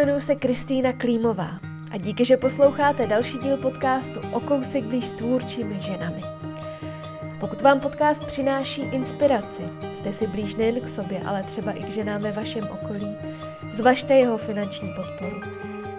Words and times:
jmenuji 0.00 0.20
se 0.20 0.34
Kristýna 0.34 0.92
Klímová 0.92 1.50
a 1.90 1.96
díky, 1.96 2.24
že 2.24 2.36
posloucháte 2.36 3.06
další 3.06 3.38
díl 3.38 3.56
podcastu 3.56 4.20
O 4.32 4.40
kousek 4.40 4.84
blíž 4.84 5.06
s 5.06 5.12
tvůrčími 5.12 5.76
ženami. 5.80 6.22
Pokud 7.40 7.62
vám 7.62 7.80
podcast 7.80 8.26
přináší 8.26 8.82
inspiraci, 8.82 9.62
jste 9.94 10.12
si 10.12 10.26
blíž 10.26 10.54
nejen 10.54 10.80
k 10.80 10.88
sobě, 10.88 11.22
ale 11.26 11.42
třeba 11.42 11.72
i 11.72 11.82
k 11.82 11.88
ženám 11.88 12.22
ve 12.22 12.32
vašem 12.32 12.68
okolí, 12.70 13.16
zvažte 13.70 14.14
jeho 14.14 14.38
finanční 14.38 14.94
podporu. 14.94 15.40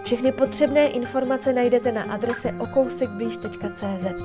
Všechny 0.04 0.32
potřebné 0.32 0.86
informace 0.86 1.52
najdete 1.52 1.92
na 1.92 2.02
adrese 2.02 2.52
okousekblíž.cz. 2.58 4.24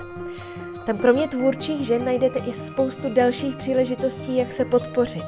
Tam 0.85 0.97
kromě 0.97 1.27
tvůrčích 1.27 1.85
žen 1.85 2.05
najdete 2.05 2.39
i 2.39 2.53
spoustu 2.53 3.13
dalších 3.13 3.55
příležitostí, 3.55 4.37
jak 4.37 4.51
se 4.51 4.65
podpořit, 4.65 5.25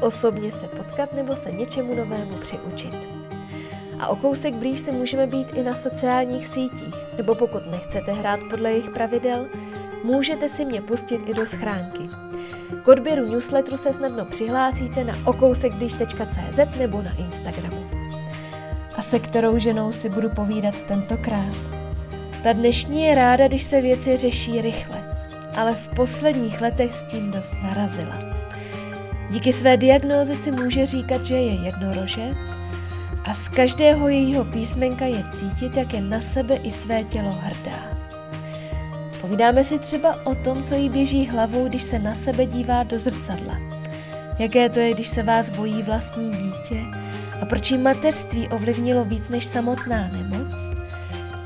osobně 0.00 0.52
se 0.52 0.68
potkat 0.68 1.12
nebo 1.12 1.36
se 1.36 1.52
něčemu 1.52 1.94
novému 1.94 2.36
přiučit. 2.36 3.19
A 4.00 4.08
o 4.08 4.16
kousek 4.16 4.54
blíž 4.54 4.80
se 4.80 4.92
můžeme 4.92 5.26
být 5.26 5.48
i 5.54 5.62
na 5.62 5.74
sociálních 5.74 6.46
sítích, 6.46 6.94
nebo 7.16 7.34
pokud 7.34 7.70
nechcete 7.70 8.12
hrát 8.12 8.40
podle 8.50 8.70
jejich 8.70 8.90
pravidel, 8.90 9.46
můžete 10.04 10.48
si 10.48 10.64
mě 10.64 10.82
pustit 10.82 11.20
i 11.26 11.34
do 11.34 11.46
schránky. 11.46 12.08
K 12.82 12.88
odběru 12.88 13.26
newsletteru 13.26 13.76
se 13.76 13.92
snadno 13.92 14.24
přihlásíte 14.24 15.04
na 15.04 15.14
okousekblíž.cz 15.24 16.78
nebo 16.78 17.02
na 17.02 17.10
Instagramu. 17.18 17.86
A 18.96 19.02
se 19.02 19.18
kterou 19.18 19.58
ženou 19.58 19.92
si 19.92 20.08
budu 20.08 20.30
povídat 20.30 20.82
tentokrát? 20.82 21.54
Ta 22.42 22.52
dnešní 22.52 23.02
je 23.02 23.14
ráda, 23.14 23.48
když 23.48 23.62
se 23.62 23.80
věci 23.80 24.16
řeší 24.16 24.60
rychle, 24.60 25.04
ale 25.56 25.74
v 25.74 25.88
posledních 25.88 26.60
letech 26.60 26.94
s 26.94 27.04
tím 27.04 27.30
dost 27.30 27.56
narazila. 27.62 28.14
Díky 29.30 29.52
své 29.52 29.76
diagnóze 29.76 30.34
si 30.34 30.50
může 30.50 30.86
říkat, 30.86 31.24
že 31.24 31.34
je 31.34 31.54
jednorožec 31.54 32.36
a 33.24 33.34
z 33.34 33.48
každého 33.48 34.08
jejího 34.08 34.44
písmenka 34.44 35.04
je 35.04 35.24
cítit, 35.32 35.76
jak 35.76 35.94
je 35.94 36.00
na 36.00 36.20
sebe 36.20 36.54
i 36.54 36.72
své 36.72 37.04
tělo 37.04 37.32
hrdá. 37.32 38.00
Povídáme 39.20 39.64
si 39.64 39.78
třeba 39.78 40.26
o 40.26 40.34
tom, 40.34 40.62
co 40.62 40.74
jí 40.74 40.88
běží 40.88 41.26
hlavou, 41.26 41.68
když 41.68 41.82
se 41.82 41.98
na 41.98 42.14
sebe 42.14 42.46
dívá 42.46 42.82
do 42.82 42.98
zrcadla. 42.98 43.60
Jaké 44.38 44.68
to 44.68 44.80
je, 44.80 44.94
když 44.94 45.08
se 45.08 45.22
vás 45.22 45.50
bojí 45.50 45.82
vlastní 45.82 46.30
dítě 46.30 46.80
a 47.42 47.46
proč 47.46 47.70
jí 47.70 47.78
mateřství 47.78 48.48
ovlivnilo 48.48 49.04
víc 49.04 49.28
než 49.28 49.44
samotná 49.44 50.08
nemoc? 50.08 50.54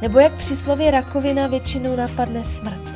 Nebo 0.03 0.19
jak 0.19 0.33
při 0.33 0.57
slově 0.57 0.91
rakovina 0.91 1.47
většinou 1.47 1.97
napadne 1.97 2.45
smrt? 2.45 2.95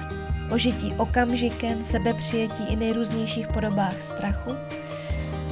Ožití 0.50 0.94
okamžikem, 0.96 1.84
sebepřijetí 1.84 2.64
i 2.68 2.76
nejrůznějších 2.76 3.48
podobách 3.48 4.02
strachu? 4.02 4.50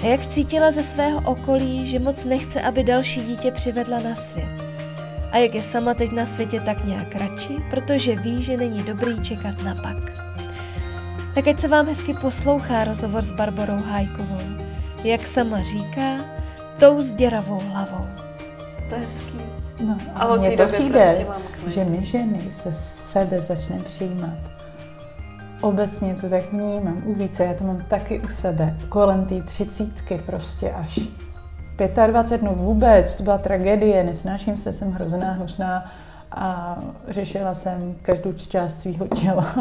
A 0.02 0.06
jak 0.06 0.27
cítila 0.27 0.70
ze 0.70 0.83
svého 0.83 1.20
okolí, 1.25 1.86
že 1.86 1.98
moc 1.98 2.25
nechce, 2.25 2.62
aby 2.62 2.84
další 2.84 3.20
dítě 3.20 3.50
přivedla 3.50 4.00
na 4.00 4.14
svět? 4.14 4.66
a 5.36 5.39
jak 5.39 5.55
je 5.55 5.62
sama 5.62 5.94
teď 5.94 6.12
na 6.12 6.27
světě 6.27 6.61
tak 6.61 6.84
nějak 6.84 7.14
radši, 7.14 7.56
protože 7.70 8.17
ví, 8.17 8.42
že 8.42 8.56
není 8.56 8.83
dobrý 8.83 9.20
čekat 9.20 9.62
na 9.62 9.74
pak. 9.74 9.97
Tak 11.34 11.48
ať 11.48 11.61
se 11.61 11.69
vám 11.69 11.86
hezky 11.86 12.14
poslouchá 12.14 12.84
rozhovor 12.84 13.22
s 13.22 13.30
Barborou 13.30 13.77
Hájkovou. 13.77 14.41
Jak 15.05 15.27
sama 15.27 15.62
říká, 15.62 16.17
tou 16.80 17.02
děravou 17.14 17.61
hlavou. 17.61 18.06
To 18.89 18.94
je 18.94 19.00
hezký. 19.00 19.41
No, 19.80 19.97
a, 20.14 20.20
a 20.20 20.36
mně 20.36 20.56
to 20.56 20.67
přijde, 20.67 21.27
prostě 21.56 21.70
že 21.70 21.84
my 21.84 22.05
ženy 22.05 22.50
se 22.50 22.72
sebe 22.72 23.41
začneme 23.41 23.83
přijímat. 23.83 24.55
Obecně 25.67 26.14
to 26.14 26.28
tak 26.28 26.53
vnímám 26.53 27.03
u 27.06 27.14
více, 27.14 27.45
já 27.45 27.55
to 27.55 27.64
mám 27.64 27.83
taky 27.89 28.20
u 28.20 28.28
sebe, 28.28 28.77
kolem 28.89 29.27
té 29.27 29.42
třicítky 29.42 30.19
prostě 30.27 30.70
až 30.70 31.00
25 32.06 32.41
dnů 32.41 32.55
vůbec, 32.55 33.17
to 33.17 33.23
byla 33.23 33.39
tragédie, 33.39 34.05
nesnáším 34.05 34.56
se, 34.56 34.73
jsem 34.73 34.92
hrozná, 34.92 35.33
hnusná 35.33 35.92
a 36.31 36.79
řešila 37.08 37.55
jsem 37.55 37.96
každou 38.02 38.33
část 38.33 38.80
svého 38.80 39.08
těla. 39.08 39.55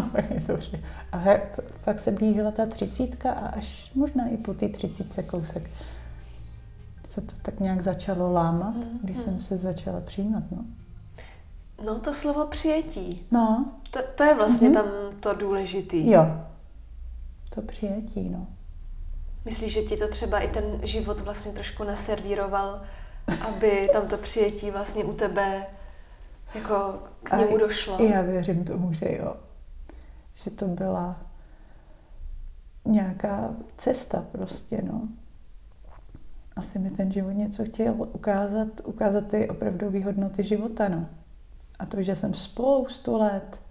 a 1.12 1.24
fakt 1.81 2.00
se 2.00 2.12
blížila 2.12 2.52
ta 2.52 2.66
třicítka 2.66 3.31
a 3.31 3.47
až 3.47 3.91
možná 3.96 4.28
i 4.28 4.38
po 4.38 4.53
té 4.53 4.69
třicítce 4.69 5.24
kousek 5.24 5.69
se 7.09 7.22
to 7.22 7.34
tak 7.41 7.59
nějak 7.59 7.81
začalo 7.81 8.34
lámat, 8.34 8.75
když 9.03 9.18
mm. 9.18 9.24
jsem 9.24 9.41
se 9.41 9.58
začala 9.58 10.02
přijímat. 10.02 10.44
No. 10.52 10.66
No 11.84 12.00
to 12.00 12.13
slovo 12.13 12.47
přijetí. 12.47 13.28
No. 13.31 13.72
To, 13.91 14.00
to 14.16 14.24
je 14.24 14.36
vlastně 14.36 14.69
mm-hmm. 14.69 14.74
tam 14.74 14.86
to 15.19 15.34
důležitý. 15.34 16.12
Jo. 16.12 16.25
To 17.50 17.62
přijetí, 17.62 18.30
no. 18.30 18.47
Myslíš, 19.46 19.74
že 19.74 19.81
ti 19.81 19.97
to 19.97 20.08
třeba 20.08 20.40
i 20.40 20.47
ten 20.47 20.80
život 20.84 21.22
vlastně 21.22 21.52
trošku 21.52 21.84
naservíroval, 21.84 22.81
aby 23.47 23.90
tam 23.94 24.08
to 24.08 24.18
přijetí 24.18 24.72
vlastně 24.72 25.03
u 25.03 25.14
tebe 25.14 25.68
jako 26.56 27.00
k 27.24 27.38
němu 27.38 27.58
došlo? 27.58 28.02
Já 28.02 28.22
věřím 28.22 28.64
tomu, 28.64 28.94
že 28.94 29.16
jo. 29.19 29.35
Že 30.34 30.52
to 30.52 30.66
byla 30.66 31.16
nějaká 32.85 33.56
cesta 33.78 34.25
prostě, 34.31 34.81
no. 34.81 35.08
Asi 36.56 36.80
mi 36.80 36.90
ten 36.90 37.12
život 37.12 37.31
něco 37.31 37.66
chtěl 37.66 37.96
ukázat, 37.97 38.68
ukázat 38.84 39.28
ty 39.28 39.50
opravdové 39.50 40.03
hodnoty 40.03 40.44
života, 40.44 40.88
no. 40.90 41.09
A 41.80 41.86
to, 41.86 42.02
že 42.02 42.16
jsem 42.16 42.34
spoustu 42.34 43.18
let 43.18 43.62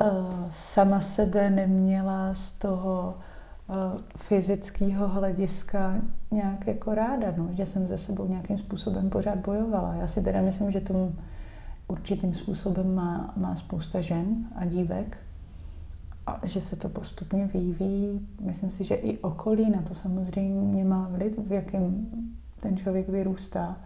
uh, 0.00 0.50
sama 0.50 1.00
sebe 1.00 1.50
neměla 1.50 2.34
z 2.34 2.52
toho 2.52 3.14
Eh, 3.68 3.98
fyzického 4.16 5.08
hlediska 5.08 6.02
nějak 6.30 6.66
jako 6.66 6.94
ráda, 6.94 7.34
no, 7.36 7.48
že 7.52 7.66
jsem 7.66 7.86
ze 7.86 7.98
sebou 7.98 8.26
nějakým 8.26 8.58
způsobem 8.58 9.10
pořád 9.10 9.38
bojovala. 9.38 9.94
Já 9.94 10.06
si 10.06 10.22
teda 10.22 10.42
myslím, 10.42 10.70
že 10.70 10.80
tomu 10.80 11.14
určitým 11.88 12.34
způsobem 12.34 12.94
má, 12.94 13.34
má 13.36 13.56
spousta 13.56 14.00
žen 14.00 14.46
a 14.54 14.64
dívek 14.64 15.18
a 16.26 16.40
že 16.42 16.60
se 16.60 16.76
to 16.76 16.88
postupně 16.88 17.46
vyvíjí. 17.46 18.28
Myslím 18.40 18.70
si, 18.70 18.84
že 18.84 18.94
i 18.94 19.18
okolí 19.18 19.70
na 19.70 19.82
to 19.82 19.94
samozřejmě 19.94 20.84
má 20.84 21.08
vliv, 21.10 21.38
v 21.38 21.52
jakém 21.52 22.06
ten 22.60 22.76
člověk 22.76 23.08
vyrůstá 23.08 23.76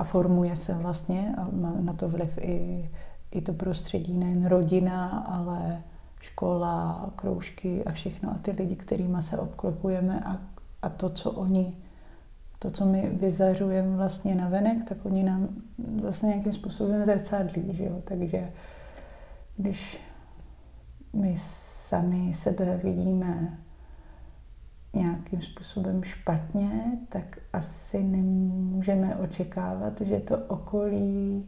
a 0.00 0.04
formuje 0.04 0.56
se 0.56 0.74
vlastně 0.74 1.34
a 1.38 1.48
má 1.52 1.72
na 1.80 1.92
to 1.92 2.08
vliv 2.08 2.38
i, 2.38 2.90
i 3.30 3.40
to 3.40 3.52
prostředí, 3.52 4.14
nejen 4.14 4.46
rodina, 4.46 5.08
ale 5.08 5.82
škola, 6.20 7.10
kroužky 7.16 7.84
a 7.84 7.92
všechno 7.92 8.30
a 8.30 8.38
ty 8.42 8.50
lidi, 8.50 8.76
kterými 8.76 9.22
se 9.22 9.38
obklopujeme 9.38 10.20
a, 10.20 10.38
a 10.82 10.88
to, 10.88 11.08
co 11.08 11.30
oni, 11.30 11.76
to, 12.58 12.70
co 12.70 12.84
my 12.84 13.10
vyzařujeme 13.12 13.96
vlastně 13.96 14.34
na 14.34 14.48
venek, 14.48 14.88
tak 14.88 14.98
oni 15.02 15.22
nám 15.22 15.48
vlastně 16.00 16.28
nějakým 16.28 16.52
způsobem 16.52 17.04
zrcadlí, 17.04 17.76
že 17.76 17.84
jo? 17.84 18.02
takže 18.04 18.52
když 19.56 19.98
my 21.12 21.36
sami 21.88 22.34
sebe 22.34 22.80
vidíme 22.84 23.58
nějakým 24.92 25.42
způsobem 25.42 26.04
špatně, 26.04 26.98
tak 27.08 27.38
asi 27.52 28.02
nemůžeme 28.02 29.16
očekávat, 29.16 30.00
že 30.00 30.20
to 30.20 30.38
okolí 30.38 31.46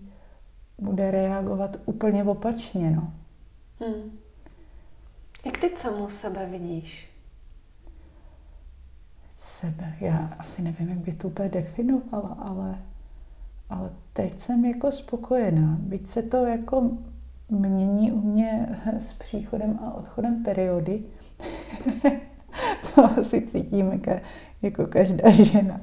bude 0.78 1.10
reagovat 1.10 1.76
úplně 1.84 2.24
opačně. 2.24 2.90
No. 2.90 3.12
Hmm. 3.80 4.18
Jak 5.46 5.56
ty 5.58 5.70
samou 5.76 6.08
sebe 6.08 6.46
vidíš? 6.46 7.12
Sebe? 9.60 9.94
Já 10.00 10.30
asi 10.38 10.62
nevím, 10.62 10.88
jak 10.88 10.98
by 10.98 11.12
to 11.12 11.28
úplně 11.28 11.48
definovala, 11.48 12.36
ale, 12.38 12.78
ale 13.70 13.90
teď 14.12 14.38
jsem 14.38 14.64
jako 14.64 14.92
spokojená. 14.92 15.76
Byť 15.80 16.06
se 16.06 16.22
to 16.22 16.36
jako 16.36 16.90
mění 17.48 18.12
u 18.12 18.20
mě 18.20 18.78
s 18.98 19.12
příchodem 19.12 19.78
a 19.82 19.92
odchodem 19.94 20.44
periody. 20.44 21.02
to 22.94 23.04
asi 23.20 23.46
cítíme 23.46 24.00
jako 24.62 24.86
každá 24.86 25.30
žena, 25.42 25.80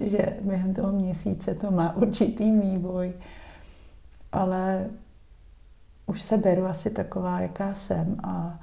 že 0.00 0.36
během 0.40 0.74
toho 0.74 0.92
měsíce 0.92 1.54
to 1.54 1.70
má 1.70 1.96
určitý 1.96 2.60
vývoj. 2.60 3.12
Ale 4.32 4.90
už 6.06 6.22
se 6.22 6.36
beru 6.36 6.64
asi 6.64 6.90
taková, 6.90 7.40
jaká 7.40 7.74
jsem 7.74 8.16
a 8.22 8.60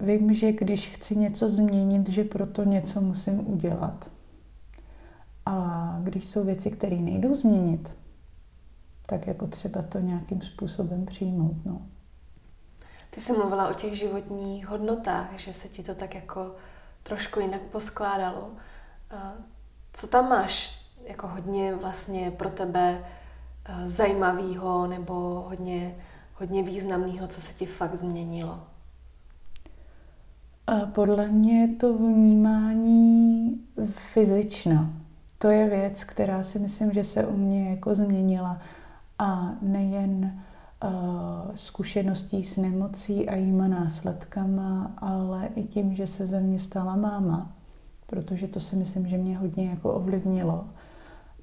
vím, 0.00 0.34
že 0.34 0.52
když 0.52 0.88
chci 0.88 1.16
něco 1.16 1.48
změnit, 1.48 2.08
že 2.08 2.24
proto 2.24 2.64
něco 2.64 3.00
musím 3.00 3.48
udělat. 3.52 4.10
A 5.46 5.96
když 6.02 6.24
jsou 6.24 6.44
věci, 6.44 6.70
které 6.70 6.96
nejdou 6.96 7.34
změnit, 7.34 7.92
tak 9.06 9.26
je 9.26 9.34
potřeba 9.34 9.82
to 9.82 9.98
nějakým 9.98 10.40
způsobem 10.40 11.06
přijmout. 11.06 11.56
No. 11.64 11.82
Ty 13.10 13.20
jsi 13.20 13.32
mluvila 13.32 13.68
o 13.68 13.74
těch 13.74 13.98
životních 13.98 14.66
hodnotách, 14.66 15.30
že 15.36 15.54
se 15.54 15.68
ti 15.68 15.82
to 15.82 15.94
tak 15.94 16.14
jako 16.14 16.54
trošku 17.02 17.40
jinak 17.40 17.60
poskládalo. 17.60 18.50
Co 19.92 20.06
tam 20.06 20.28
máš 20.28 20.80
jako 21.04 21.28
hodně 21.28 21.74
vlastně 21.74 22.30
pro 22.30 22.50
tebe 22.50 23.04
eh, 23.64 23.86
zajímavého 23.86 24.86
nebo 24.86 25.14
hodně, 25.48 25.96
hodně 26.34 26.62
významného, 26.62 27.28
co 27.28 27.40
se 27.40 27.52
ti 27.52 27.66
fakt 27.66 27.94
změnilo? 27.94 28.60
Podle 30.92 31.28
mě 31.28 31.60
je 31.60 31.68
to 31.68 31.94
vnímání 31.94 33.60
fyzično. 34.12 34.90
to 35.38 35.50
je 35.50 35.68
věc, 35.68 36.04
která 36.04 36.42
si 36.42 36.58
myslím, 36.58 36.92
že 36.92 37.04
se 37.04 37.26
u 37.26 37.36
mě 37.36 37.70
jako 37.70 37.94
změnila. 37.94 38.58
A 39.18 39.52
nejen 39.62 40.42
zkušeností 41.54 42.42
s 42.42 42.56
nemocí 42.56 43.28
a 43.28 43.36
jíma 43.36 43.68
následkama, 43.68 44.92
ale 44.98 45.48
i 45.54 45.62
tím, 45.62 45.94
že 45.94 46.06
se 46.06 46.26
ze 46.26 46.40
mě 46.40 46.60
stala 46.60 46.96
máma. 46.96 47.52
Protože 48.06 48.48
to 48.48 48.60
si 48.60 48.76
myslím, 48.76 49.06
že 49.06 49.18
mě 49.18 49.38
hodně 49.38 49.70
jako 49.70 49.92
ovlivnilo. 49.92 50.64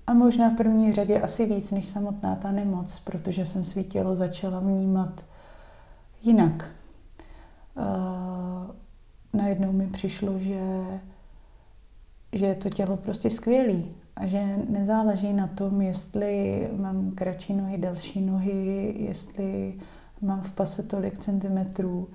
A 0.07 0.13
možná 0.13 0.49
v 0.49 0.57
první 0.57 0.93
řadě 0.93 1.21
asi 1.21 1.45
víc 1.45 1.71
než 1.71 1.85
samotná 1.85 2.35
ta 2.35 2.51
nemoc, 2.51 2.99
protože 2.99 3.45
jsem 3.45 3.63
svý 3.63 3.83
tělo 3.83 4.15
začala 4.15 4.59
vnímat 4.59 5.25
jinak. 6.21 6.71
Uh, 7.77 8.75
najednou 9.33 9.71
mi 9.71 9.87
přišlo, 9.87 10.39
že, 10.39 10.83
že 12.33 12.45
je 12.45 12.55
to 12.55 12.69
tělo 12.69 12.97
prostě 12.97 13.29
skvělý 13.29 13.95
a 14.17 14.25
že 14.25 14.57
nezáleží 14.69 15.33
na 15.33 15.47
tom, 15.47 15.81
jestli 15.81 16.69
mám 16.77 17.11
kratší 17.11 17.53
nohy, 17.53 17.77
delší 17.77 18.21
nohy, 18.21 18.95
jestli 18.97 19.79
mám 20.21 20.41
v 20.41 20.53
pase 20.53 20.83
tolik 20.83 21.17
centimetrů, 21.17 22.09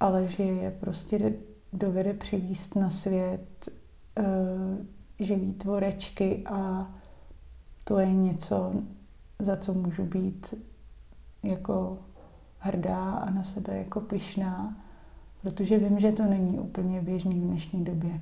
ale 0.00 0.28
že 0.28 0.42
je 0.42 0.70
prostě 0.70 1.34
dovede 1.72 2.14
přivíst 2.14 2.76
na 2.76 2.90
svět 2.90 3.68
uh, 4.18 4.24
živý 5.18 5.52
tvorečky 5.52 6.44
a 6.46 6.92
to 7.84 7.98
je 7.98 8.12
něco, 8.12 8.72
za 9.38 9.56
co 9.56 9.74
můžu 9.74 10.04
být 10.04 10.54
jako 11.42 11.98
hrdá 12.58 13.12
a 13.12 13.30
na 13.30 13.42
sebe 13.42 13.78
jako 13.78 14.00
pyšná, 14.00 14.76
protože 15.42 15.78
vím, 15.78 15.98
že 15.98 16.12
to 16.12 16.24
není 16.24 16.58
úplně 16.58 17.02
běžný 17.02 17.40
v 17.40 17.44
dnešní 17.44 17.84
době 17.84 18.20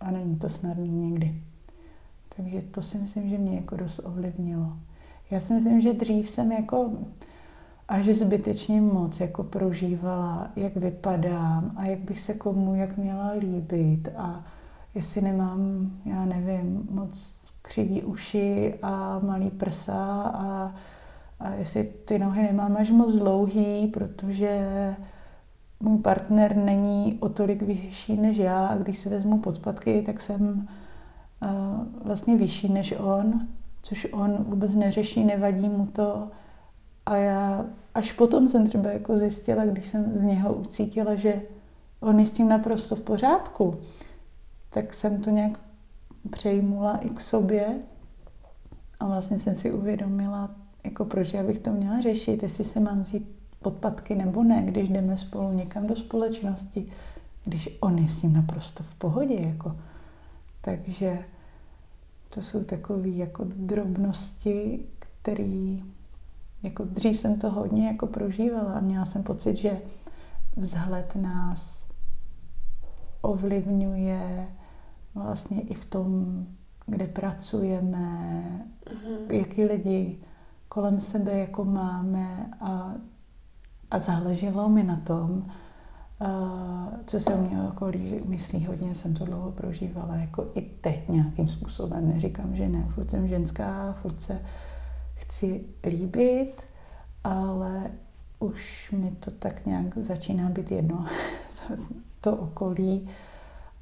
a 0.00 0.10
není 0.10 0.36
to 0.36 0.48
snadný 0.48 0.88
někdy. 0.88 1.47
Takže 2.38 2.62
to 2.62 2.82
si 2.82 2.98
myslím, 2.98 3.28
že 3.28 3.38
mě 3.38 3.56
jako 3.56 3.76
dost 3.76 4.00
ovlivnilo. 4.04 4.72
Já 5.30 5.40
si 5.40 5.54
myslím, 5.54 5.80
že 5.80 5.92
dřív 5.92 6.28
jsem 6.28 6.52
jako 6.52 6.90
až 7.88 8.06
zbytečně 8.06 8.80
moc 8.80 9.20
jako 9.20 9.44
prožívala, 9.44 10.50
jak 10.56 10.76
vypadám 10.76 11.72
a 11.76 11.84
jak 11.86 11.98
bych 11.98 12.20
se 12.20 12.34
komu 12.34 12.74
jak 12.74 12.96
měla 12.96 13.32
líbit 13.32 14.08
a 14.16 14.44
jestli 14.94 15.20
nemám, 15.20 15.90
já 16.04 16.24
nevím, 16.24 16.88
moc 16.90 17.36
křivý 17.62 18.02
uši 18.02 18.74
a 18.82 19.18
malý 19.18 19.50
prsa 19.50 20.22
a, 20.22 20.74
a 21.40 21.54
jestli 21.54 21.84
ty 21.84 22.18
nohy 22.18 22.42
nemám 22.42 22.76
až 22.76 22.90
moc 22.90 23.16
dlouhý, 23.16 23.86
protože 23.86 24.66
můj 25.80 25.98
partner 25.98 26.56
není 26.56 27.18
o 27.20 27.28
tolik 27.28 27.62
vyšší 27.62 28.16
než 28.16 28.36
já 28.36 28.66
a 28.66 28.76
když 28.76 28.98
si 28.98 29.08
vezmu 29.08 29.38
podpatky, 29.38 30.02
tak 30.02 30.20
jsem 30.20 30.68
vlastně 32.04 32.36
vyšší 32.36 32.72
než 32.72 32.94
on, 32.98 33.48
což 33.82 34.06
on 34.12 34.36
vůbec 34.36 34.74
neřeší, 34.74 35.24
nevadí 35.24 35.68
mu 35.68 35.86
to. 35.86 36.28
A 37.06 37.16
já 37.16 37.66
až 37.94 38.12
potom 38.12 38.48
jsem 38.48 38.66
třeba 38.66 38.90
jako 38.90 39.16
zjistila, 39.16 39.64
když 39.64 39.86
jsem 39.86 40.18
z 40.18 40.22
něho 40.22 40.54
ucítila, 40.54 41.14
že 41.14 41.42
on 42.00 42.20
je 42.20 42.26
s 42.26 42.32
tím 42.32 42.48
naprosto 42.48 42.96
v 42.96 43.00
pořádku, 43.00 43.76
tak 44.70 44.94
jsem 44.94 45.22
to 45.22 45.30
nějak 45.30 45.60
přejmula 46.30 46.96
i 46.96 47.08
k 47.10 47.20
sobě 47.20 47.78
a 49.00 49.06
vlastně 49.06 49.38
jsem 49.38 49.54
si 49.54 49.72
uvědomila, 49.72 50.50
jako 50.84 51.04
proč 51.04 51.32
já 51.32 51.42
bych 51.42 51.58
to 51.58 51.70
měla 51.70 52.00
řešit, 52.00 52.42
jestli 52.42 52.64
se 52.64 52.80
mám 52.80 53.02
vzít 53.02 53.28
podpatky 53.62 54.14
nebo 54.14 54.44
ne, 54.44 54.62
když 54.62 54.88
jdeme 54.88 55.16
spolu 55.16 55.52
někam 55.52 55.86
do 55.86 55.96
společnosti, 55.96 56.92
když 57.44 57.78
on 57.80 57.98
je 57.98 58.08
s 58.08 58.20
tím 58.20 58.32
naprosto 58.32 58.82
v 58.82 58.94
pohodě. 58.94 59.34
Jako. 59.34 59.76
Takže 60.68 61.18
to 62.28 62.42
jsou 62.42 62.64
takové 62.64 63.08
jako 63.08 63.44
drobnosti, 63.56 64.84
které 64.98 65.78
jako 66.62 66.84
dřív 66.84 67.20
jsem 67.20 67.38
to 67.38 67.50
hodně 67.50 67.86
jako 67.86 68.06
prožívala 68.06 68.72
a 68.72 68.80
měla 68.80 69.04
jsem 69.04 69.22
pocit, 69.22 69.56
že 69.56 69.80
vzhled 70.56 71.16
nás 71.16 71.86
ovlivňuje 73.20 74.48
vlastně 75.14 75.60
i 75.60 75.74
v 75.74 75.84
tom, 75.84 76.46
kde 76.86 77.06
pracujeme, 77.06 78.42
mm-hmm. 78.84 79.34
jaký 79.34 79.64
lidi 79.64 80.18
kolem 80.68 81.00
sebe 81.00 81.38
jako 81.38 81.64
máme 81.64 82.50
a 82.60 82.94
a 83.90 83.98
záleželo 83.98 84.68
mi 84.68 84.82
na 84.82 84.96
tom, 84.96 85.46
co 87.06 87.20
se 87.20 87.34
o 87.34 87.40
mě 87.40 87.62
okolí 87.68 88.20
myslí 88.24 88.66
hodně, 88.66 88.94
jsem 88.94 89.14
to 89.14 89.24
dlouho 89.24 89.52
prožívala, 89.52 90.16
jako 90.16 90.50
i 90.54 90.60
teď 90.60 91.08
nějakým 91.08 91.48
způsobem. 91.48 92.08
Neříkám, 92.08 92.56
že 92.56 92.68
ne, 92.68 92.86
furt 92.94 93.10
jsem 93.10 93.28
ženská, 93.28 93.92
furt 94.02 94.20
se 94.20 94.42
chci 95.14 95.64
líbit, 95.84 96.62
ale 97.24 97.90
už 98.38 98.90
mi 98.90 99.10
to 99.10 99.30
tak 99.30 99.66
nějak 99.66 99.98
začíná 99.98 100.48
být 100.48 100.70
jedno, 100.70 101.06
to 102.20 102.36
okolí. 102.36 103.08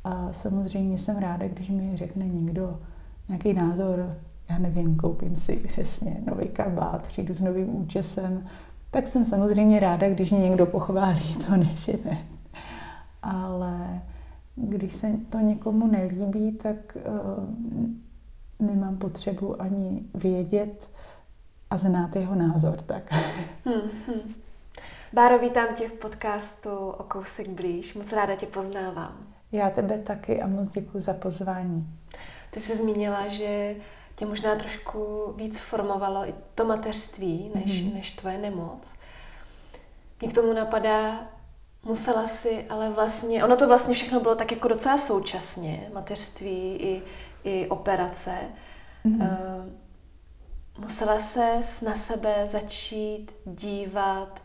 A 0.04 0.32
samozřejmě 0.32 0.98
jsem 0.98 1.16
ráda, 1.16 1.48
když 1.48 1.68
mi 1.68 1.96
řekne 1.96 2.26
někdo 2.26 2.80
nějaký 3.28 3.52
názor, 3.52 4.16
já 4.50 4.58
nevím, 4.58 4.96
koupím 4.96 5.36
si 5.36 5.56
přesně 5.56 6.16
nový 6.26 6.48
kabát, 6.48 7.06
přijdu 7.06 7.34
s 7.34 7.40
novým 7.40 7.76
účesem, 7.76 8.46
tak 8.90 9.06
jsem 9.06 9.24
samozřejmě 9.24 9.80
ráda, 9.80 10.08
když 10.08 10.30
mě 10.30 10.40
někdo 10.40 10.66
pochválí, 10.66 11.36
to 11.46 11.56
ne, 11.56 11.70
že 11.74 11.92
ne. 12.04 12.18
Ale 13.22 14.02
když 14.54 14.92
se 14.92 15.12
to 15.30 15.38
někomu 15.38 15.86
nelíbí, 15.86 16.52
tak 16.52 16.96
uh, 16.96 18.66
nemám 18.66 18.96
potřebu 18.96 19.62
ani 19.62 20.02
vědět 20.14 20.90
a 21.70 21.76
znát 21.76 22.16
jeho 22.16 22.34
názor. 22.34 22.76
Tak. 22.76 23.12
Hmm, 23.64 23.90
hmm. 24.06 24.34
Báro, 25.12 25.38
vítám 25.38 25.66
tě 25.74 25.88
v 25.88 25.92
podcastu 25.92 26.70
O 26.70 27.02
kousek 27.02 27.48
blíž. 27.48 27.94
Moc 27.94 28.12
ráda 28.12 28.36
tě 28.36 28.46
poznávám. 28.46 29.16
Já 29.52 29.70
tebe 29.70 29.98
taky 29.98 30.42
a 30.42 30.46
moc 30.46 30.72
děkuji 30.72 31.00
za 31.00 31.14
pozvání. 31.14 31.86
Ty 32.50 32.60
jsi 32.60 32.76
zmínila, 32.76 33.28
že 33.28 33.76
tě 34.16 34.26
možná 34.26 34.56
trošku 34.56 35.32
víc 35.36 35.58
formovalo 35.58 36.28
i 36.28 36.34
to 36.54 36.64
mateřství, 36.64 37.50
než, 37.54 37.70
mm-hmm. 37.70 37.94
než 37.94 38.12
tvoje 38.12 38.38
nemoc. 38.38 38.94
Mě 40.20 40.30
k 40.30 40.34
tomu 40.34 40.52
napadá, 40.52 41.26
musela 41.82 42.26
si, 42.26 42.66
ale 42.68 42.90
vlastně, 42.90 43.44
ono 43.44 43.56
to 43.56 43.68
vlastně 43.68 43.94
všechno 43.94 44.20
bylo 44.20 44.34
tak 44.34 44.52
jako 44.52 44.68
docela 44.68 44.98
současně, 44.98 45.90
mateřství 45.94 46.76
i, 46.76 47.02
i 47.44 47.68
operace. 47.68 48.34
Mm-hmm. 49.06 49.20
Uh, 49.20 49.72
musela 50.78 51.18
se 51.18 51.60
na 51.84 51.94
sebe 51.94 52.46
začít 52.46 53.32
dívat 53.44 54.42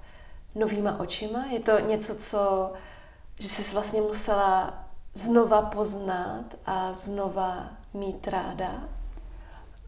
novýma 0.55 0.99
očima? 0.99 1.45
Je 1.45 1.59
to 1.59 1.79
něco, 1.79 2.15
co, 2.15 2.73
že 3.39 3.49
jsi 3.49 3.73
vlastně 3.73 4.01
musela 4.01 4.83
znova 5.13 5.61
poznat 5.61 6.45
a 6.65 6.93
znova 6.93 7.69
mít 7.93 8.27
ráda? 8.27 8.83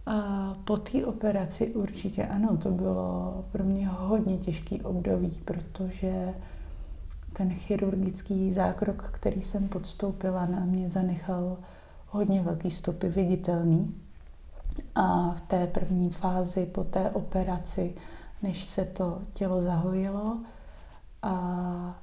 A 0.05 0.53
po 0.65 0.77
té 0.77 1.05
operaci 1.05 1.67
určitě 1.67 2.25
ano, 2.25 2.57
to 2.57 2.71
bylo 2.71 3.45
pro 3.51 3.63
mě 3.63 3.87
hodně 3.87 4.37
těžký 4.37 4.81
období, 4.81 5.41
protože 5.45 6.33
ten 7.33 7.53
chirurgický 7.53 8.53
zákrok, 8.53 9.11
který 9.11 9.41
jsem 9.41 9.67
podstoupila, 9.67 10.45
na 10.45 10.59
mě 10.59 10.89
zanechal 10.89 11.57
hodně 12.07 12.41
velký 12.41 12.71
stopy 12.71 13.09
viditelný. 13.09 13.95
A 14.95 15.31
v 15.31 15.41
té 15.41 15.67
první 15.67 16.09
fázi 16.09 16.65
po 16.65 16.83
té 16.83 17.09
operaci, 17.09 17.95
než 18.41 18.65
se 18.65 18.85
to 18.85 19.21
tělo 19.33 19.61
zahojilo 19.61 20.37
a 21.21 21.99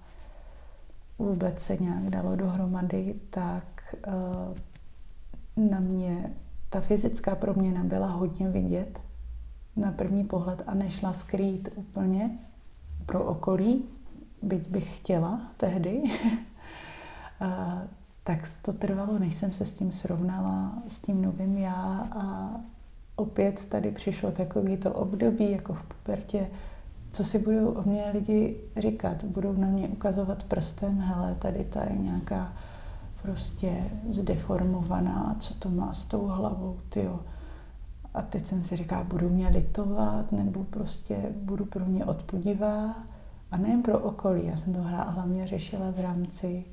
vůbec 1.18 1.58
se 1.58 1.76
nějak 1.76 2.10
dalo 2.10 2.36
dohromady, 2.36 3.14
tak 3.30 3.96
uh, 4.06 5.68
na 5.70 5.80
mě 5.80 6.34
ta 6.70 6.80
fyzická 6.80 7.34
proměna 7.34 7.84
byla 7.84 8.06
hodně 8.06 8.48
vidět 8.48 9.02
na 9.76 9.92
první 9.92 10.24
pohled 10.24 10.62
a 10.66 10.74
nešla 10.74 11.12
skrýt 11.12 11.68
úplně 11.74 12.38
pro 13.06 13.24
okolí, 13.24 13.84
byť 14.42 14.68
bych 14.68 14.96
chtěla 14.96 15.40
tehdy. 15.56 16.02
a, 17.40 17.82
tak 18.24 18.52
to 18.62 18.72
trvalo, 18.72 19.18
než 19.18 19.34
jsem 19.34 19.52
se 19.52 19.64
s 19.64 19.74
tím 19.74 19.92
srovnala, 19.92 20.82
s 20.88 21.00
tím 21.00 21.22
novým 21.22 21.58
já 21.58 22.08
a 22.12 22.50
opět 23.16 23.66
tady 23.66 23.90
přišlo 23.90 24.32
takový 24.32 24.76
to 24.76 24.92
období, 24.92 25.50
jako 25.50 25.74
v 25.74 25.82
pubertě, 25.82 26.50
co 27.10 27.24
si 27.24 27.38
budou 27.38 27.68
o 27.68 27.82
mě 27.88 28.10
lidi 28.12 28.56
říkat. 28.76 29.24
Budou 29.24 29.52
na 29.52 29.66
mě 29.66 29.88
ukazovat 29.88 30.42
prstem, 30.42 31.00
hele, 31.00 31.36
tady 31.38 31.64
ta 31.64 31.84
je 31.84 31.98
nějaká 31.98 32.52
prostě 33.22 33.84
zdeformovaná, 34.10 35.36
co 35.38 35.54
to 35.54 35.68
má 35.68 35.94
s 35.94 36.04
tou 36.04 36.26
hlavou, 36.26 36.78
tyjo. 36.88 37.20
A 38.14 38.22
teď 38.22 38.46
jsem 38.46 38.62
si 38.62 38.76
říkala, 38.76 39.04
budu 39.04 39.30
mě 39.30 39.48
litovat, 39.48 40.32
nebo 40.32 40.64
prostě 40.64 41.32
budu 41.36 41.64
pro 41.64 41.84
mě 41.84 42.04
odpudivá. 42.04 42.94
A 43.50 43.56
nejen 43.56 43.82
pro 43.82 43.98
okolí, 43.98 44.46
já 44.46 44.56
jsem 44.56 44.72
to 44.72 44.82
hlavně 44.82 45.46
řešila 45.46 45.90
v 45.90 46.00
rámci 46.00 46.64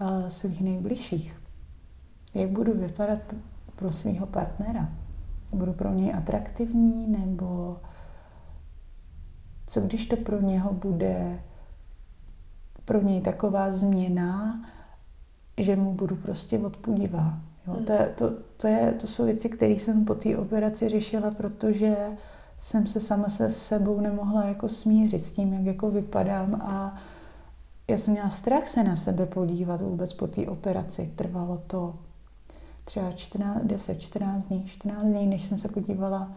uh, 0.00 0.28
svých 0.28 0.60
nejbližších. 0.60 1.40
Jak 2.34 2.50
budu 2.50 2.72
vypadat 2.78 3.20
pro 3.76 3.92
svého 3.92 4.26
partnera? 4.26 4.88
Budu 5.52 5.72
pro 5.72 5.92
něj 5.92 6.14
atraktivní 6.14 7.06
nebo 7.06 7.76
co 9.66 9.80
když 9.80 10.06
to 10.06 10.16
pro 10.16 10.40
něho 10.40 10.72
bude 10.72 11.42
pro 12.84 13.02
něj 13.02 13.20
taková 13.20 13.72
změna, 13.72 14.60
že 15.62 15.76
mu 15.76 15.92
budu 15.92 16.16
prostě 16.16 16.58
odpudivá. 16.58 17.38
Jo, 17.66 17.76
to, 17.86 17.92
je, 17.92 18.12
to, 18.16 18.30
to, 18.56 18.66
je, 18.66 18.94
to 19.00 19.06
jsou 19.06 19.24
věci, 19.24 19.48
které 19.48 19.72
jsem 19.72 20.04
po 20.04 20.14
té 20.14 20.36
operaci 20.36 20.88
řešila, 20.88 21.30
protože 21.30 21.96
jsem 22.60 22.86
se 22.86 23.00
sama 23.00 23.28
se 23.28 23.50
sebou 23.50 24.00
nemohla 24.00 24.44
jako 24.44 24.68
smířit 24.68 25.22
s 25.22 25.34
tím, 25.34 25.52
jak 25.52 25.64
jako 25.64 25.90
vypadám 25.90 26.54
a 26.54 26.96
já 27.88 27.98
jsem 27.98 28.12
měla 28.12 28.30
strach 28.30 28.68
se 28.68 28.84
na 28.84 28.96
sebe 28.96 29.26
podívat 29.26 29.80
vůbec 29.80 30.12
po 30.12 30.26
té 30.26 30.46
operaci. 30.46 31.12
Trvalo 31.16 31.58
to 31.66 31.94
třeba 32.84 33.12
14, 33.12 33.62
10, 33.62 34.00
14 34.00 34.46
dní, 34.46 34.64
14 34.66 35.02
dní, 35.02 35.26
než 35.26 35.44
jsem 35.44 35.58
se 35.58 35.68
podívala 35.68 36.32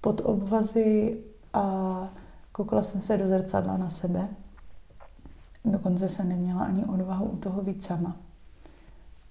pod 0.00 0.20
obvazy 0.24 1.18
a 1.52 2.08
koukala 2.52 2.82
jsem 2.82 3.00
se 3.00 3.16
do 3.16 3.28
zrcadla 3.28 3.76
na 3.76 3.88
sebe. 3.88 4.28
Dokonce 5.64 6.08
jsem 6.08 6.28
neměla 6.28 6.64
ani 6.64 6.84
odvahu 6.84 7.26
u 7.26 7.36
toho 7.36 7.62
víc 7.62 7.86
sama. 7.86 8.16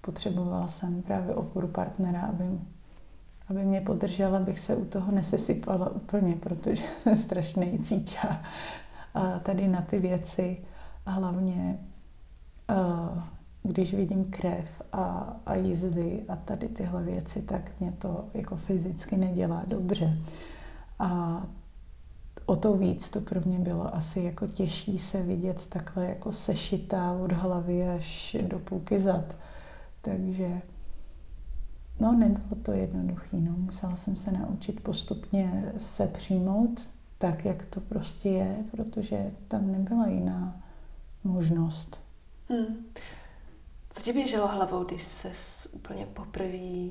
Potřebovala 0.04 0.66
jsem 0.66 1.02
právě 1.02 1.34
oporu 1.34 1.68
partnera, 1.68 2.20
aby, 2.20 2.44
aby 3.48 3.64
mě 3.64 3.80
podržela, 3.80 4.38
abych 4.38 4.58
se 4.58 4.76
u 4.76 4.84
toho 4.84 5.12
nesesypala 5.12 5.90
úplně, 5.90 6.36
protože 6.36 6.84
jsem 7.02 7.16
strašně 7.16 7.78
cítila 7.78 8.42
a 9.14 9.38
tady 9.38 9.68
na 9.68 9.82
ty 9.82 9.98
věci. 9.98 10.56
A 11.06 11.10
hlavně, 11.10 11.78
když 13.62 13.94
vidím 13.94 14.24
krev 14.24 14.82
a, 14.92 15.36
a 15.46 15.54
jízvy 15.54 16.22
a 16.28 16.36
tady 16.36 16.68
tyhle 16.68 17.02
věci, 17.02 17.42
tak 17.42 17.70
mě 17.80 17.92
to 17.92 18.24
jako 18.34 18.56
fyzicky 18.56 19.16
nedělá 19.16 19.62
dobře. 19.66 20.18
A 20.98 21.42
o 22.46 22.56
to 22.56 22.74
víc 22.74 23.10
to 23.10 23.20
pro 23.20 23.40
mě 23.44 23.58
bylo 23.58 23.96
asi 23.96 24.20
jako 24.20 24.46
těžší 24.46 24.98
se 24.98 25.22
vidět 25.22 25.66
takhle 25.66 26.06
jako 26.06 26.32
sešitá 26.32 27.12
od 27.12 27.32
hlavy 27.32 27.88
až 27.88 28.36
do 28.48 28.58
půlky 28.58 29.00
zad. 29.00 29.34
Takže 30.04 30.62
no 32.00 32.12
nebylo 32.12 32.62
to 32.62 32.72
jednoduché. 32.72 33.36
No. 33.36 33.52
Musela 33.56 33.96
jsem 33.96 34.16
se 34.16 34.32
naučit 34.32 34.80
postupně 34.80 35.72
se 35.76 36.06
přijmout 36.06 36.88
tak, 37.18 37.44
jak 37.44 37.66
to 37.66 37.80
prostě 37.80 38.28
je, 38.28 38.64
protože 38.70 39.30
tam 39.48 39.72
nebyla 39.72 40.06
jiná 40.06 40.62
možnost. 41.24 42.02
Hmm. 42.48 42.86
Co 43.90 44.02
ti 44.02 44.12
běželo 44.12 44.48
hlavou, 44.48 44.84
když 44.84 45.02
se 45.02 45.30
úplně 45.72 46.06
poprvé 46.06 46.90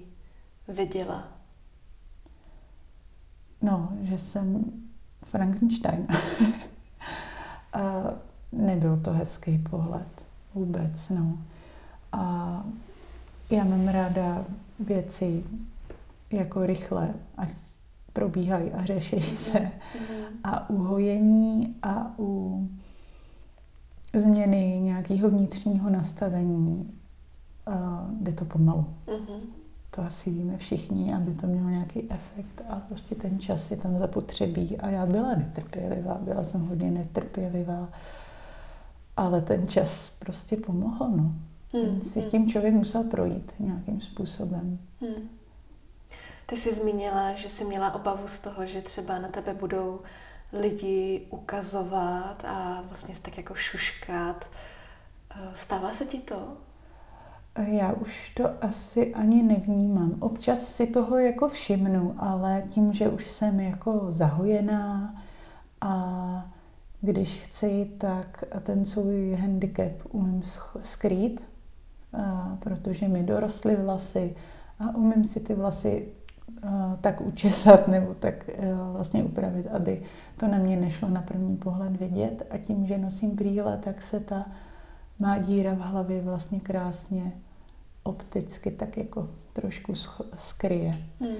viděla? 0.67 1.27
No, 3.61 3.89
že 4.01 4.17
jsem 4.17 4.63
Frankenstein. 5.23 6.07
a 7.73 8.03
nebyl 8.51 8.99
to 8.99 9.11
hezký 9.11 9.57
pohled. 9.57 10.25
Vůbec, 10.53 11.09
no. 11.09 11.37
A 12.11 12.63
já 13.53 13.63
mám 13.63 13.87
ráda 13.87 14.45
věci 14.79 15.43
jako 16.31 16.65
rychle, 16.65 17.13
ať 17.37 17.49
probíhají 18.13 18.71
a 18.71 18.85
řeší 18.85 19.21
se. 19.21 19.59
Mm-hmm. 19.59 20.25
A 20.43 20.69
u 20.69 20.77
hojení 20.77 21.75
a 21.81 22.11
u 22.19 22.59
změny 24.13 24.79
nějakého 24.83 25.29
vnitřního 25.29 25.89
nastavení 25.89 26.91
uh, 27.67 27.73
jde 28.21 28.31
to 28.31 28.45
pomalu. 28.45 28.85
Mm-hmm 29.07 29.63
to 29.95 30.01
asi 30.01 30.29
víme 30.29 30.57
všichni, 30.57 31.13
aby 31.13 31.33
to 31.33 31.47
mělo 31.47 31.69
nějaký 31.69 32.11
efekt 32.11 32.61
a 32.69 32.75
prostě 32.75 33.15
ten 33.15 33.39
čas 33.39 33.71
je 33.71 33.77
tam 33.77 33.99
zapotřebí 33.99 34.77
a 34.77 34.89
já 34.89 35.05
byla 35.05 35.35
netrpělivá, 35.35 36.17
byla 36.21 36.43
jsem 36.43 36.67
hodně 36.67 36.91
netrpělivá, 36.91 37.89
ale 39.17 39.41
ten 39.41 39.67
čas 39.67 40.09
prostě 40.19 40.57
pomohl, 40.57 41.09
no. 41.09 41.33
Hmm, 41.73 42.01
si 42.01 42.19
hmm. 42.21 42.29
tím 42.29 42.47
člověk 42.47 42.73
musel 42.73 43.03
projít 43.03 43.51
nějakým 43.59 44.01
způsobem. 44.01 44.79
Hmm. 45.01 45.29
Ty 46.45 46.57
jsi 46.57 46.73
zmínila, 46.73 47.33
že 47.33 47.49
jsi 47.49 47.65
měla 47.65 47.95
obavu 47.95 48.27
z 48.27 48.39
toho, 48.39 48.65
že 48.65 48.81
třeba 48.81 49.19
na 49.19 49.27
tebe 49.27 49.53
budou 49.53 49.99
lidi 50.53 51.27
ukazovat 51.29 52.45
a 52.45 52.83
vlastně 52.87 53.15
tak 53.21 53.37
jako 53.37 53.55
šuškat. 53.55 54.45
Stává 55.55 55.93
se 55.93 56.05
ti 56.05 56.19
to? 56.19 56.57
Já 57.65 57.93
už 57.93 58.29
to 58.29 58.63
asi 58.63 59.13
ani 59.13 59.43
nevnímám. 59.43 60.15
Občas 60.19 60.67
si 60.75 60.87
toho 60.87 61.17
jako 61.17 61.47
všimnu, 61.47 62.15
ale 62.17 62.63
tím, 62.69 62.93
že 62.93 63.09
už 63.09 63.27
jsem 63.27 63.59
jako 63.59 64.05
zahojená 64.09 65.15
a 65.81 66.51
když 67.01 67.41
chci, 67.43 67.91
tak 67.97 68.43
ten 68.63 68.85
svůj 68.85 69.35
handicap 69.35 69.91
umím 70.09 70.43
skrýt, 70.81 71.52
protože 72.59 73.07
mi 73.07 73.23
dorostly 73.23 73.75
vlasy 73.75 74.35
a 74.79 74.95
umím 74.95 75.25
si 75.25 75.39
ty 75.39 75.53
vlasy 75.53 76.07
tak 77.01 77.21
učesat 77.21 77.87
nebo 77.91 78.13
tak 78.13 78.49
e, 78.49 78.73
vlastně 78.91 79.23
upravit, 79.23 79.67
aby 79.67 80.01
to 80.37 80.47
na 80.47 80.57
mě 80.57 80.77
nešlo 80.77 81.09
na 81.09 81.21
první 81.21 81.57
pohled 81.57 81.97
vidět. 81.97 82.47
A 82.49 82.57
tím, 82.57 82.85
že 82.85 82.97
nosím 82.97 83.35
brýle, 83.35 83.77
tak 83.77 84.01
se 84.01 84.19
ta 84.19 84.45
má 85.21 85.37
díra 85.37 85.73
v 85.73 85.79
hlavě 85.79 86.21
vlastně 86.21 86.59
krásně 86.59 87.31
opticky 88.03 88.71
tak 88.71 88.97
jako 88.97 89.29
trošku 89.53 89.93
skryje. 90.35 90.97
Hmm. 91.21 91.35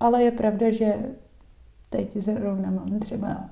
Ale 0.00 0.22
je 0.22 0.30
pravda, 0.30 0.70
že 0.70 0.94
teď 1.90 2.16
zrovna 2.16 2.70
mám 2.70 2.98
třeba 2.98 3.44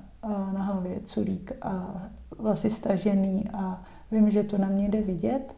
na 0.53 0.63
hlavě 0.63 0.99
culík 1.03 1.51
a 1.61 2.03
vlasy 2.37 2.69
stažený 2.69 3.49
a 3.53 3.83
vím, 4.11 4.31
že 4.31 4.43
to 4.43 4.57
na 4.57 4.67
mě 4.67 4.89
jde 4.89 5.01
vidět, 5.01 5.55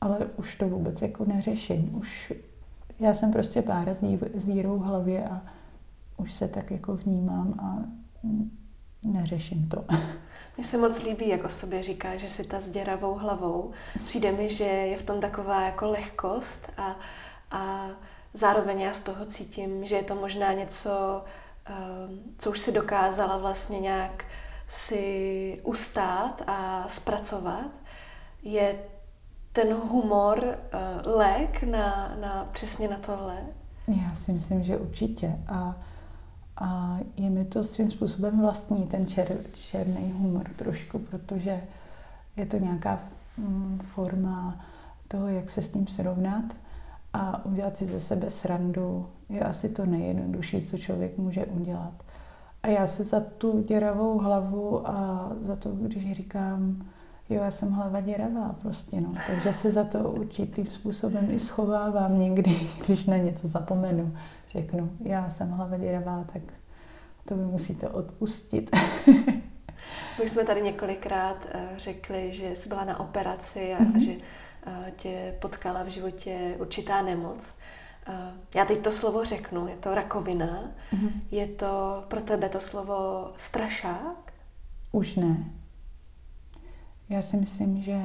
ale 0.00 0.18
už 0.36 0.56
to 0.56 0.68
vůbec 0.68 1.02
jako 1.02 1.24
neřeším. 1.24 1.96
Už 1.96 2.32
já 3.00 3.14
jsem 3.14 3.32
prostě 3.32 3.62
pár 3.62 3.94
s 4.34 4.46
dírou 4.46 4.78
v 4.78 4.82
hlavě 4.82 5.24
a 5.24 5.42
už 6.16 6.32
se 6.32 6.48
tak 6.48 6.70
jako 6.70 6.96
vnímám 6.96 7.54
a 7.62 7.78
neřeším 9.02 9.68
to. 9.68 9.84
Mně 10.56 10.66
se 10.66 10.78
moc 10.78 11.02
líbí, 11.02 11.28
jak 11.28 11.44
o 11.44 11.48
sobě 11.48 11.82
říká, 11.82 12.16
že 12.16 12.28
si 12.28 12.44
ta 12.44 12.60
s 12.60 12.68
děravou 12.68 13.14
hlavou. 13.14 13.70
Přijde 14.06 14.32
mi, 14.32 14.48
že 14.48 14.64
je 14.64 14.96
v 14.96 15.02
tom 15.02 15.20
taková 15.20 15.62
jako 15.62 15.90
lehkost 15.90 16.70
a, 16.76 16.96
a 17.50 17.88
zároveň 18.34 18.80
já 18.80 18.92
z 18.92 19.00
toho 19.00 19.26
cítím, 19.26 19.84
že 19.84 19.96
je 19.96 20.02
to 20.02 20.14
možná 20.14 20.52
něco, 20.52 21.24
ehm, 21.64 22.20
co 22.38 22.50
už 22.50 22.58
si 22.60 22.72
dokázala 22.72 23.38
vlastně 23.38 23.80
nějak 23.80 24.24
si 24.68 25.60
ustát 25.64 26.42
a 26.46 26.88
zpracovat. 26.88 27.70
Je 28.42 28.78
ten 29.52 29.74
humor 29.74 30.44
uh, 30.44 31.12
lék 31.16 31.62
na, 31.62 32.16
na 32.20 32.48
přesně 32.52 32.88
na 32.88 32.96
tohle? 32.96 33.36
Já 33.88 34.14
si 34.14 34.32
myslím, 34.32 34.62
že 34.62 34.76
určitě. 34.76 35.36
A 35.48 35.76
a 36.60 36.98
je 37.16 37.30
mi 37.30 37.44
to 37.44 37.64
svým 37.64 37.90
způsobem 37.90 38.40
vlastní, 38.40 38.86
ten 38.86 39.06
čer, 39.06 39.36
černý 39.54 40.12
humor 40.18 40.50
trošku, 40.56 40.98
protože 40.98 41.60
je 42.36 42.46
to 42.46 42.58
nějaká 42.58 43.00
mm, 43.36 43.80
forma 43.94 44.64
toho, 45.08 45.28
jak 45.28 45.50
se 45.50 45.62
s 45.62 45.74
ním 45.74 45.86
srovnat 45.86 46.44
a 47.12 47.44
udělat 47.44 47.76
si 47.76 47.86
ze 47.86 48.00
sebe 48.00 48.30
srandu 48.30 49.08
je 49.28 49.40
asi 49.40 49.68
to 49.68 49.86
nejjednodušší, 49.86 50.60
co 50.60 50.78
člověk 50.78 51.18
může 51.18 51.46
udělat. 51.46 51.92
A 52.62 52.68
já 52.68 52.86
se 52.86 53.04
za 53.04 53.20
tu 53.20 53.62
děravou 53.62 54.18
hlavu 54.18 54.88
a 54.88 55.28
za 55.42 55.56
to, 55.56 55.70
když 55.70 56.12
říkám, 56.12 56.86
jo, 57.30 57.42
já 57.42 57.50
jsem 57.50 57.72
hlava 57.72 58.00
děravá 58.00 58.56
prostě, 58.62 59.00
no. 59.00 59.12
Takže 59.26 59.52
se 59.52 59.72
za 59.72 59.84
to 59.84 59.98
určitým 59.98 60.66
způsobem 60.66 61.28
i 61.30 61.38
schovávám 61.38 62.20
někdy, 62.20 62.60
když 62.86 63.06
na 63.06 63.16
něco 63.16 63.48
zapomenu 63.48 64.16
řeknu, 64.52 64.90
já 65.00 65.30
jsem 65.30 65.50
hlava 65.50 65.76
děravá, 65.76 66.24
tak 66.32 66.42
to 67.24 67.36
mi 67.36 67.44
musíte 67.44 67.88
odpustit. 67.88 68.70
My 70.22 70.28
jsme 70.28 70.44
tady 70.44 70.62
několikrát 70.62 71.46
eh, 71.52 71.68
řekli, 71.76 72.32
že 72.32 72.56
jsi 72.56 72.68
byla 72.68 72.84
na 72.84 73.00
operaci 73.00 73.74
a 73.74 73.78
mm-hmm. 73.78 74.04
že 74.04 74.12
eh, 74.66 74.92
tě 74.96 75.34
potkala 75.40 75.82
v 75.82 75.88
životě 75.88 76.54
určitá 76.58 77.02
nemoc. 77.02 77.54
Eh, 78.06 78.32
já 78.54 78.64
teď 78.64 78.78
to 78.78 78.92
slovo 78.92 79.24
řeknu, 79.24 79.68
je 79.68 79.76
to 79.76 79.94
rakovina. 79.94 80.64
Mm-hmm. 80.92 81.10
Je 81.30 81.46
to 81.46 82.04
pro 82.08 82.20
tebe 82.20 82.48
to 82.48 82.60
slovo 82.60 83.30
strašák? 83.36 84.32
Už 84.92 85.16
ne. 85.16 85.36
Já 87.08 87.22
si 87.22 87.36
myslím, 87.36 87.82
že 87.82 88.02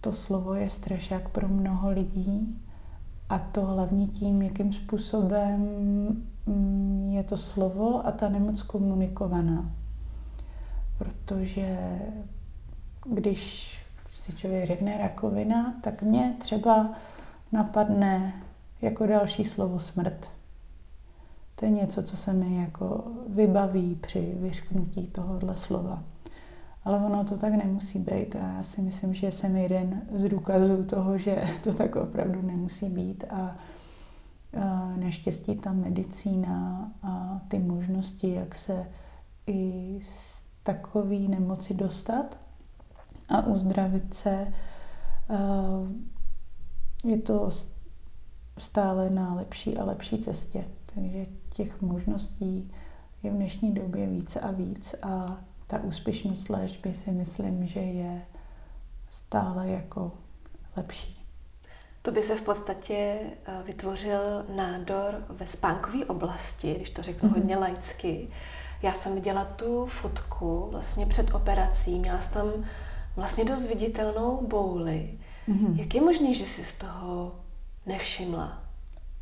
to 0.00 0.12
slovo 0.12 0.54
je 0.54 0.70
strašák 0.70 1.28
pro 1.28 1.48
mnoho 1.48 1.90
lidí, 1.90 2.62
a 3.28 3.38
to 3.38 3.66
hlavně 3.66 4.06
tím, 4.06 4.42
jakým 4.42 4.72
způsobem 4.72 5.60
mm, 6.46 7.10
je 7.12 7.22
to 7.22 7.36
slovo 7.36 8.06
a 8.06 8.12
ta 8.12 8.28
nemoc 8.28 8.62
komunikovaná. 8.62 9.70
Protože 10.98 11.98
když 13.06 13.78
si 14.08 14.32
člověk 14.32 14.64
řekne 14.64 14.98
rakovina, 14.98 15.74
tak 15.80 16.02
mě 16.02 16.36
třeba 16.38 16.94
napadne 17.52 18.42
jako 18.82 19.06
další 19.06 19.44
slovo 19.44 19.78
smrt. 19.78 20.30
To 21.54 21.64
je 21.64 21.70
něco, 21.70 22.02
co 22.02 22.16
se 22.16 22.32
mi 22.32 22.56
jako 22.56 23.04
vybaví 23.28 23.94
při 23.94 24.34
vyřknutí 24.40 25.06
tohohle 25.06 25.56
slova. 25.56 26.02
Ale 26.86 26.98
ono 26.98 27.24
to 27.24 27.38
tak 27.38 27.52
nemusí 27.52 27.98
být 27.98 28.36
a 28.36 28.38
já 28.38 28.62
si 28.62 28.82
myslím, 28.82 29.14
že 29.14 29.30
jsem 29.30 29.56
jeden 29.56 30.02
z 30.14 30.28
důkazů 30.28 30.84
toho, 30.84 31.18
že 31.18 31.44
to 31.62 31.74
tak 31.74 31.96
opravdu 31.96 32.42
nemusí 32.42 32.88
být 32.88 33.24
a 33.30 33.56
naštěstí 34.96 35.56
ta 35.56 35.72
medicína 35.72 36.92
a 37.02 37.40
ty 37.48 37.58
možnosti, 37.58 38.32
jak 38.32 38.54
se 38.54 38.86
i 39.46 39.98
z 40.02 40.44
takové 40.62 41.18
nemoci 41.18 41.74
dostat 41.74 42.38
a 43.28 43.46
uzdravit 43.46 44.14
se, 44.14 44.52
je 47.04 47.18
to 47.18 47.50
stále 48.58 49.10
na 49.10 49.34
lepší 49.34 49.78
a 49.78 49.84
lepší 49.84 50.18
cestě. 50.18 50.64
Takže 50.94 51.26
těch 51.48 51.82
možností 51.82 52.72
je 53.22 53.30
v 53.30 53.34
dnešní 53.34 53.72
době 53.74 54.06
více 54.06 54.40
a 54.40 54.50
víc 54.50 54.94
a 55.02 55.40
ta 55.66 55.82
úspěšnost 55.82 56.48
léčby 56.48 56.94
si 56.94 57.10
myslím, 57.10 57.66
že 57.66 57.80
je 57.80 58.22
stále 59.10 59.68
jako 59.68 60.12
lepší. 60.76 61.26
To 62.02 62.12
by 62.12 62.22
se 62.22 62.36
v 62.36 62.42
podstatě 62.42 63.20
eh, 63.46 63.62
vytvořil 63.66 64.20
nádor 64.56 65.24
ve 65.28 65.46
spánkové 65.46 66.04
oblasti, 66.04 66.74
když 66.74 66.90
to 66.90 67.02
řeknu 67.02 67.28
mm-hmm. 67.28 67.34
hodně 67.34 67.56
laicky. 67.56 68.28
Já 68.82 68.92
jsem 68.92 69.14
viděla 69.14 69.44
tu 69.44 69.86
fotku 69.86 70.68
vlastně 70.70 71.06
před 71.06 71.34
operací, 71.34 71.98
měla 71.98 72.20
jsem 72.20 72.32
tam 72.32 72.64
vlastně 73.16 73.44
dost 73.44 73.66
viditelnou 73.66 74.46
bouli. 74.46 75.18
Mm-hmm. 75.48 75.80
Jak 75.80 75.94
je 75.94 76.00
možné, 76.00 76.34
že 76.34 76.44
jsi 76.44 76.64
z 76.64 76.74
toho 76.74 77.34
nevšimla? 77.86 78.62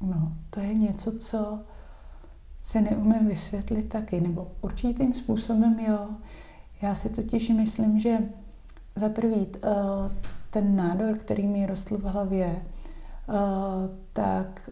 No, 0.01 0.33
to 0.51 0.61
je 0.61 0.75
něco, 0.75 1.19
co 1.19 1.59
se 2.63 2.81
neumím 2.81 3.29
vysvětlit 3.29 3.83
taky, 3.83 4.21
nebo 4.21 4.53
určitým 4.61 5.15
způsobem 5.15 5.81
jo. 5.81 6.09
Já 6.85 6.95
si 6.95 7.09
totiž 7.09 7.49
myslím, 7.49 8.01
že 8.01 8.19
za 8.97 9.09
prvý 9.09 9.47
eh, 9.55 9.69
ten 10.51 10.77
nádor, 10.77 11.19
který 11.19 11.47
mi 11.47 11.67
rostl 11.67 11.99
v 11.99 12.03
hlavě, 12.03 12.47
eh, 12.47 12.63
tak 14.13 14.71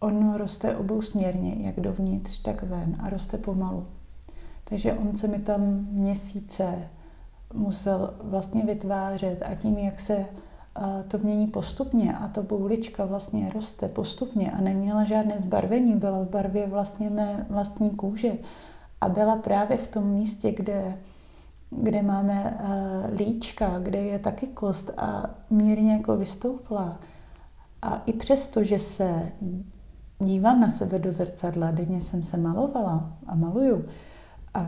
on 0.00 0.34
roste 0.34 0.76
obousměrně, 0.76 1.66
jak 1.66 1.80
dovnitř, 1.80 2.42
tak 2.42 2.62
ven 2.62 2.96
a 2.98 3.10
roste 3.10 3.38
pomalu. 3.38 3.86
Takže 4.64 4.92
on 4.92 5.16
se 5.16 5.28
mi 5.28 5.38
tam 5.38 5.60
měsíce 5.90 6.88
musel 7.54 8.14
vlastně 8.22 8.62
vytvářet 8.62 9.42
a 9.42 9.54
tím, 9.54 9.78
jak 9.78 10.00
se 10.00 10.26
to 11.08 11.18
mění 11.18 11.46
postupně 11.46 12.16
a 12.16 12.28
ta 12.28 12.42
boulička 12.42 13.04
vlastně 13.04 13.50
roste 13.54 13.88
postupně 13.88 14.50
a 14.50 14.60
neměla 14.60 15.04
žádné 15.04 15.38
zbarvení, 15.38 15.96
byla 15.96 16.18
v 16.18 16.28
barvě 16.28 16.66
vlastně 16.66 17.10
mé 17.10 17.46
vlastní 17.50 17.90
kůže 17.90 18.32
a 19.00 19.08
byla 19.08 19.36
právě 19.36 19.76
v 19.76 19.86
tom 19.86 20.06
místě, 20.06 20.52
kde, 20.52 20.98
kde 21.70 22.02
máme 22.02 22.58
líčka, 23.18 23.78
kde 23.78 23.98
je 23.98 24.18
taky 24.18 24.46
kost 24.46 24.90
a 24.96 25.30
mírně 25.50 25.92
jako 25.92 26.16
vystoupla. 26.16 26.98
A 27.82 28.02
i 28.06 28.12
přesto, 28.12 28.64
že 28.64 28.78
se 28.78 29.32
dívám 30.18 30.60
na 30.60 30.68
sebe 30.68 30.98
do 30.98 31.12
zrcadla, 31.12 31.70
denně 31.70 32.00
jsem 32.00 32.22
se 32.22 32.36
malovala 32.36 33.12
a 33.26 33.34
maluju 33.34 33.84
a 34.54 34.66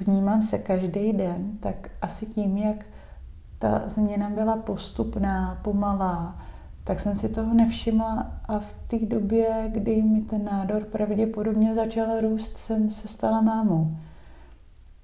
vnímám 0.00 0.42
se 0.42 0.58
každý 0.58 1.12
den, 1.12 1.58
tak 1.60 1.90
asi 2.02 2.26
tím, 2.26 2.58
jak 2.58 2.86
ta 3.58 3.82
změna 3.86 4.30
byla 4.30 4.56
postupná, 4.56 5.60
pomalá, 5.62 6.38
tak 6.84 7.00
jsem 7.00 7.16
si 7.16 7.28
toho 7.28 7.54
nevšimla 7.54 8.32
a 8.48 8.58
v 8.58 8.74
té 8.86 8.98
době, 8.98 9.68
kdy 9.68 10.02
mi 10.02 10.22
ten 10.22 10.44
nádor 10.44 10.84
pravděpodobně 10.84 11.74
začal 11.74 12.20
růst, 12.20 12.56
jsem 12.56 12.90
se 12.90 13.08
stala 13.08 13.40
mámou. 13.40 13.96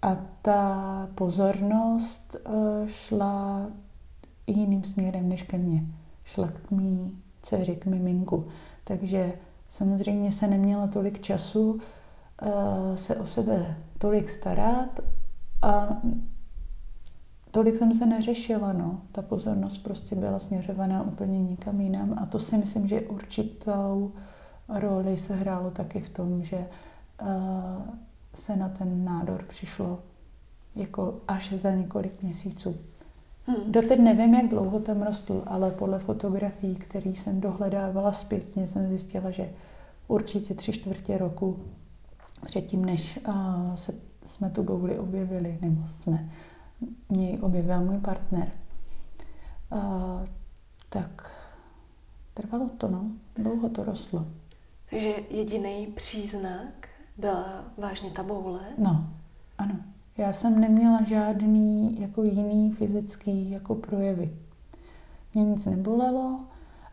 A 0.02 0.16
ta 0.42 1.08
pozornost 1.14 2.36
eh, 2.36 2.50
šla 2.86 3.66
jiným 4.46 4.84
směrem 4.84 5.28
než 5.28 5.42
ke 5.42 5.58
mně. 5.58 5.84
Šla 6.24 6.48
k 6.48 6.70
mý 6.70 7.22
dceři, 7.42 7.76
k 7.76 7.86
miminku. 7.86 8.46
Takže 8.84 9.32
samozřejmě 9.68 10.32
se 10.32 10.46
neměla 10.46 10.86
tolik 10.86 11.20
času 11.20 11.80
eh, 12.42 12.96
se 12.96 13.16
o 13.16 13.26
sebe 13.26 13.76
tolik 13.98 14.30
starat 14.30 15.00
a 15.62 16.02
tolik 17.50 17.76
jsem 17.76 17.94
se 17.94 18.06
neřešila, 18.06 18.72
no. 18.72 19.00
Ta 19.12 19.22
pozornost 19.22 19.78
prostě 19.78 20.16
byla 20.16 20.38
směřovaná 20.38 21.02
úplně 21.02 21.40
nikam 21.40 21.80
jinam 21.80 22.18
a 22.22 22.26
to 22.26 22.38
si 22.38 22.58
myslím, 22.58 22.88
že 22.88 23.00
určitou 23.00 24.12
roli 24.68 25.16
se 25.16 25.34
hrálo 25.34 25.70
taky 25.70 26.00
v 26.00 26.10
tom, 26.10 26.44
že 26.44 26.66
uh, 27.22 27.28
se 28.36 28.56
na 28.56 28.68
ten 28.68 29.04
nádor 29.04 29.44
přišlo 29.48 30.02
jako 30.76 31.20
až 31.28 31.52
za 31.52 31.70
několik 31.70 32.22
měsíců. 32.22 32.76
Hmm. 33.46 33.72
Doteď 33.72 33.98
nevím, 33.98 34.34
jak 34.34 34.48
dlouho 34.48 34.80
tam 34.80 35.02
rostl, 35.02 35.42
ale 35.46 35.70
podle 35.70 35.98
fotografií, 35.98 36.74
které 36.76 37.10
jsem 37.10 37.40
dohledávala 37.40 38.12
zpětně, 38.12 38.68
jsem 38.68 38.88
zjistila, 38.88 39.30
že 39.30 39.52
určitě 40.08 40.54
tři 40.54 40.72
čtvrtě 40.72 41.18
roku 41.18 41.58
předtím, 42.46 42.84
než 42.84 43.20
uh, 43.28 43.74
se, 43.74 43.94
jsme 44.24 44.50
tu 44.50 44.62
bouli 44.62 44.98
objevili, 44.98 45.58
nebo 45.60 45.86
jsme, 45.86 46.30
mě 47.08 47.38
objevil 47.40 47.80
můj 47.80 47.98
partner. 47.98 48.52
Uh, 49.72 50.24
tak 50.88 51.32
trvalo 52.34 52.68
to, 52.68 52.88
no. 52.88 53.10
Dlouho 53.36 53.68
to 53.68 53.84
rostlo. 53.84 54.26
Takže 54.90 55.14
jediný 55.30 55.86
příznak 55.86 56.85
byla 57.18 57.64
vážně 57.76 58.10
ta 58.10 58.22
boule? 58.22 58.60
No, 58.78 59.06
ano. 59.58 59.74
Já 60.16 60.32
jsem 60.32 60.60
neměla 60.60 61.02
žádný 61.04 62.00
jako 62.00 62.22
jiný 62.22 62.72
fyzický 62.72 63.50
jako 63.50 63.74
projevy. 63.74 64.36
Mě 65.34 65.44
nic 65.44 65.66
nebolelo 65.66 66.40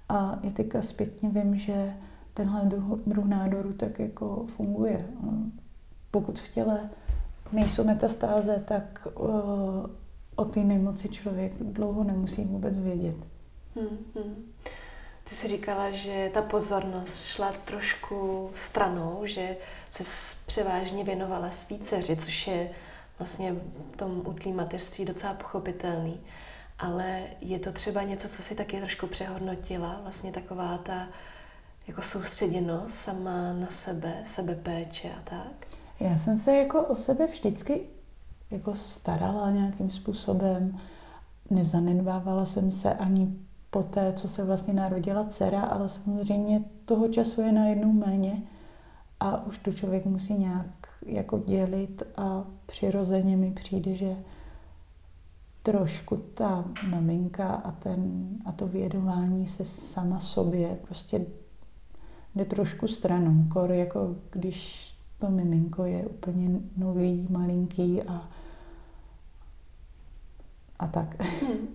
a 0.09 0.39
já 0.43 0.51
teďka 0.51 0.81
zpětně 0.81 1.29
vím, 1.29 1.55
že 1.55 1.93
tenhle 2.33 2.61
druh, 2.65 2.99
druh 3.07 3.25
nádoru 3.25 3.73
tak 3.73 3.99
jako 3.99 4.45
funguje. 4.47 5.05
Pokud 6.11 6.39
v 6.39 6.53
těle 6.53 6.89
nejsou 7.51 7.83
metastáze, 7.83 8.63
tak 8.67 9.07
uh, 9.19 9.25
o 10.35 10.45
té 10.45 10.63
nemoci 10.63 11.09
člověk 11.09 11.53
dlouho 11.63 12.03
nemusí 12.03 12.43
vůbec 12.43 12.79
vědět. 12.79 13.15
Hmm, 13.75 13.97
hmm. 14.15 14.35
Ty 15.23 15.35
jsi 15.35 15.47
říkala, 15.47 15.91
že 15.91 16.31
ta 16.33 16.41
pozornost 16.41 17.25
šla 17.25 17.51
trošku 17.65 18.49
stranou, 18.53 19.21
že 19.25 19.57
se 19.89 20.03
převážně 20.45 21.03
věnovala 21.03 21.51
svý 21.51 21.79
dceři, 21.79 22.17
což 22.17 22.47
je 22.47 22.69
vlastně 23.19 23.53
v 23.93 23.97
tom 23.97 24.21
útlým 24.25 24.55
mateřství 24.55 25.05
docela 25.05 25.33
pochopitelný. 25.33 26.19
Ale 26.79 27.21
je 27.41 27.59
to 27.59 27.71
třeba 27.71 28.03
něco, 28.03 28.29
co 28.29 28.41
si 28.41 28.55
taky 28.55 28.79
trošku 28.79 29.07
přehodnotila, 29.07 29.99
vlastně 30.03 30.31
taková 30.31 30.77
ta 30.77 31.07
jako 31.87 32.01
soustředěnost 32.01 32.95
sama 32.95 33.53
na 33.53 33.67
sebe, 33.69 34.23
sebepéče 34.25 35.09
a 35.11 35.21
tak? 35.29 35.67
Já 35.99 36.17
jsem 36.17 36.37
se 36.37 36.55
jako 36.55 36.83
o 36.83 36.95
sebe 36.95 37.27
vždycky 37.27 37.81
jako 38.51 38.75
starala 38.75 39.51
nějakým 39.51 39.91
způsobem. 39.91 40.79
Nezanedbávala 41.49 42.45
jsem 42.45 42.71
se 42.71 42.93
ani 42.93 43.35
po 43.73 43.83
té, 43.83 44.13
co 44.13 44.27
se 44.27 44.43
vlastně 44.43 44.73
narodila 44.73 45.25
dcera, 45.25 45.61
ale 45.61 45.89
samozřejmě 45.89 46.63
toho 46.85 47.07
času 47.07 47.41
je 47.41 47.51
najednou 47.51 47.91
méně 47.91 48.41
a 49.19 49.45
už 49.45 49.57
to 49.57 49.71
člověk 49.71 50.05
musí 50.05 50.33
nějak 50.33 50.67
jako 51.05 51.39
dělit 51.39 52.03
a 52.17 52.45
přirozeně 52.65 53.37
mi 53.37 53.51
přijde, 53.51 53.95
že 53.95 54.15
trošku 55.63 56.17
ta 56.17 56.65
maminka 56.89 57.47
a, 57.47 57.71
ten, 57.71 58.29
a 58.45 58.51
to 58.51 58.67
vědování 58.67 59.47
se 59.47 59.65
sama 59.65 60.19
sobě 60.19 60.77
prostě 60.87 61.25
jde 62.35 62.45
trošku 62.45 62.87
stranou. 62.87 63.43
Kor 63.53 63.71
jako 63.71 64.15
když 64.31 64.89
to 65.19 65.29
miminko 65.29 65.85
je 65.85 66.05
úplně 66.05 66.59
nový, 66.77 67.27
malinký 67.29 68.03
a, 68.03 68.29
a 70.79 70.87
tak. 70.87 71.23
Hmm. 71.41 71.67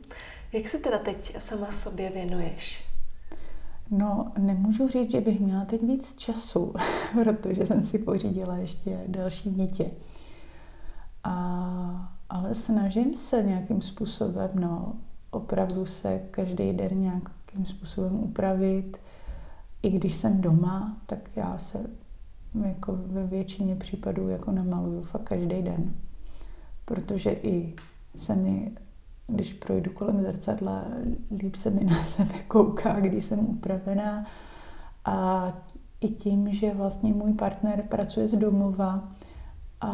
Jak 0.52 0.68
se 0.68 0.78
teda 0.78 0.98
teď 0.98 1.36
sama 1.38 1.72
sobě 1.72 2.10
věnuješ? 2.10 2.84
No, 3.90 4.32
nemůžu 4.38 4.88
říct, 4.88 5.10
že 5.10 5.20
bych 5.20 5.40
měla 5.40 5.64
teď 5.64 5.82
víc 5.82 6.16
času, 6.16 6.74
protože 7.22 7.66
jsem 7.66 7.84
si 7.84 7.98
pořídila 7.98 8.56
ještě 8.56 9.04
další 9.06 9.50
dítě. 9.50 9.90
A, 11.24 12.14
ale 12.30 12.54
snažím 12.54 13.16
se 13.16 13.42
nějakým 13.42 13.82
způsobem, 13.82 14.50
no, 14.54 14.92
opravdu 15.30 15.86
se 15.86 16.20
každý 16.30 16.72
den 16.72 17.00
nějakým 17.00 17.66
způsobem 17.66 18.14
upravit. 18.14 19.00
I 19.82 19.90
když 19.90 20.16
jsem 20.16 20.40
doma, 20.40 20.96
tak 21.06 21.18
já 21.36 21.58
se 21.58 21.78
jako 22.64 22.92
ve 22.96 23.26
většině 23.26 23.76
případů 23.76 24.28
jako 24.28 24.52
namaluju 24.52 25.02
fakt 25.02 25.22
každý 25.22 25.62
den. 25.62 25.94
Protože 26.84 27.30
i 27.32 27.74
se 28.16 28.36
mi 28.36 28.72
když 29.28 29.52
projdu 29.52 29.92
kolem 29.92 30.22
zrcadla, 30.22 30.84
líp 31.38 31.54
se 31.56 31.70
mi 31.70 31.84
na 31.84 32.04
sebe 32.04 32.34
kouká, 32.48 33.00
když 33.00 33.24
jsem 33.24 33.38
upravená. 33.38 34.26
A 35.04 35.48
i 36.00 36.08
tím, 36.08 36.54
že 36.54 36.74
vlastně 36.74 37.14
můj 37.14 37.32
partner 37.32 37.82
pracuje 37.88 38.26
z 38.26 38.34
domova, 38.34 39.08
a 39.80 39.90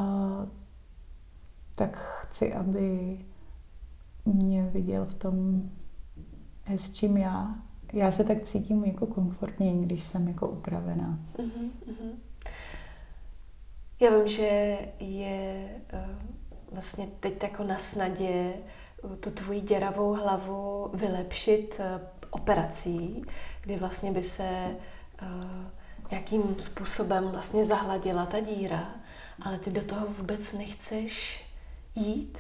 tak 1.75 1.99
chci, 1.99 2.55
aby 2.55 3.19
mě 4.25 4.63
viděl 4.63 5.05
v 5.05 5.15
tom, 5.15 5.63
s 6.67 6.91
čím 6.91 7.17
já. 7.17 7.55
Já 7.93 8.13
se 8.13 8.25
tak 8.25 8.43
cítím 8.43 8.85
jako 8.85 9.07
komfortně, 9.07 9.87
když 9.87 10.03
jsem 10.05 10.29
jako 10.29 10.49
upravená. 10.49 11.19
Uh-huh, 11.37 11.71
uh-huh. 11.87 12.13
Já 14.01 14.19
vím, 14.19 14.29
že 14.29 14.79
je 15.01 15.69
uh, 15.93 16.17
vlastně 16.73 17.07
teď 17.21 17.43
jako 17.43 17.65
na 17.65 17.79
snadě 17.79 18.53
tu 19.21 19.31
tvoji 19.31 19.61
děravou 19.61 20.15
hlavu 20.15 20.91
vylepšit 20.95 21.75
uh, 21.79 21.85
operací, 22.31 23.25
kdy 23.63 23.77
vlastně 23.77 24.13
by 24.13 24.23
se 24.23 24.77
nějakým 26.11 26.57
způsobem 26.59 27.29
vlastně 27.29 27.65
zahladila 27.65 28.27
ta 28.27 28.41
díra, 28.41 28.89
ale 29.43 29.59
ty 29.59 29.71
do 29.71 29.83
toho 29.83 30.07
vůbec 30.07 30.53
nechceš 30.53 31.45
jít. 31.95 32.39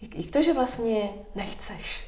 Jak 0.00 0.30
to, 0.30 0.42
že 0.42 0.54
vlastně 0.54 1.10
nechceš? 1.34 2.06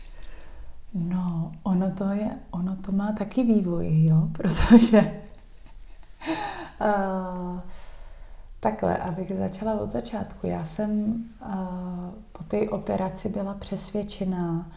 No, 0.94 1.52
ono 1.62 1.90
to 1.90 2.04
je, 2.08 2.30
ono 2.50 2.76
to 2.76 2.92
má 2.92 3.12
taky 3.12 3.42
vývoj, 3.42 4.04
jo, 4.04 4.28
protože 4.32 5.22
uh, 6.80 7.60
takhle, 8.62 8.96
abych 8.96 9.32
začala 9.38 9.80
od 9.80 9.90
začátku. 9.90 10.46
Já 10.46 10.64
jsem 10.64 11.14
uh, 11.46 11.54
po 12.32 12.44
té 12.44 12.68
operaci 12.68 13.28
byla 13.28 13.54
přesvědčená, 13.54 14.70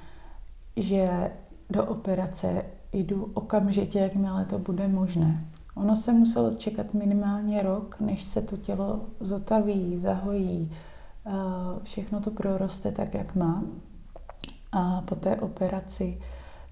že 0.76 1.32
do 1.70 1.86
operace 1.86 2.66
jdu 2.94 3.32
okamžitě, 3.34 4.00
jakmile 4.00 4.46
to 4.46 4.60
bude 4.60 4.88
možné. 4.88 5.46
Ono 5.76 5.96
se 5.96 6.14
muselo 6.14 6.54
čekat 6.54 6.94
minimálně 6.94 7.64
rok, 7.64 8.00
než 8.00 8.24
se 8.24 8.42
to 8.42 8.58
tělo 8.58 9.06
zotaví, 9.20 10.00
zahojí, 10.00 10.72
uh, 11.26 11.34
všechno 11.84 12.22
to 12.22 12.32
proroste 12.32 12.92
tak, 12.92 13.14
jak 13.14 13.36
má. 13.36 13.64
A 14.72 15.02
po 15.02 15.16
té 15.16 15.36
operaci 15.36 16.20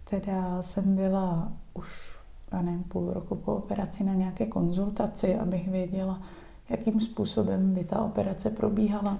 teda 0.10 0.62
jsem 0.62 0.95
byla 0.95 1.52
už, 1.73 2.17
já 2.52 2.62
nevím, 2.62 2.84
půl 2.84 3.13
roku 3.13 3.36
po 3.36 3.56
operaci 3.56 4.04
na 4.04 4.13
nějaké 4.13 4.45
konzultaci, 4.45 5.36
abych 5.36 5.67
věděla, 5.67 6.21
jakým 6.69 6.99
způsobem 6.99 7.73
by 7.73 7.84
ta 7.84 8.02
operace 8.02 8.49
probíhala, 8.49 9.19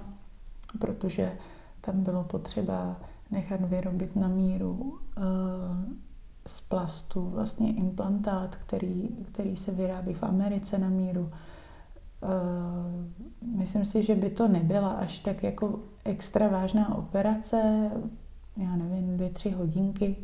protože 0.78 1.32
tam 1.80 2.02
bylo 2.02 2.24
potřeba 2.24 2.96
nechat 3.30 3.60
vyrobit 3.60 4.16
na 4.16 4.28
míru 4.28 4.98
eh, 5.16 5.20
z 6.46 6.60
plastu 6.60 7.30
vlastně 7.30 7.72
implantát, 7.72 8.56
který, 8.56 9.08
který 9.32 9.56
se 9.56 9.72
vyrábí 9.72 10.14
v 10.14 10.22
Americe 10.22 10.78
na 10.78 10.88
míru. 10.88 11.30
Eh, 12.22 12.26
myslím 13.56 13.84
si, 13.84 14.02
že 14.02 14.14
by 14.14 14.30
to 14.30 14.48
nebyla 14.48 14.90
až 14.92 15.18
tak 15.18 15.42
jako 15.42 15.80
extra 16.04 16.48
vážná 16.48 16.94
operace, 16.94 17.90
já 18.56 18.76
nevím, 18.76 19.16
dvě, 19.16 19.30
tři 19.30 19.50
hodinky 19.50 20.16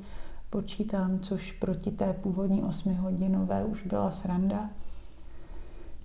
počítám, 0.51 1.21
což 1.21 1.53
proti 1.53 1.91
té 1.91 2.13
původní 2.13 2.63
osmihodinové 2.63 3.65
už 3.65 3.87
byla 3.87 4.11
sranda. 4.11 4.71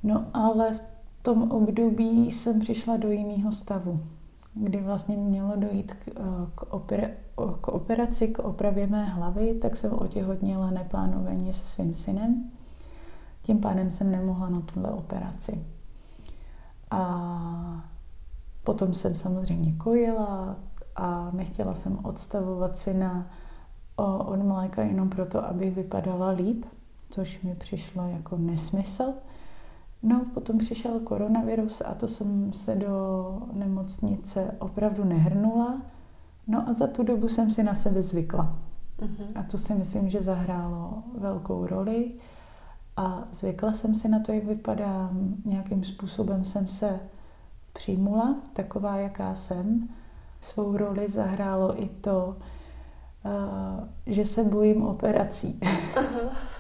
No 0.04 0.25
ale 0.34 0.73
v 0.73 0.82
tom 1.26 1.52
období 1.52 2.32
jsem 2.32 2.60
přišla 2.60 2.98
do 2.98 3.12
jiného 3.12 3.52
stavu, 3.52 4.00
kdy 4.54 4.82
vlastně 4.82 5.18
mělo 5.18 5.56
dojít 5.56 5.94
k, 5.94 6.06
k, 6.56 6.74
opera, 6.74 7.08
k 7.62 7.68
operaci, 7.68 8.28
k 8.28 8.40
opravě 8.40 8.88
mé 8.88 9.06
hlavy, 9.06 9.54
tak 9.62 9.76
jsem 9.76 9.94
otěhotněla 9.94 10.72
neplánovaně 10.72 11.54
se 11.54 11.66
svým 11.66 11.94
synem. 11.94 12.52
Tím 13.42 13.60
pádem 13.60 13.92
jsem 13.92 14.12
nemohla 14.12 14.50
na 14.50 14.62
tuhle 14.62 14.92
operaci. 14.92 15.66
A 16.92 17.84
potom 18.64 18.94
jsem 18.94 19.16
samozřejmě 19.16 19.74
kojila, 19.74 20.56
a 20.96 21.30
nechtěla 21.34 21.74
jsem 21.74 22.06
odstavovat 22.06 22.78
syna 22.78 23.28
od 24.26 24.38
mléka 24.38 24.82
jenom 24.82 25.10
proto, 25.10 25.46
abych 25.46 25.76
vypadala 25.76 26.30
líp, 26.30 26.66
což 27.10 27.42
mi 27.42 27.56
přišlo 27.56 28.08
jako 28.08 28.38
nesmysl. 28.38 29.14
No, 30.06 30.26
potom 30.34 30.58
přišel 30.58 31.00
koronavirus 31.00 31.82
a 31.82 31.94
to 31.94 32.08
jsem 32.08 32.54
se 32.54 32.76
do 32.76 33.38
nemocnice 33.54 34.56
opravdu 34.60 35.04
nehrnula. 35.04 35.82
No 36.48 36.70
a 36.70 36.74
za 36.74 36.88
tu 36.88 37.04
dobu 37.04 37.28
jsem 37.28 37.50
si 37.50 37.63
na 37.63 37.74
sebe 37.74 38.02
zvykla. 38.02 38.58
Uh-huh. 39.00 39.28
A 39.36 39.44
to 39.44 39.58
si 39.58 39.74
myslím, 39.74 40.10
že 40.10 40.22
zahrálo 40.22 41.04
velkou 41.18 41.68
roli. 41.68 42.12
A 42.98 43.28
zvykla 43.32 43.72
jsem 43.72 43.96
si 43.96 44.08
na 44.10 44.20
to, 44.20 44.32
jak 44.32 44.44
vypadám. 44.44 45.36
Nějakým 45.46 45.84
způsobem 45.84 46.46
jsem 46.46 46.68
se 46.68 47.00
přijmula, 47.74 48.36
taková, 48.54 48.98
jaká 48.98 49.36
jsem 49.36 49.89
svou 50.41 50.78
roli 50.78 51.10
zahrálo 51.10 51.84
i 51.84 51.89
to, 51.89 52.38
uh, 53.26 53.88
že 54.06 54.26
se 54.26 54.44
bojím 54.44 54.84
operací. 54.84 55.60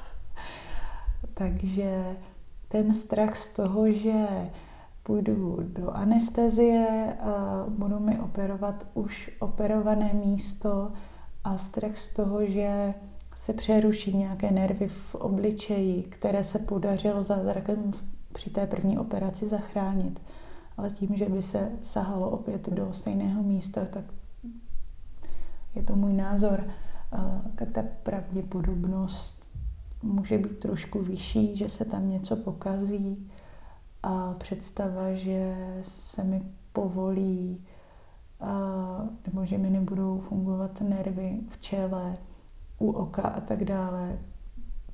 Takže 1.33 2.17
ten 2.67 2.93
strach 2.93 3.37
z 3.37 3.53
toho, 3.53 3.91
že 3.91 4.49
půjdu 5.03 5.59
do 5.61 5.91
anestezie 5.91 7.13
a 7.21 7.65
budu 7.69 7.99
mi 7.99 8.19
operovat 8.19 8.87
už 8.93 9.31
operované 9.39 10.13
místo 10.13 10.91
a 11.43 11.57
strach 11.57 11.97
z 11.97 12.13
toho, 12.13 12.45
že 12.45 12.93
se 13.35 13.53
přeruší 13.53 14.17
nějaké 14.17 14.51
nervy 14.51 14.87
v 14.87 15.15
obličeji, 15.15 16.03
které 16.03 16.43
se 16.43 16.59
podařilo 16.59 17.23
zázrakem 17.23 17.91
při 18.33 18.49
té 18.49 18.67
první 18.67 18.97
operaci 18.97 19.47
zachránit. 19.47 20.21
Ale 20.77 20.89
tím, 20.89 21.15
že 21.15 21.25
by 21.25 21.41
se 21.41 21.71
sahalo 21.81 22.29
opět 22.29 22.69
do 22.69 22.93
stejného 22.93 23.43
místa, 23.43 23.85
tak 23.85 24.03
je 25.75 25.83
to 25.83 25.95
můj 25.95 26.13
názor, 26.13 26.63
tak 27.55 27.71
ta 27.71 27.83
pravděpodobnost 28.03 29.44
může 30.05 30.37
být 30.37 30.59
trošku 30.59 30.99
vyšší, 30.99 31.55
že 31.55 31.69
se 31.69 31.85
tam 31.85 32.09
něco 32.09 32.35
pokazí 32.35 33.31
a 34.03 34.33
představa, 34.33 35.13
že 35.13 35.55
se 35.81 36.23
mi 36.23 36.41
povolí 36.73 37.61
nebo 39.25 39.45
že 39.45 39.57
mi 39.57 39.69
nebudou 39.69 40.19
fungovat 40.19 40.81
nervy 40.81 41.39
v 41.49 41.61
čele, 41.61 42.17
u 42.79 42.91
oka 42.91 43.21
a 43.21 43.41
tak 43.41 43.63
dále, 43.63 44.19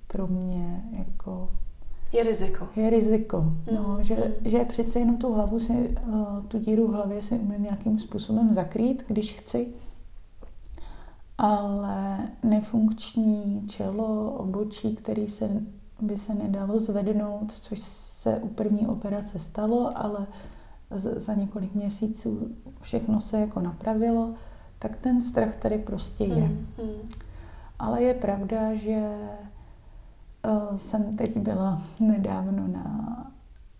pro 0.07 0.27
mě 0.27 0.83
jako 0.97 1.49
je 2.13 2.23
riziko. 2.23 2.67
Je 2.75 2.89
riziko, 2.89 3.41
mm. 3.41 3.63
no, 3.75 3.97
že, 4.01 4.35
že 4.45 4.65
přece 4.65 4.99
jenom 4.99 5.17
tu 5.17 5.33
hlavu 5.33 5.59
si, 5.59 5.95
uh, 6.07 6.45
tu 6.47 6.59
díru 6.59 6.87
v 6.87 6.93
hlavě 6.93 7.21
si 7.21 7.35
umím 7.35 7.63
nějakým 7.63 7.99
způsobem 7.99 8.53
zakrýt, 8.53 9.03
když 9.07 9.33
chci, 9.33 9.67
ale 11.41 12.17
nefunkční 12.43 13.63
čelo, 13.67 14.31
obočí, 14.31 14.95
který 14.95 15.27
se, 15.27 15.49
by 16.01 16.17
se 16.17 16.33
nedalo 16.33 16.79
zvednout, 16.79 17.51
což 17.51 17.79
se 17.79 18.37
u 18.37 18.47
první 18.47 18.87
operace 18.87 19.39
stalo, 19.39 19.97
ale 19.97 20.27
za 21.15 21.33
několik 21.33 21.75
měsíců 21.75 22.55
všechno 22.81 23.21
se 23.21 23.39
jako 23.39 23.61
napravilo, 23.61 24.33
tak 24.79 24.97
ten 24.97 25.21
strach 25.21 25.55
tady 25.55 25.77
prostě 25.77 26.23
je. 26.23 26.47
Mm. 26.47 26.67
Mm. 26.77 27.09
Ale 27.79 28.03
je 28.03 28.13
pravda, 28.13 28.75
že 28.75 29.17
Uh, 30.47 30.77
jsem 30.77 31.17
teď 31.17 31.37
byla 31.37 31.81
nedávno 31.99 32.67
na 32.67 33.17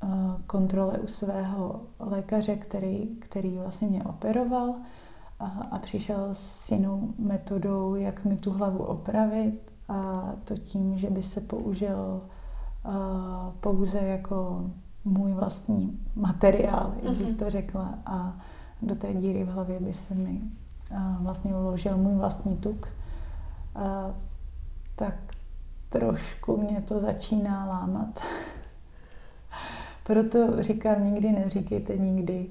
uh, 0.03 0.41
kontrole 0.47 0.99
u 0.99 1.07
svého 1.07 1.81
lékaře, 1.99 2.55
který, 2.55 3.07
který 3.19 3.57
vlastně 3.57 3.87
mě 3.87 4.03
operoval 4.03 4.75
a, 5.41 5.67
a 5.71 5.79
přišel 5.79 6.27
s 6.31 6.71
jinou 6.71 7.13
metodou, 7.19 7.95
jak 7.95 8.25
mi 8.25 8.37
tu 8.37 8.51
hlavu 8.51 8.83
opravit 8.83 9.71
a 9.87 10.31
to 10.43 10.57
tím, 10.57 10.97
že 10.97 11.09
by 11.09 11.21
se 11.21 11.41
použil 11.41 12.21
uh, 12.85 12.93
pouze 13.59 13.99
jako 13.99 14.69
můj 15.05 15.33
vlastní 15.33 15.99
materiál, 16.15 16.93
jak 17.03 17.15
bych 17.15 17.27
mhm. 17.27 17.35
to 17.35 17.49
řekla, 17.49 17.99
a 18.05 18.39
do 18.81 18.95
té 18.95 19.13
díry 19.13 19.43
v 19.43 19.47
hlavě 19.47 19.79
by 19.79 19.93
se 19.93 20.13
mi 20.13 20.41
uh, 20.91 21.23
vlastně 21.23 21.53
vložil 21.53 21.97
můj 21.97 22.15
vlastní 22.15 22.57
tuk. 22.57 22.87
Uh, 23.75 23.83
tak 24.95 25.15
trošku 25.89 26.57
mě 26.57 26.81
to 26.81 26.99
začíná 26.99 27.65
lámat. 27.65 28.21
Proto 30.03 30.63
říkám, 30.63 31.03
nikdy 31.03 31.31
neříkejte 31.31 31.97
nikdy, 31.97 32.49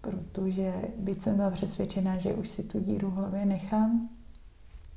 protože 0.00 0.72
byť 0.98 1.22
jsem 1.22 1.36
byla 1.36 1.50
přesvědčená, 1.50 2.18
že 2.18 2.34
už 2.34 2.48
si 2.48 2.62
tu 2.62 2.80
díru 2.80 3.10
v 3.10 3.14
hlavě 3.14 3.46
nechám, 3.46 4.08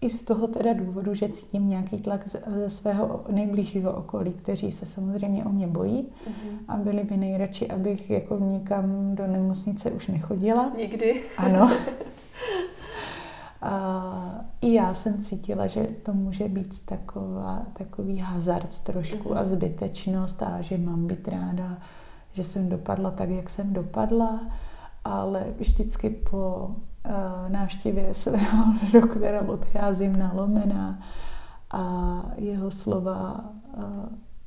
i 0.01 0.09
z 0.09 0.23
toho 0.23 0.47
teda 0.47 0.73
důvodu, 0.73 1.13
že 1.13 1.29
cítím 1.29 1.69
nějaký 1.69 1.97
tlak 1.97 2.27
ze 2.27 2.69
svého 2.69 3.23
nejbližšího 3.31 3.93
okolí, 3.93 4.33
kteří 4.33 4.71
se 4.71 4.85
samozřejmě 4.85 5.45
o 5.45 5.49
mě 5.49 5.67
bojí 5.67 6.07
uh-huh. 6.27 6.57
a 6.67 6.77
byli 6.77 7.03
by 7.03 7.17
nejradši, 7.17 7.67
abych 7.67 8.09
jako 8.09 8.39
nikam 8.39 9.15
do 9.15 9.27
nemocnice 9.27 9.91
už 9.91 10.07
nechodila. 10.07 10.71
Nikdy. 10.77 11.21
Ano. 11.37 11.71
A 13.61 14.45
I 14.61 14.73
já 14.73 14.93
jsem 14.93 15.21
cítila, 15.21 15.67
že 15.67 15.87
to 16.03 16.13
může 16.13 16.47
být 16.47 16.85
taková, 16.85 17.65
takový 17.73 18.17
hazard 18.17 18.79
trošku 18.79 19.29
mm-hmm. 19.29 19.37
a 19.37 19.45
zbytečnost 19.45 20.43
a 20.43 20.61
že 20.61 20.77
mám 20.77 21.07
být 21.07 21.27
ráda, 21.27 21.77
že 22.33 22.43
jsem 22.43 22.69
dopadla 22.69 23.11
tak, 23.11 23.29
jak 23.29 23.49
jsem 23.49 23.73
dopadla, 23.73 24.39
ale 25.03 25.45
vždycky 25.57 26.09
po 26.09 26.71
uh, 27.05 27.11
návštěvě 27.49 28.13
svého 28.13 28.63
doktora 28.93 29.41
odcházím 29.41 30.19
na 30.19 30.33
lomená 30.33 30.99
a 31.71 32.23
jeho 32.37 32.71
slova 32.71 33.49
uh, 33.77 33.83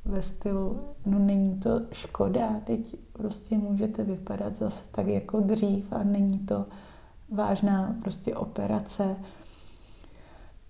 ve 0.05 0.21
stylu, 0.21 0.79
no 1.05 1.19
není 1.19 1.59
to 1.59 1.81
škoda, 1.91 2.49
teď 2.63 2.95
prostě 3.13 3.57
můžete 3.57 4.03
vypadat 4.03 4.55
zase 4.55 4.83
tak 4.91 5.07
jako 5.07 5.39
dřív 5.39 5.93
a 5.93 6.03
není 6.03 6.39
to 6.39 6.65
vážná 7.29 7.95
prostě 8.01 8.35
operace. 8.35 9.15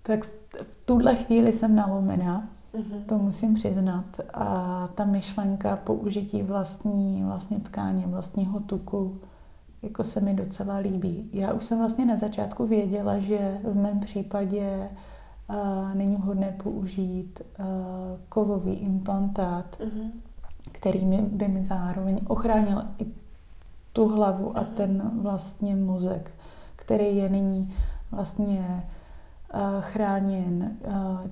Tak 0.04 0.24
v 0.62 0.86
tuhle 0.86 1.16
chvíli 1.16 1.54
jsem 1.54 1.76
nalomená, 1.76 2.48
mm-hmm. 2.74 3.06
to 3.06 3.18
musím 3.18 3.54
přiznat. 3.54 4.06
A 4.34 4.90
ta 4.96 5.06
myšlenka 5.06 5.76
použití 5.76 6.44
vlastní 6.44 7.24
vlastně 7.24 7.60
tkáně, 7.60 8.08
vlastního 8.08 8.60
tuku, 8.60 9.20
jako 9.86 10.04
se 10.04 10.22
mi 10.22 10.34
docela 10.34 10.78
líbí. 10.78 11.30
Já 11.34 11.54
už 11.54 11.64
jsem 11.64 11.78
vlastně 11.78 12.06
na 12.06 12.18
začátku 12.18 12.68
věděla, 12.68 13.20
že 13.20 13.58
v 13.64 13.76
mém 13.76 14.00
případě 14.00 14.90
uh, 15.50 15.96
není 15.96 16.16
vhodné 16.16 16.56
použít 16.64 17.42
uh, 17.60 17.66
kovový 18.30 18.74
implantát, 18.74 19.78
mm-hmm. 19.80 20.12
který 20.72 21.06
mi, 21.06 21.22
by 21.22 21.48
mi 21.48 21.64
zároveň 21.64 22.20
ochránil 22.28 22.82
i 23.00 23.06
tu 23.94 24.08
hlavu 24.08 24.58
a 24.58 24.64
ten 24.64 25.12
vlastně 25.22 25.76
mozek 25.76 26.32
který 26.86 27.18
je 27.18 27.30
nyní 27.30 27.74
vlastně 28.12 28.84
eh, 29.54 29.60
chráněn 29.80 30.78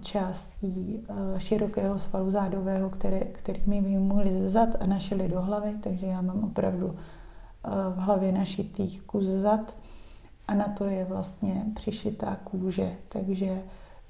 částí 0.02 1.04
širokého 1.38 2.00
svalu 2.00 2.32
zádového, 2.32 2.89
které, 2.89 3.20
který 3.20 3.62
mi 3.66 3.82
vyjmuli 3.82 4.32
ze 4.32 4.50
zad 4.50 4.70
a 4.80 4.86
našili 4.86 5.28
do 5.28 5.42
hlavy, 5.42 5.76
takže 5.84 6.06
já 6.06 6.22
mám 6.22 6.44
opravdu 6.44 6.96
v 7.95 7.97
hlavě 7.97 8.32
našitý 8.32 8.99
kus 8.99 9.26
zad 9.26 9.76
a 10.47 10.54
na 10.54 10.67
to 10.67 10.86
je 10.86 11.06
vlastně 11.06 11.65
přišitá 11.76 12.38
kůže, 12.43 12.95
takže 13.10 13.62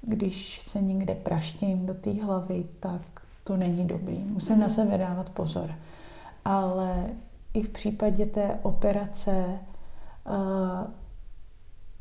když 0.01 0.61
se 0.61 0.81
někde 0.81 1.15
praštím 1.15 1.85
do 1.85 1.93
té 1.93 2.11
hlavy, 2.11 2.65
tak 2.79 3.01
to 3.43 3.57
není 3.57 3.87
dobrý. 3.87 4.17
Musím 4.17 4.59
na 4.59 4.69
sebe 4.69 4.97
dávat 4.97 5.29
pozor. 5.29 5.75
Ale 6.45 7.09
i 7.53 7.63
v 7.63 7.69
případě 7.69 8.25
té 8.25 8.59
operace 8.61 9.59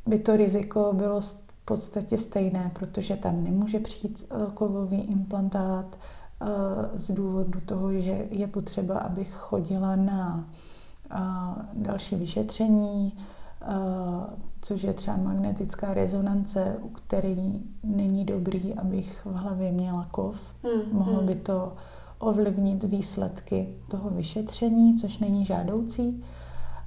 by 0.07 0.19
to 0.19 0.37
riziko 0.37 0.93
bylo 0.93 1.21
v 1.21 1.65
podstatě 1.65 2.19
stejné, 2.19 2.71
protože 2.79 3.17
tam 3.17 3.45
nemůže 3.45 3.81
přijít 3.81 4.27
eh, 4.31 4.51
kovový 4.55 5.01
implantát 5.01 5.99
eh, 6.43 6.47
z 6.95 7.11
důvodu 7.11 7.61
toho, 7.61 7.93
že 7.93 8.27
je 8.31 8.47
potřeba, 8.47 8.99
abych 8.99 9.31
chodila 9.33 9.97
na 9.97 10.45
eh, 10.49 10.62
další 11.73 12.17
vyšetření, 12.17 13.13
což 14.61 14.83
je 14.83 14.93
třeba 14.93 15.17
magnetická 15.17 15.95
rezonance, 15.95 16.77
u 16.83 16.89
který 16.89 17.61
není 17.85 18.25
dobrý, 18.25 18.75
abych 18.75 19.27
v 19.27 19.35
hlavě 19.35 19.73
měla 19.73 20.09
kov. 20.11 20.55
Hmm, 20.63 20.99
Mohlo 20.99 21.17
hmm. 21.17 21.27
by 21.27 21.35
to 21.35 21.73
ovlivnit 22.19 22.85
výsledky 22.85 23.75
toho 23.91 24.11
vyšetření, 24.11 24.99
což 24.99 25.19
není 25.19 25.45
žádoucí. 25.45 26.25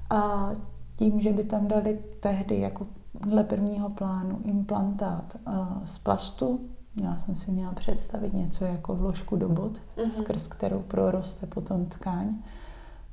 A 0.10 0.52
tím, 0.96 1.22
že 1.22 1.34
by 1.34 1.44
tam 1.44 1.68
dali 1.68 2.00
tehdy 2.20 2.60
jako 2.60 2.88
dle 3.14 3.44
prvního 3.44 3.90
plánu 3.90 4.40
implantát 4.44 5.38
z 5.86 6.00
plastu. 6.00 6.60
Já 7.04 7.20
jsem 7.20 7.36
si 7.36 7.52
měla 7.52 7.74
představit 7.74 8.34
něco 8.34 8.66
jako 8.66 8.96
vložku 8.96 9.36
do 9.36 9.50
bod, 9.50 9.72
mm-hmm. 9.98 10.10
skrz 10.10 10.48
kterou 10.48 10.80
proroste 10.80 11.48
potom 11.48 11.86
tkáň. 11.86 12.36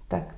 Tak 0.08 0.34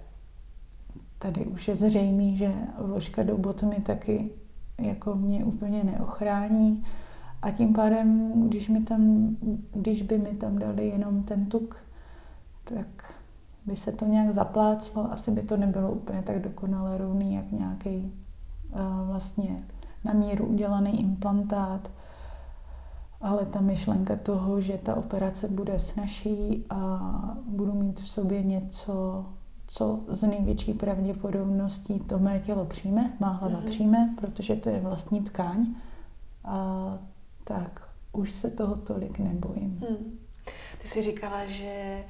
tady 1.25 1.47
už 1.47 1.69
je 1.69 1.77
zřejmé, 1.77 2.37
že 2.37 2.53
vložka 2.79 3.23
do 3.23 3.39
bot 3.39 3.63
mi 3.63 3.77
taky 3.77 4.31
jako 4.79 5.15
mě 5.15 5.45
úplně 5.45 5.85
neochrání. 5.85 6.85
A 7.43 7.51
tím 7.51 7.73
pádem, 7.73 8.33
když, 8.49 8.69
mi 8.69 8.83
tam, 8.83 9.29
když 9.73 10.03
by 10.03 10.19
mi 10.19 10.35
tam 10.35 10.59
dali 10.59 10.89
jenom 10.89 11.23
ten 11.23 11.47
tuk, 11.47 11.77
tak 12.65 12.87
by 13.67 13.77
se 13.77 13.93
to 13.93 14.05
nějak 14.05 14.35
zapláclo. 14.35 15.13
Asi 15.13 15.31
by 15.31 15.43
to 15.43 15.57
nebylo 15.57 15.93
úplně 15.93 16.23
tak 16.23 16.43
dokonale 16.43 16.99
rovný, 16.99 17.35
jak 17.35 17.53
nějaký 17.53 18.13
vlastně 19.07 19.65
na 20.05 20.13
míru 20.13 20.47
udělaný 20.47 21.01
implantát, 21.01 21.91
ale 23.21 23.47
ta 23.47 23.61
myšlenka 23.61 24.17
toho, 24.17 24.61
že 24.61 24.79
ta 24.79 24.95
operace 24.95 25.49
bude 25.49 25.79
snažší 25.79 26.65
a 26.71 27.01
budu 27.47 27.73
mít 27.73 28.01
v 28.01 28.09
sobě 28.09 28.43
něco, 28.43 29.27
co 29.67 30.01
z 30.09 30.23
největší 30.23 30.75
pravděpodobností 30.75 32.01
to 32.01 32.19
mé 32.19 32.41
tělo 32.41 32.65
přijme, 32.65 33.13
má 33.21 33.29
hlava 33.29 33.61
mm-hmm. 33.61 33.69
přijme, 33.69 34.15
protože 34.21 34.57
to 34.57 34.69
je 34.69 34.81
vlastní 34.81 35.21
tkáň, 35.21 35.67
a 36.45 36.99
tak 37.45 37.89
už 38.13 38.31
se 38.31 38.51
toho 38.51 38.77
tolik 38.77 39.19
nebojím. 39.19 39.85
Hmm. 39.89 40.19
Ty 40.83 40.89
jsi 40.89 41.03
říkala, 41.03 41.47
že 41.47 42.05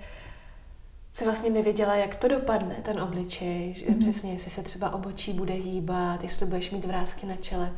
se 1.12 1.24
vlastně 1.24 1.50
nevěděla, 1.50 1.96
jak 1.96 2.16
to 2.16 2.28
dopadne, 2.28 2.74
ten 2.74 3.00
obličej, 3.00 3.74
že 3.74 3.86
mm-hmm. 3.86 3.98
přesně, 3.98 4.32
jestli 4.32 4.50
se 4.50 4.62
třeba 4.62 4.90
obočí 4.90 5.32
bude 5.32 5.54
hýbat, 5.54 6.22
jestli 6.22 6.46
budeš 6.46 6.70
mít 6.70 6.84
vrázky 6.84 7.26
na 7.26 7.36
čele. 7.36 7.72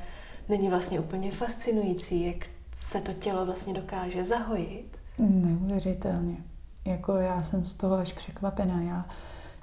Není 0.49 0.69
vlastně 0.69 1.01
úplně 1.01 1.33
fascinující, 1.33 2.27
jak 2.27 2.47
se 2.81 3.01
to 3.01 3.13
tělo 3.13 3.47
vlastně 3.47 3.75
dokáže 3.75 4.25
zahojit. 4.25 4.99
Neuvěřitelně. 5.19 6.37
Jako 6.85 7.17
já 7.17 7.43
jsem 7.43 7.67
z 7.67 7.75
toho 7.75 7.95
až 7.95 8.13
překvapená. 8.13 8.83
Já, 8.83 9.07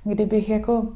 kdybych 0.04 0.50
jako, 0.50 0.88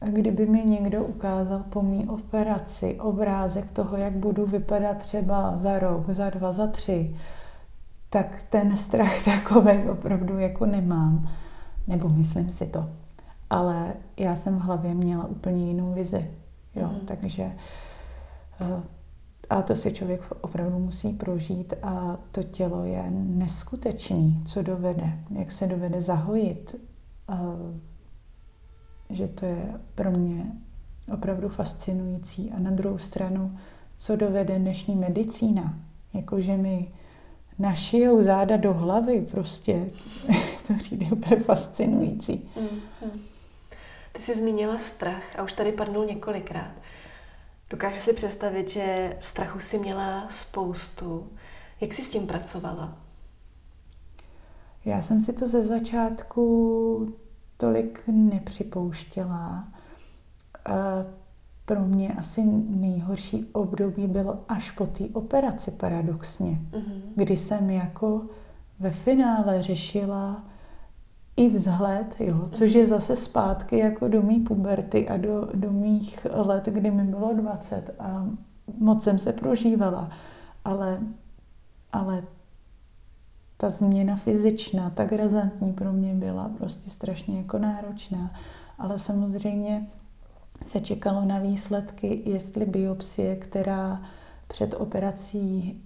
kdyby 0.00 0.46
mi 0.46 0.64
někdo 0.64 1.04
ukázal 1.04 1.62
po 1.70 1.82
mý 1.82 2.08
operaci 2.08 3.00
obrázek 3.00 3.70
toho, 3.70 3.96
jak 3.96 4.12
budu 4.12 4.46
vypadat 4.46 4.96
třeba 4.96 5.56
za 5.56 5.78
rok, 5.78 6.10
za 6.10 6.30
dva, 6.30 6.52
za 6.52 6.66
tři, 6.66 7.16
tak 8.10 8.42
ten 8.50 8.76
strach 8.76 9.24
takový 9.24 9.88
opravdu 9.90 10.38
jako 10.38 10.66
nemám. 10.66 11.28
Nebo 11.86 12.08
myslím 12.08 12.50
si 12.50 12.66
to. 12.66 12.88
Ale 13.50 13.92
já 14.16 14.36
jsem 14.36 14.58
v 14.58 14.62
hlavě 14.62 14.94
měla 14.94 15.26
úplně 15.26 15.66
jinou 15.66 15.92
vizi. 15.92 16.30
Jo? 16.76 16.88
Mm. 16.88 17.06
Takže 17.06 17.52
eh, 18.60 18.82
a 19.50 19.62
to 19.62 19.76
si 19.76 19.92
člověk 19.92 20.20
opravdu 20.40 20.78
musí 20.78 21.12
prožít 21.12 21.74
a 21.82 22.16
to 22.32 22.42
tělo 22.42 22.84
je 22.84 23.04
neskutečný, 23.10 24.42
co 24.46 24.62
dovede, 24.62 25.18
jak 25.30 25.52
se 25.52 25.66
dovede 25.66 26.00
zahojit. 26.00 26.76
Že 29.10 29.28
to 29.28 29.46
je 29.46 29.80
pro 29.94 30.10
mě 30.10 30.52
opravdu 31.12 31.48
fascinující. 31.48 32.52
A 32.56 32.58
na 32.58 32.70
druhou 32.70 32.98
stranu, 32.98 33.58
co 33.98 34.16
dovede 34.16 34.58
dnešní 34.58 34.96
medicína. 34.96 35.78
Jakože 36.14 36.56
mi 36.56 36.88
našijou 37.58 38.22
záda 38.22 38.56
do 38.56 38.72
hlavy, 38.72 39.26
prostě 39.30 39.90
to 40.66 40.74
přijde 40.74 41.06
úplně 41.06 41.36
fascinující. 41.36 42.50
Mm, 42.56 42.80
mm. 43.04 43.20
Ty 44.12 44.22
jsi 44.22 44.38
zmínila 44.38 44.78
strach 44.78 45.38
a 45.38 45.42
už 45.42 45.52
tady 45.52 45.72
padnul 45.72 46.04
několikrát. 46.04 46.72
Dokážu 47.70 47.98
si 47.98 48.12
představit, 48.12 48.70
že 48.70 49.16
strachu 49.20 49.60
si 49.60 49.78
měla 49.78 50.28
spoustu. 50.30 51.28
Jak 51.80 51.92
jsi 51.92 52.02
s 52.02 52.08
tím 52.10 52.26
pracovala? 52.26 52.98
Já 54.84 55.02
jsem 55.02 55.20
si 55.20 55.32
to 55.32 55.46
ze 55.46 55.62
začátku 55.62 57.14
tolik 57.60 58.02
nepřipouštěla 58.06 59.68
pro 61.64 61.80
mě 61.80 62.14
asi 62.14 62.44
nejhorší 62.68 63.46
období 63.52 64.06
bylo 64.06 64.38
až 64.48 64.70
po 64.70 64.86
té 64.86 65.04
operaci 65.12 65.70
paradoxně, 65.70 66.60
mm-hmm. 66.70 67.00
kdy 67.16 67.36
jsem 67.36 67.70
jako 67.70 68.22
ve 68.80 68.90
finále 68.90 69.62
řešila 69.62 70.44
i 71.36 71.48
vzhled, 71.48 72.16
jo, 72.20 72.48
což 72.50 72.72
je 72.72 72.82
mhm. 72.82 72.90
zase 72.90 73.16
zpátky 73.16 73.78
jako 73.78 74.08
do 74.08 74.22
mý 74.22 74.40
puberty 74.40 75.08
a 75.08 75.16
do, 75.16 75.48
do 75.54 75.72
mých 75.72 76.26
let, 76.32 76.66
kdy 76.66 76.90
mi 76.90 77.04
bylo 77.04 77.34
20 77.34 77.94
a 77.98 78.26
moc 78.78 79.04
jsem 79.04 79.18
se 79.18 79.32
prožívala, 79.32 80.10
ale, 80.64 81.00
ale 81.92 82.22
ta 83.60 83.70
změna 83.70 84.16
fyzičná, 84.16 84.90
tak 84.90 85.12
razantní 85.12 85.72
pro 85.72 85.92
mě 85.92 86.14
byla 86.14 86.50
prostě 86.58 86.90
strašně 86.90 87.38
jako 87.38 87.58
náročná, 87.58 88.30
ale 88.78 88.98
samozřejmě 88.98 89.86
se 90.64 90.80
čekalo 90.80 91.24
na 91.24 91.38
výsledky, 91.38 92.22
jestli 92.26 92.66
biopsie, 92.66 93.36
která 93.36 94.02
před 94.48 94.74
operací 94.78 95.80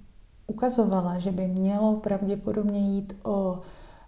ukazovala, 0.46 1.18
že 1.18 1.32
by 1.32 1.46
mělo 1.46 1.96
pravděpodobně 1.96 2.80
jít 2.80 3.16
o 3.22 3.60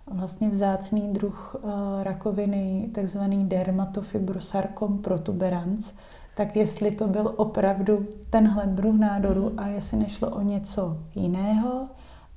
vlastně 0.06 0.48
vzácný 0.48 1.12
druh 1.12 1.56
uh, 1.62 1.70
rakoviny, 2.02 2.90
takzvaný 2.94 3.44
dermatofibrosarkom 3.48 4.98
protuberans, 4.98 5.92
tak 6.36 6.56
jestli 6.56 6.90
to 6.90 7.08
byl 7.08 7.34
opravdu 7.36 8.06
tenhle 8.30 8.66
druh 8.66 8.94
nádoru 8.98 9.44
Mhm. 9.44 9.58
a 9.58 9.66
jestli 9.66 9.98
nešlo 9.98 10.30
o 10.30 10.42
něco 10.42 10.98
jiného 11.14 11.88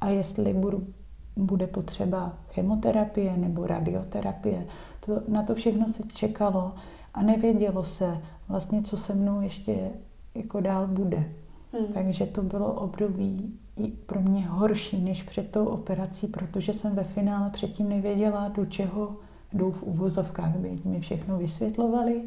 a 0.01 0.09
jestli 0.09 0.53
budu, 0.53 0.87
bude 1.35 1.67
potřeba 1.67 2.33
chemoterapie 2.49 3.37
nebo 3.37 3.67
radioterapie. 3.67 4.67
To, 5.05 5.21
na 5.27 5.43
to 5.43 5.55
všechno 5.55 5.87
se 5.87 6.03
čekalo 6.03 6.73
a 7.13 7.21
nevědělo 7.21 7.83
se 7.83 8.21
vlastně, 8.47 8.81
co 8.81 8.97
se 8.97 9.13
mnou 9.13 9.41
ještě 9.41 9.89
jako 10.35 10.61
dál 10.61 10.87
bude. 10.87 11.31
Hmm. 11.73 11.93
Takže 11.93 12.25
to 12.25 12.43
bylo 12.43 12.73
období 12.73 13.59
i 13.75 13.87
pro 13.87 14.21
mě 14.21 14.47
horší 14.47 15.01
než 15.01 15.23
před 15.23 15.51
tou 15.51 15.65
operací, 15.65 16.27
protože 16.27 16.73
jsem 16.73 16.95
ve 16.95 17.03
finále 17.03 17.49
předtím 17.49 17.89
nevěděla, 17.89 18.47
do 18.47 18.65
čeho 18.65 19.15
jdu 19.53 19.71
v 19.71 19.83
uvozovkách, 19.83 20.55
by 20.55 20.79
mi 20.85 20.99
všechno 20.99 21.37
vysvětlovali, 21.37 22.21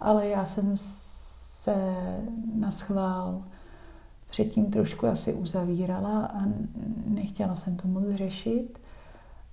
ale 0.00 0.28
já 0.28 0.44
jsem 0.44 0.72
se 0.74 1.74
na 2.54 2.70
schvál 2.70 3.42
předtím 4.34 4.66
trošku 4.70 5.06
asi 5.06 5.34
uzavírala 5.34 6.26
a 6.26 6.40
nechtěla 7.06 7.54
jsem 7.54 7.76
to 7.76 7.88
moc 7.88 8.04
řešit, 8.10 8.78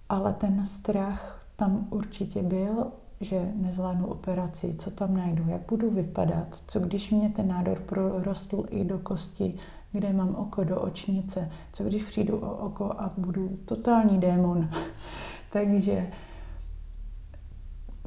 ale 0.09 0.33
ten 0.33 0.65
strach 0.65 1.45
tam 1.55 1.87
určitě 1.89 2.43
byl, 2.43 2.87
že 3.19 3.51
nezvládnu 3.55 4.07
operaci, 4.07 4.75
co 4.77 4.91
tam 4.91 5.17
najdu, 5.17 5.43
jak 5.47 5.61
budu 5.69 5.91
vypadat, 5.91 6.63
co 6.67 6.79
když 6.79 7.11
mě 7.11 7.29
ten 7.29 7.47
nádor 7.47 7.79
prorostl 7.79 8.65
i 8.69 8.85
do 8.85 8.99
kosti, 8.99 9.55
kde 9.91 10.13
mám 10.13 10.35
oko 10.35 10.63
do 10.63 10.81
očnice, 10.81 11.51
co 11.73 11.83
když 11.83 12.03
přijdu 12.03 12.37
o 12.37 12.57
oko 12.57 12.91
a 12.97 13.13
budu 13.17 13.59
totální 13.65 14.17
démon. 14.17 14.69
Takže 15.51 16.11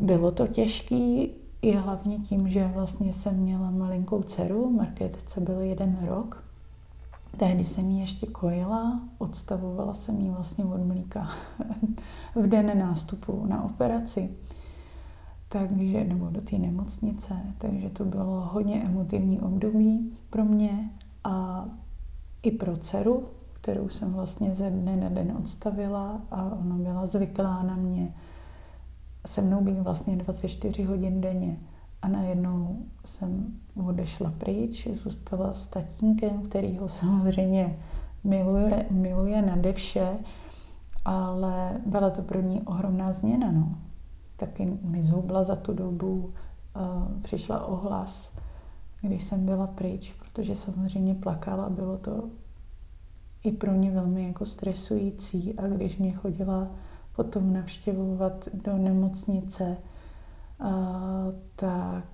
bylo 0.01 0.31
to 0.31 0.47
těžký 0.47 1.31
i 1.63 1.73
hlavně 1.73 2.19
tím, 2.19 2.49
že 2.49 2.67
vlastně 2.75 3.13
jsem 3.13 3.37
měla 3.37 3.71
malinkou 3.71 4.23
dceru, 4.23 4.71
Markétce 4.71 5.41
byl 5.41 5.61
jeden 5.61 5.99
rok. 6.07 6.45
Tehdy 7.37 7.65
jsem 7.65 7.91
ji 7.91 8.01
ještě 8.01 8.27
kojila, 8.27 9.01
odstavovala 9.19 9.95
jsem 9.95 10.21
ji 10.21 10.31
vlastně 10.31 10.65
od 10.65 10.85
mlíka 10.85 11.29
v 12.35 12.47
den 12.47 12.79
nástupu 12.79 13.47
na 13.47 13.65
operaci 13.65 14.31
takže, 15.55 16.05
nebo 16.05 16.29
do 16.31 16.41
té 16.41 16.59
nemocnice, 16.59 17.35
takže 17.59 17.91
to 17.91 18.05
bylo 18.05 18.41
hodně 18.53 18.83
emotivní 18.83 19.41
období 19.41 20.13
pro 20.31 20.45
mě 20.45 20.91
a 21.25 21.65
i 22.43 22.51
pro 22.51 22.77
dceru, 22.77 23.29
kterou 23.53 23.89
jsem 23.89 24.13
vlastně 24.13 24.55
ze 24.55 24.71
dne 24.71 24.97
na 24.97 25.09
den 25.09 25.37
odstavila 25.39 26.21
a 26.31 26.43
ona 26.43 26.77
byla 26.77 27.07
zvyklá 27.07 27.63
na 27.63 27.77
mě 27.77 28.15
se 29.27 29.43
mnou 29.43 29.61
být 29.61 29.79
vlastně 29.79 30.17
24 30.17 30.83
hodin 30.83 31.21
denně. 31.21 31.59
A 32.05 32.09
najednou 32.09 32.79
jsem 33.05 33.47
odešla 33.87 34.33
pryč, 34.39 34.89
zůstala 35.03 35.55
s 35.55 35.67
tatínkem, 35.67 36.43
který 36.43 36.79
ho 36.79 36.89
samozřejmě 36.89 37.79
miluje, 38.25 38.87
miluje 38.91 39.43
nade 39.43 39.73
vše, 39.73 40.19
ale 41.05 41.81
byla 41.87 42.11
to 42.11 42.23
pro 42.23 42.41
ní 42.41 42.63
ohromná 42.63 43.13
změna. 43.13 43.53
No 43.53 43.79
taky 44.37 44.79
mi 44.83 45.03
zhubla 45.03 45.45
za 45.45 45.57
tu 45.57 45.73
dobu, 45.75 46.33
přišla 47.23 47.67
ohlas, 47.67 48.33
když 49.01 49.23
jsem 49.23 49.47
byla 49.47 49.67
pryč, 49.67 50.15
protože 50.19 50.57
samozřejmě 50.57 51.15
plakala, 51.15 51.71
bylo 51.71 51.99
to 51.99 52.29
i 53.45 53.53
pro 53.53 53.73
ně 53.73 53.91
velmi 53.91 54.27
jako 54.27 54.47
stresující 54.47 55.59
a 55.59 55.67
když 55.67 55.97
mě 55.97 56.13
chodila 56.13 56.69
potom 57.17 57.53
navštěvovat 57.53 58.49
do 58.55 58.77
nemocnice, 58.77 59.77
tak 61.57 62.05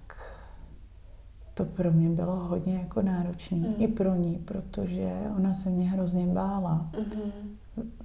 to 1.54 1.64
pro 1.64 1.92
mě 1.92 2.10
bylo 2.10 2.36
hodně 2.36 2.74
jako 2.74 3.02
náročné. 3.02 3.56
Mm. 3.56 3.74
I 3.78 3.88
pro 3.88 4.14
ní, 4.14 4.38
protože 4.44 5.12
ona 5.36 5.54
se 5.54 5.70
mě 5.70 5.90
hrozně 5.90 6.26
bála. 6.26 6.90
Mm-hmm. 6.92 7.32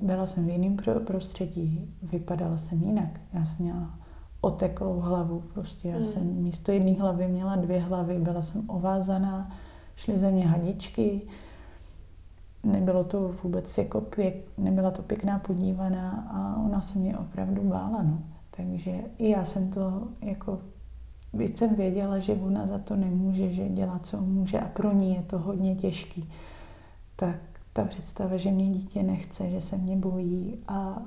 Byla 0.02 0.28
jsem 0.28 0.46
v 0.46 0.50
jiném 0.50 0.78
prostředí, 1.06 1.94
vypadala 2.04 2.58
jsem 2.58 2.84
jinak. 2.84 3.22
Já 3.34 3.46
jsem 3.46 3.66
měla 3.66 4.00
oteklou 4.42 5.00
hlavu. 5.00 5.44
Prostě 5.54 5.88
já 5.88 5.98
mm. 5.98 6.04
jsem 6.04 6.24
místo 6.24 6.72
jedné 6.72 6.94
hlavy 6.94 7.28
měla 7.28 7.56
dvě 7.56 7.80
hlavy, 7.80 8.20
byla 8.20 8.42
jsem 8.42 8.70
ovázaná, 8.70 9.52
šly 9.96 10.20
ze 10.20 10.32
mě 10.32 10.48
hadičky, 10.48 11.22
nebylo 12.64 13.04
to 13.04 13.36
vůbec 13.44 13.78
jako 13.78 14.02
pěk, 14.02 14.36
nebyla 14.58 14.92
to 14.92 15.02
pěkná 15.02 15.40
podívaná 15.40 16.28
a 16.32 16.64
ona 16.66 16.82
se 16.82 17.00
mě 17.00 17.18
opravdu 17.18 17.62
bála, 17.62 18.04
no. 18.04 18.24
Takže 18.58 18.92
i 19.18 19.30
já 19.30 19.46
jsem 19.46 19.72
to 19.72 20.08
jako, 20.22 20.60
víc 21.34 21.58
jsem 21.58 21.76
věděla, 21.76 22.20
že 22.20 22.34
ona 22.34 22.68
za 22.68 22.78
to 22.78 22.96
nemůže, 22.96 23.54
že 23.54 23.70
dělá, 23.70 24.00
co 24.00 24.22
může 24.22 24.60
a 24.60 24.68
pro 24.68 24.94
ní 24.94 25.16
je 25.16 25.22
to 25.22 25.40
hodně 25.40 25.76
těžký. 25.76 26.30
Tak 27.16 27.36
ta 27.74 27.86
představa, 27.86 28.38
že 28.38 28.52
mě 28.52 28.70
dítě 28.70 29.04
nechce, 29.04 29.50
že 29.50 29.62
se 29.62 29.78
mě 29.78 29.98
bojí 29.98 30.58
a 30.68 31.02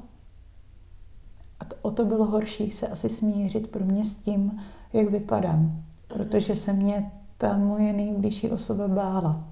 a 1.60 1.64
to, 1.64 1.76
o 1.82 1.90
to 1.90 2.04
bylo 2.04 2.24
horší 2.24 2.70
se 2.70 2.88
asi 2.88 3.08
smířit 3.08 3.68
pro 3.68 3.84
mě 3.84 4.04
s 4.04 4.16
tím, 4.16 4.60
jak 4.92 5.10
vypadám. 5.10 5.82
Protože 6.08 6.56
se 6.56 6.72
mě 6.72 7.10
ta 7.38 7.58
moje 7.58 7.92
nejbližší 7.92 8.50
osoba 8.50 8.88
bála. 8.88 9.44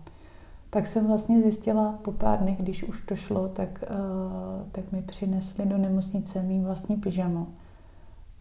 Pak 0.71 0.87
jsem 0.87 1.07
vlastně 1.07 1.43
zjistila 1.43 1.93
po 1.93 2.13
pár 2.13 2.39
dnech, 2.39 2.59
když 2.59 2.85
už 2.85 3.03
to 3.03 3.17
šlo, 3.17 3.49
tak, 3.49 3.85
uh, 3.91 4.69
tak 4.73 4.93
mi 4.93 5.03
přinesli 5.03 5.67
do 5.67 5.79
nemocnice 5.79 6.43
mý 6.43 6.61
vlastní 6.61 6.97
pyžamo. 6.97 7.47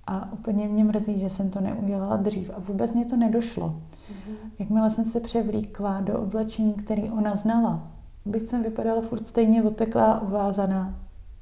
A 0.08 0.34
úplně 0.34 0.68
mě 0.68 0.84
mrzí, 0.84 1.20
že 1.20 1.30
jsem 1.30 1.50
to 1.50 1.62
neudělala 1.62 2.18
dřív. 2.18 2.52
A 2.56 2.60
vůbec 2.60 2.94
mě 2.94 3.06
to 3.06 3.16
nedošlo. 3.16 3.68
Mm-hmm. 3.70 4.36
Jakmile 4.60 4.90
jsem 4.90 5.06
se 5.06 5.20
převlíkla 5.20 6.02
do 6.02 6.20
oblečení, 6.20 6.74
který 6.74 7.10
ona 7.12 7.36
znala, 7.36 7.88
byť 8.26 8.50
jsem 8.50 8.64
vypadala 8.64 9.02
furt 9.02 9.26
stejně 9.26 9.64
oteklá, 9.64 10.22
uvázaná, 10.22 10.96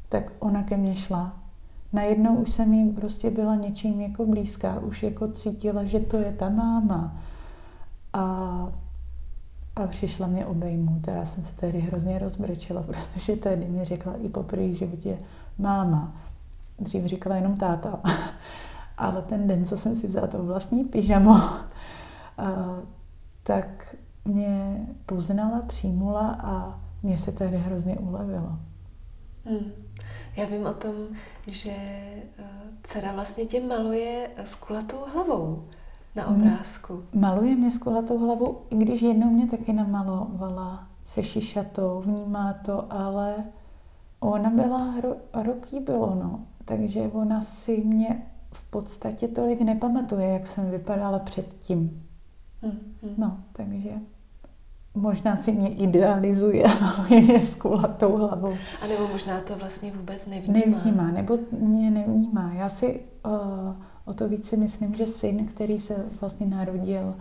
tak 0.10 0.32
ona 0.40 0.64
ke 0.64 0.78
mně 0.78 0.96
šla 0.96 1.44
najednou 1.94 2.36
už 2.36 2.50
jsem 2.50 2.74
jí 2.74 2.92
prostě 2.92 3.30
byla 3.30 3.56
něčím 3.56 4.02
jako 4.02 4.26
blízká, 4.26 4.80
už 4.80 5.04
jako 5.04 5.28
cítila, 5.28 5.84
že 5.84 6.00
to 6.00 6.18
je 6.18 6.34
ta 6.34 6.50
máma. 6.50 7.18
A, 8.14 8.24
a 9.76 9.88
přišla 9.88 10.28
mě 10.28 10.46
obejmout 10.46 11.08
a 11.08 11.12
já 11.12 11.26
jsem 11.26 11.44
se 11.44 11.54
tehdy 11.56 11.80
hrozně 11.80 12.20
rozbrečela, 12.20 12.84
protože 12.88 13.36
tehdy 13.36 13.66
mi 13.66 13.84
řekla 13.86 14.14
i 14.24 14.30
po 14.30 14.44
první 14.44 14.76
životě 14.76 15.18
máma. 15.58 16.16
Dřív 16.80 17.06
říkala 17.06 17.36
jenom 17.36 17.58
táta. 17.58 18.00
Ale 18.98 19.22
ten 19.22 19.48
den, 19.48 19.66
co 19.66 19.78
jsem 19.78 19.96
si 19.96 20.08
vzala 20.08 20.28
to 20.28 20.44
vlastní 20.44 20.84
pyžamo, 20.84 21.34
a, 21.34 21.64
tak 23.44 23.96
mě 24.26 24.88
poznala, 25.06 25.62
přijmula 25.62 26.40
a 26.44 26.80
mně 27.04 27.18
se 27.18 27.32
tehdy 27.32 27.58
hrozně 27.58 27.96
ulevilo. 27.96 28.60
Hmm. 29.46 29.72
Já 30.36 30.46
vím 30.46 30.66
o 30.66 30.74
tom, 30.74 30.94
že 31.48 31.72
eh, 31.72 32.44
dcera 32.84 33.12
vlastně 33.12 33.46
tě 33.46 33.62
maluje 33.62 34.30
s 34.44 34.56
kulatou 34.56 34.98
hlavou 35.14 35.68
na 36.16 36.24
hmm. 36.24 36.42
obrázku. 36.42 37.04
Maluje 37.14 37.56
mě 37.56 37.72
s 37.72 37.78
kulatou 37.78 38.18
hlavou, 38.18 38.62
i 38.70 38.76
když 38.76 39.02
jednou 39.02 39.30
mě 39.30 39.48
taky 39.48 39.74
namalovala 39.74 40.88
se 41.06 41.24
šišatou, 41.24 42.02
vnímá 42.06 42.54
to, 42.54 42.94
ale 42.94 43.36
ona 44.20 44.50
byla, 44.50 44.94
rok 45.34 45.74
jí 45.74 45.80
bylo, 45.80 46.16
no. 46.16 46.40
Takže 46.66 47.02
ona 47.02 47.42
si 47.42 47.84
mě 47.86 48.24
v 48.54 48.64
podstatě 48.64 49.28
tolik 49.28 49.62
nepamatuje, 49.62 50.28
jak 50.28 50.48
jsem 50.48 50.72
vypadala 50.72 51.20
předtím. 51.20 52.04
Hmm, 52.62 52.80
hmm. 53.04 53.14
No, 53.18 53.38
takže 53.54 53.92
možná 54.94 55.36
si 55.36 55.52
mě 55.52 55.70
idealizuje 55.70 56.64
a 56.68 56.76
maluje 56.82 57.22
mě 57.22 57.46
s 57.46 57.56
kulatou 57.56 58.18
hlavou. 58.18 58.54
A 58.82 58.88
nebo 58.88 59.08
možná 59.08 59.42
to 59.42 59.56
vlastně 59.56 59.92
vůbec 59.92 60.26
nevnímá. 60.26 60.60
Nevnímá, 60.60 61.12
nebo 61.12 61.38
mě 61.60 61.92
nevnímá. 61.92 62.54
Já 62.54 62.70
si 62.70 63.02
uh, 63.26 63.32
o 64.06 64.14
to 64.14 64.30
víc 64.30 64.48
si 64.48 64.58
myslím, 64.58 64.96
že 64.96 65.08
syn, 65.08 65.46
který 65.46 65.80
se 65.80 66.06
vlastně 66.22 66.46
narodil 66.46 67.16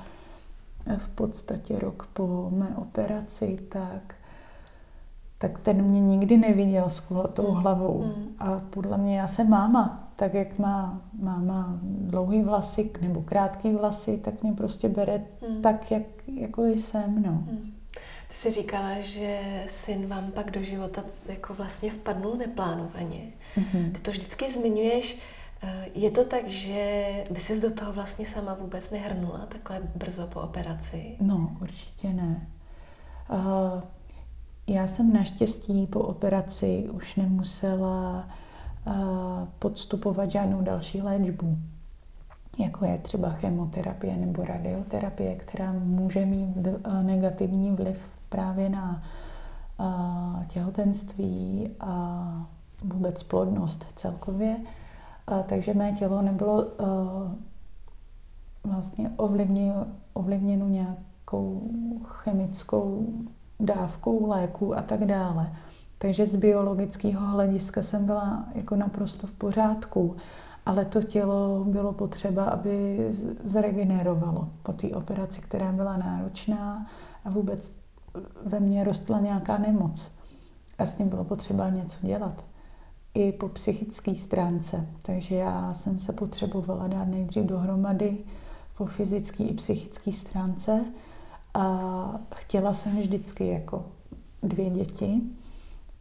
v 0.97 1.09
podstatě 1.09 1.78
rok 1.78 2.09
po 2.12 2.51
mé 2.51 2.76
operaci, 2.76 3.59
tak 3.68 4.14
tak 5.43 5.59
ten 5.59 5.82
mě 5.82 6.01
nikdy 6.01 6.36
neviděl 6.36 6.88
s 6.88 7.01
kulatou 7.01 7.51
mm. 7.51 7.57
hlavou. 7.57 8.03
Mm. 8.05 8.34
A 8.38 8.61
podle 8.70 8.99
mě 8.99 9.18
já 9.18 9.26
jsem 9.26 9.51
máma. 9.51 10.09
Tak 10.16 10.34
jak 10.34 10.59
má 10.59 11.01
máma 11.22 11.78
dlouhý 11.82 12.43
vlasy 12.43 12.90
nebo 13.01 13.22
krátký 13.22 13.72
vlasy, 13.72 14.18
tak 14.18 14.43
mě 14.43 14.53
prostě 14.53 14.88
bere 14.88 15.22
mm. 15.49 15.62
tak, 15.62 15.90
jak, 15.90 16.03
jako 16.40 16.66
jsem. 16.66 17.22
No. 17.22 17.32
Mm. 17.32 17.72
Ty 18.28 18.34
jsi 18.34 18.51
říkala, 18.51 19.01
že 19.01 19.64
syn 19.68 20.07
vám 20.07 20.30
pak 20.32 20.51
do 20.51 20.62
života 20.62 21.05
jako 21.26 21.55
vlastně 21.55 21.90
vpadnul 21.90 22.36
neplánovaně. 22.36 23.32
Mm-hmm. 23.57 23.93
Ty 23.93 23.99
to 23.99 24.11
vždycky 24.11 24.53
zmiňuješ. 24.53 25.18
Eh, 25.62 25.86
je 25.95 26.11
to 26.11 26.24
tak, 26.24 26.49
že 26.49 27.07
by 27.30 27.40
ses 27.40 27.61
do 27.61 27.70
toho 27.70 27.93
vlastně 27.93 28.26
sama 28.26 28.55
vůbec 28.55 28.90
nehrnula 28.90 29.47
takhle 29.47 29.80
brzo 29.95 30.26
po 30.26 30.40
operaci? 30.40 31.16
No, 31.20 31.57
určitě 31.62 32.12
ne. 32.12 32.47
Uh, 33.30 33.80
já 34.67 34.87
jsem 34.87 35.13
naštěstí 35.13 35.87
po 35.87 36.01
operaci 36.01 36.89
už 36.93 37.17
nemusela 37.17 38.29
uh, 38.87 38.95
podstupovat 39.59 40.31
žádnou 40.31 40.61
další 40.61 41.03
léčbu. 41.03 41.59
jako 42.59 42.85
je 42.85 42.99
třeba 42.99 43.31
chemoterapie 43.31 44.17
nebo 44.17 44.45
radioterapie, 44.45 45.37
která 45.37 45.73
může 45.73 46.27
mít 46.27 46.57
negativní 47.03 47.71
vliv 47.71 48.19
právě 48.29 48.69
na 48.69 49.03
těhotenství 50.47 51.71
a 51.81 52.47
vůbec 52.85 53.23
plodnost 53.23 53.85
celkově. 53.97 54.57
Takže 55.47 55.75
mé 55.75 55.93
tělo 55.93 56.23
nebylo 56.23 56.67
vlastně 58.65 59.11
ovlivněno 60.15 60.69
nějakou 60.69 61.71
chemickou 62.05 63.07
dávkou 63.61 64.26
léků 64.26 64.76
a 64.76 64.82
tak 64.82 65.05
dále. 65.05 65.53
Takže 65.98 66.26
z 66.26 66.36
biologického 66.36 67.26
hlediska 67.26 67.82
jsem 67.82 68.07
byla 68.07 68.44
jako 68.55 68.76
naprosto 68.76 69.26
v 69.26 69.32
pořádku, 69.32 70.16
ale 70.66 70.84
to 70.84 71.03
tělo 71.03 71.64
bylo 71.64 71.92
potřeba, 71.92 72.44
aby 72.44 72.98
zregenerovalo 73.44 74.48
po 74.62 74.72
té 74.72 74.88
operaci, 74.88 75.40
která 75.40 75.72
byla 75.72 75.96
náročná 75.96 76.86
a 77.24 77.30
vůbec 77.30 77.72
ve 78.46 78.61
mně 78.61 78.84
rostla 78.84 79.20
nějaká 79.20 79.59
nemoc. 79.59 80.11
A 80.78 80.86
s 80.86 80.94
tím 80.94 81.09
bylo 81.09 81.24
potřeba 81.24 81.70
něco 81.70 82.07
dělat. 82.07 82.44
I 83.14 83.32
po 83.32 83.48
psychické 83.48 84.14
stránce. 84.14 84.86
Takže 85.03 85.34
já 85.34 85.72
jsem 85.72 85.98
se 85.98 86.12
potřebovala 86.12 86.88
dát 86.88 87.05
nejdřív 87.05 87.44
dohromady 87.44 88.18
po 88.76 88.86
fyzické 88.86 89.44
i 89.44 89.55
psychické 89.55 90.12
stránce. 90.12 90.84
A 91.55 92.20
chtěla 92.34 92.74
jsem 92.74 92.98
vždycky 92.98 93.48
jako 93.48 93.84
dvě 94.42 94.70
děti. 94.70 95.20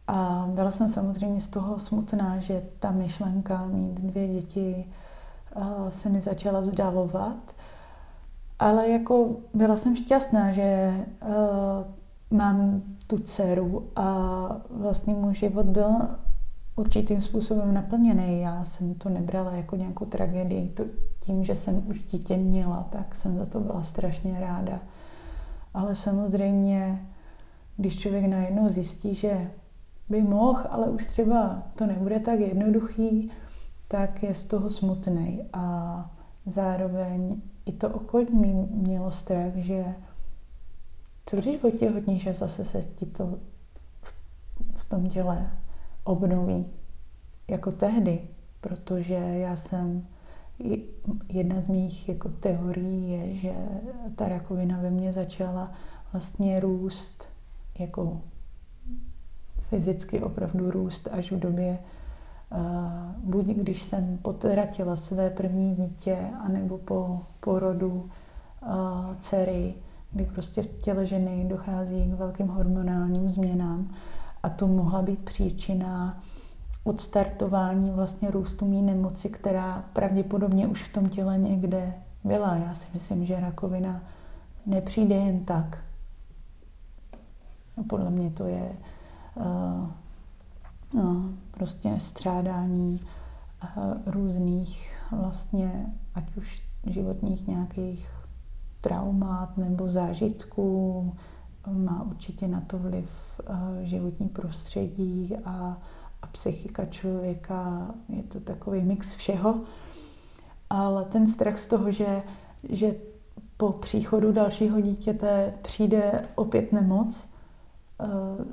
A 0.06 0.48
byla 0.54 0.70
jsem 0.70 0.88
samozřejmě 0.88 1.40
z 1.40 1.48
toho 1.48 1.78
smutná, 1.78 2.38
že 2.38 2.62
ta 2.78 2.90
myšlenka 2.90 3.66
mít 3.66 4.00
dvě 4.00 4.28
děti 4.28 4.84
se 5.88 6.08
mi 6.08 6.20
začala 6.20 6.60
vzdalovat. 6.60 7.54
Ale 8.58 8.88
jako 8.88 9.36
byla 9.54 9.76
jsem 9.76 9.96
šťastná, 9.96 10.52
že 10.52 10.96
mám 12.30 12.82
tu 13.06 13.18
dceru 13.18 13.90
a 13.96 14.26
vlastně 14.70 15.14
můj 15.14 15.34
život 15.34 15.66
byl 15.66 15.90
určitým 16.76 17.20
způsobem 17.20 17.74
naplněný. 17.74 18.40
Já 18.40 18.64
jsem 18.64 18.94
to 18.94 19.08
nebrala 19.08 19.52
jako 19.52 19.76
nějakou 19.76 20.04
tragédii. 20.04 20.68
To, 20.68 20.84
tím, 21.20 21.44
že 21.44 21.54
jsem 21.54 21.82
už 21.88 22.02
dítě 22.02 22.36
měla, 22.36 22.86
tak 22.90 23.14
jsem 23.14 23.38
za 23.38 23.46
to 23.46 23.60
byla 23.60 23.82
strašně 23.82 24.40
ráda. 24.40 24.80
Ale 25.74 25.94
samozřejmě, 25.94 27.06
když 27.76 27.98
člověk 27.98 28.24
najednou 28.24 28.68
zjistí, 28.68 29.14
že 29.14 29.50
by 30.08 30.22
mohl, 30.22 30.62
ale 30.70 30.86
už 30.86 31.06
třeba 31.06 31.62
to 31.74 31.86
nebude 31.86 32.20
tak 32.20 32.40
jednoduchý, 32.40 33.30
tak 33.88 34.22
je 34.22 34.34
z 34.34 34.44
toho 34.44 34.70
smutný. 34.70 35.42
A 35.52 36.10
zároveň 36.46 37.40
i 37.66 37.72
to 37.72 37.88
okolí 37.88 38.26
mělo 38.70 39.10
strach, 39.10 39.54
že 39.56 39.84
co 41.26 41.36
když 41.36 41.64
otěhotníš 41.64 42.26
a 42.26 42.32
zase 42.32 42.64
se 42.64 42.82
ti 42.82 43.06
to 43.06 43.38
v, 44.02 44.14
v 44.74 44.84
tom 44.84 45.08
těle 45.08 45.50
obnoví 46.04 46.66
jako 47.48 47.72
tehdy, 47.72 48.28
protože 48.60 49.14
já 49.14 49.56
jsem 49.56 50.06
jedna 51.28 51.60
z 51.60 51.68
mých 51.68 52.08
jako 52.08 52.28
teorií 52.28 53.10
je, 53.10 53.34
že 53.34 53.52
ta 54.16 54.28
rakovina 54.28 54.78
ve 54.80 54.90
mně 54.90 55.12
začala 55.12 55.72
vlastně 56.12 56.60
růst 56.60 57.28
jako 57.78 58.20
fyzicky 59.60 60.20
opravdu 60.20 60.70
růst 60.70 61.08
až 61.12 61.32
v 61.32 61.38
době, 61.38 61.78
buď 63.24 63.46
když 63.46 63.82
jsem 63.82 64.18
potratila 64.22 64.96
své 64.96 65.30
první 65.30 65.74
dítě, 65.74 66.18
anebo 66.44 66.78
po 66.78 67.20
porodu 67.40 68.10
dcery, 69.20 69.74
kdy 70.12 70.24
prostě 70.24 70.62
v 70.62 70.66
těle 70.66 71.06
ženy 71.06 71.44
dochází 71.48 72.04
k 72.04 72.14
velkým 72.14 72.48
hormonálním 72.48 73.30
změnám. 73.30 73.94
A 74.42 74.48
to 74.48 74.66
mohla 74.66 75.02
být 75.02 75.18
příčina 75.18 76.22
odstartování 76.84 77.90
vlastně 77.90 78.30
růstu 78.30 78.66
mý 78.66 78.82
nemoci, 78.82 79.28
která 79.28 79.84
pravděpodobně 79.92 80.66
už 80.66 80.82
v 80.82 80.92
tom 80.92 81.08
těle 81.08 81.38
někde 81.38 81.94
byla. 82.24 82.56
Já 82.56 82.74
si 82.74 82.88
myslím, 82.94 83.26
že 83.26 83.40
rakovina 83.40 84.00
nepřijde 84.66 85.14
jen 85.14 85.44
tak. 85.44 85.78
A 87.76 87.82
podle 87.82 88.10
mě 88.10 88.30
to 88.30 88.46
je 88.46 88.76
uh, 89.34 89.88
no, 90.94 91.30
prostě 91.50 91.94
střádání 91.98 93.00
uh, 93.00 93.94
různých 94.06 94.96
vlastně, 95.12 95.86
ať 96.14 96.36
už 96.36 96.62
životních 96.86 97.46
nějakých 97.46 98.10
traumat 98.80 99.56
nebo 99.56 99.90
zážitků, 99.90 101.16
má 101.72 102.02
určitě 102.02 102.48
na 102.48 102.60
to 102.60 102.78
vliv 102.78 103.10
uh, 103.50 103.56
životní 103.82 104.28
prostředí 104.28 105.36
a 105.44 105.78
psychika 106.32 106.84
člověka. 106.84 107.90
Je 108.08 108.22
to 108.22 108.40
takový 108.40 108.82
mix 108.82 109.14
všeho. 109.14 109.60
Ale 110.70 111.04
ten 111.04 111.26
strach 111.26 111.58
z 111.58 111.66
toho, 111.66 111.92
že, 111.92 112.22
že 112.68 112.94
po 113.56 113.72
příchodu 113.72 114.32
dalšího 114.32 114.80
dítěte 114.80 115.52
přijde 115.62 116.28
opět 116.34 116.72
nemoc, 116.72 117.28
uh, 118.00 118.46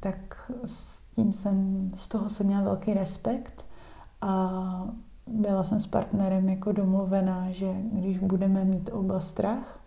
tak 0.00 0.52
s 0.64 1.02
tím 1.14 1.32
jsem, 1.32 1.90
z 1.94 2.08
toho 2.08 2.28
jsem 2.28 2.46
měla 2.46 2.62
velký 2.62 2.94
respekt 2.94 3.64
a 4.20 4.62
byla 5.26 5.64
jsem 5.64 5.80
s 5.80 5.86
partnerem 5.86 6.48
jako 6.48 6.72
domluvená, 6.72 7.50
že 7.50 7.74
když 7.92 8.18
budeme 8.18 8.64
mít 8.64 8.90
oba 8.92 9.20
strach, 9.20 9.80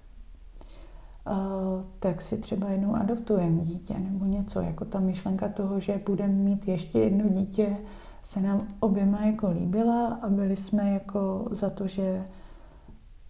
tak 1.99 2.21
si 2.21 2.38
třeba 2.38 2.69
jednou 2.69 2.95
adoptujeme 2.95 3.61
dítě 3.61 3.99
nebo 3.99 4.25
něco. 4.25 4.61
Jako 4.61 4.86
ta 4.86 4.99
myšlenka 4.99 5.49
toho, 5.49 5.80
že 5.80 6.01
budeme 6.05 6.34
mít 6.34 6.67
ještě 6.67 6.99
jedno 6.99 7.30
dítě, 7.30 7.77
se 8.23 8.41
nám 8.41 8.67
oběma 8.80 9.25
jako 9.25 9.51
líbila 9.51 10.07
a 10.07 10.30
byli 10.30 10.55
jsme 10.55 10.93
jako 10.93 11.47
za 11.51 11.69
to, 11.69 11.88
že 11.88 12.25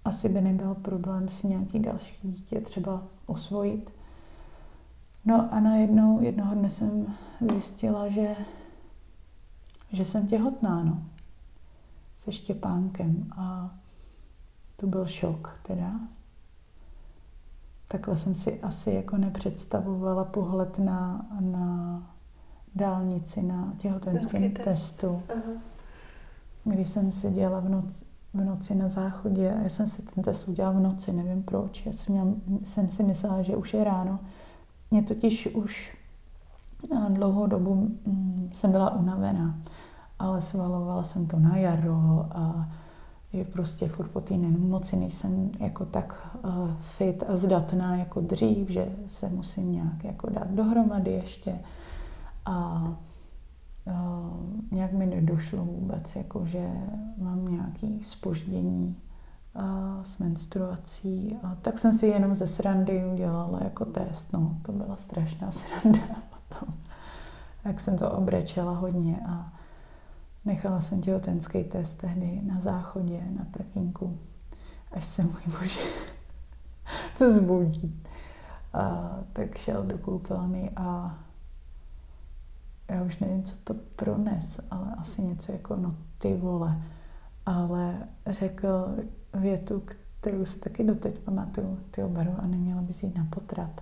asi 0.05 0.29
by 0.29 0.41
nebyl 0.41 0.75
problém 0.75 1.29
si 1.29 1.47
nějaký 1.47 1.79
další 1.79 2.15
dítě 2.23 2.61
třeba 2.61 3.03
osvojit. 3.25 3.93
No 5.25 5.53
a 5.53 5.59
najednou 5.59 6.21
jednoho 6.21 6.55
dne 6.55 6.69
jsem 6.69 7.05
zjistila, 7.51 8.09
že, 8.09 8.35
že 9.91 10.05
jsem 10.05 10.27
těhotná, 10.27 10.83
no 10.83 11.01
se 12.19 12.31
Štěpánkem 12.31 13.27
a 13.37 13.75
to 14.75 14.87
byl 14.87 15.07
šok 15.07 15.59
teda. 15.63 15.99
Takhle 17.91 18.17
jsem 18.17 18.33
si 18.33 18.61
asi 18.61 18.91
jako 18.91 19.17
nepředstavovala 19.17 20.25
pohled 20.25 20.79
na, 20.79 21.27
na 21.39 22.03
dálnici, 22.75 23.43
na 23.43 23.73
těhotenském 23.77 24.51
test. 24.51 24.65
testu. 24.65 25.21
Aha. 25.29 25.61
Když 26.63 26.89
jsem 26.89 27.11
seděla 27.11 27.59
v 27.59 27.69
noci, 27.69 28.05
v 28.33 28.43
noci 28.43 28.75
na 28.75 28.89
záchodě 28.89 29.53
a 29.53 29.59
já 29.61 29.69
jsem 29.69 29.87
si 29.87 30.01
ten 30.01 30.23
test 30.23 30.47
udělala 30.47 30.79
v 30.79 30.81
noci, 30.81 31.13
nevím 31.13 31.43
proč. 31.43 31.85
Já 31.85 31.93
jsem, 31.93 32.13
měla, 32.13 32.27
jsem 32.63 32.89
si 32.89 33.03
myslela, 33.03 33.41
že 33.41 33.55
už 33.55 33.73
je 33.73 33.83
ráno. 33.83 34.19
Mě 34.91 35.03
totiž 35.03 35.47
už 35.55 35.97
dlouhou 37.09 37.47
dobu 37.47 37.75
mm, 37.75 38.49
jsem 38.53 38.71
byla 38.71 38.95
unavená 38.95 39.55
ale 40.19 40.41
svalovala 40.41 41.03
jsem 41.03 41.27
to 41.27 41.39
na 41.39 41.57
jaro 41.57 42.25
a 42.31 42.69
je 43.33 43.45
prostě 43.45 43.87
furt 43.87 44.07
po 44.07 44.21
té 44.21 44.37
nemoci 44.37 44.95
nejsem 44.95 45.51
jako 45.59 45.85
tak 45.85 46.37
uh, 46.43 46.71
fit 46.81 47.23
a 47.27 47.37
zdatná 47.37 47.95
jako 47.95 48.21
dřív, 48.21 48.69
že 48.69 48.87
se 49.07 49.29
musím 49.29 49.71
nějak 49.71 50.03
jako 50.03 50.29
dát 50.29 50.51
dohromady 50.51 51.11
ještě 51.11 51.59
a 52.45 52.87
uh, 53.85 53.93
nějak 54.71 54.93
mi 54.93 55.05
nedošlo 55.05 55.65
vůbec, 55.65 56.15
jako 56.15 56.45
že 56.45 56.69
mám 57.17 57.47
nějaký 57.47 58.03
spoždění 58.03 58.95
uh, 59.55 60.03
s 60.03 60.17
menstruací. 60.17 61.37
A 61.43 61.55
tak 61.61 61.79
jsem 61.79 61.93
si 61.93 62.07
jenom 62.07 62.35
ze 62.35 62.47
srandy 62.47 63.05
udělala 63.13 63.59
jako 63.63 63.85
test. 63.85 64.33
No, 64.33 64.57
to 64.61 64.71
byla 64.71 64.95
strašná 64.95 65.51
sranda 65.51 65.99
potom. 66.29 66.73
Jak 67.65 67.79
jsem 67.79 67.97
to 67.97 68.11
obrečela 68.11 68.71
hodně 68.73 69.19
a 69.27 69.53
Nechala 70.49 70.81
jsem 70.81 71.01
těhotenský 71.01 71.63
test 71.63 71.93
tehdy 71.93 72.41
na 72.43 72.59
záchodě, 72.59 73.23
na 73.37 73.45
prkinku, 73.51 74.19
až 74.91 75.05
se 75.05 75.23
můj 75.23 75.41
muž 75.45 75.79
vzbudí. 77.19 78.03
A, 78.73 79.15
tak 79.33 79.57
šel 79.57 79.83
do 79.83 79.97
koupelny 79.97 80.71
a 80.75 81.17
já 82.87 83.03
už 83.03 83.19
nevím, 83.19 83.43
co 83.43 83.55
to 83.63 83.73
prones, 83.73 84.59
ale 84.71 84.95
asi 84.97 85.21
něco 85.21 85.51
jako 85.51 85.75
no 85.75 85.95
ty 86.17 86.37
vole. 86.37 86.81
Ale 87.45 88.07
řekl 88.27 88.95
větu, 89.33 89.83
kterou 90.19 90.45
si 90.45 90.59
taky 90.59 90.83
doteď 90.83 91.19
pamatuju, 91.19 91.79
ty 91.91 92.03
obaru 92.03 92.35
a 92.37 92.47
neměla 92.47 92.81
bys 92.81 93.03
jít 93.03 93.15
na 93.15 93.27
potrat. 93.29 93.81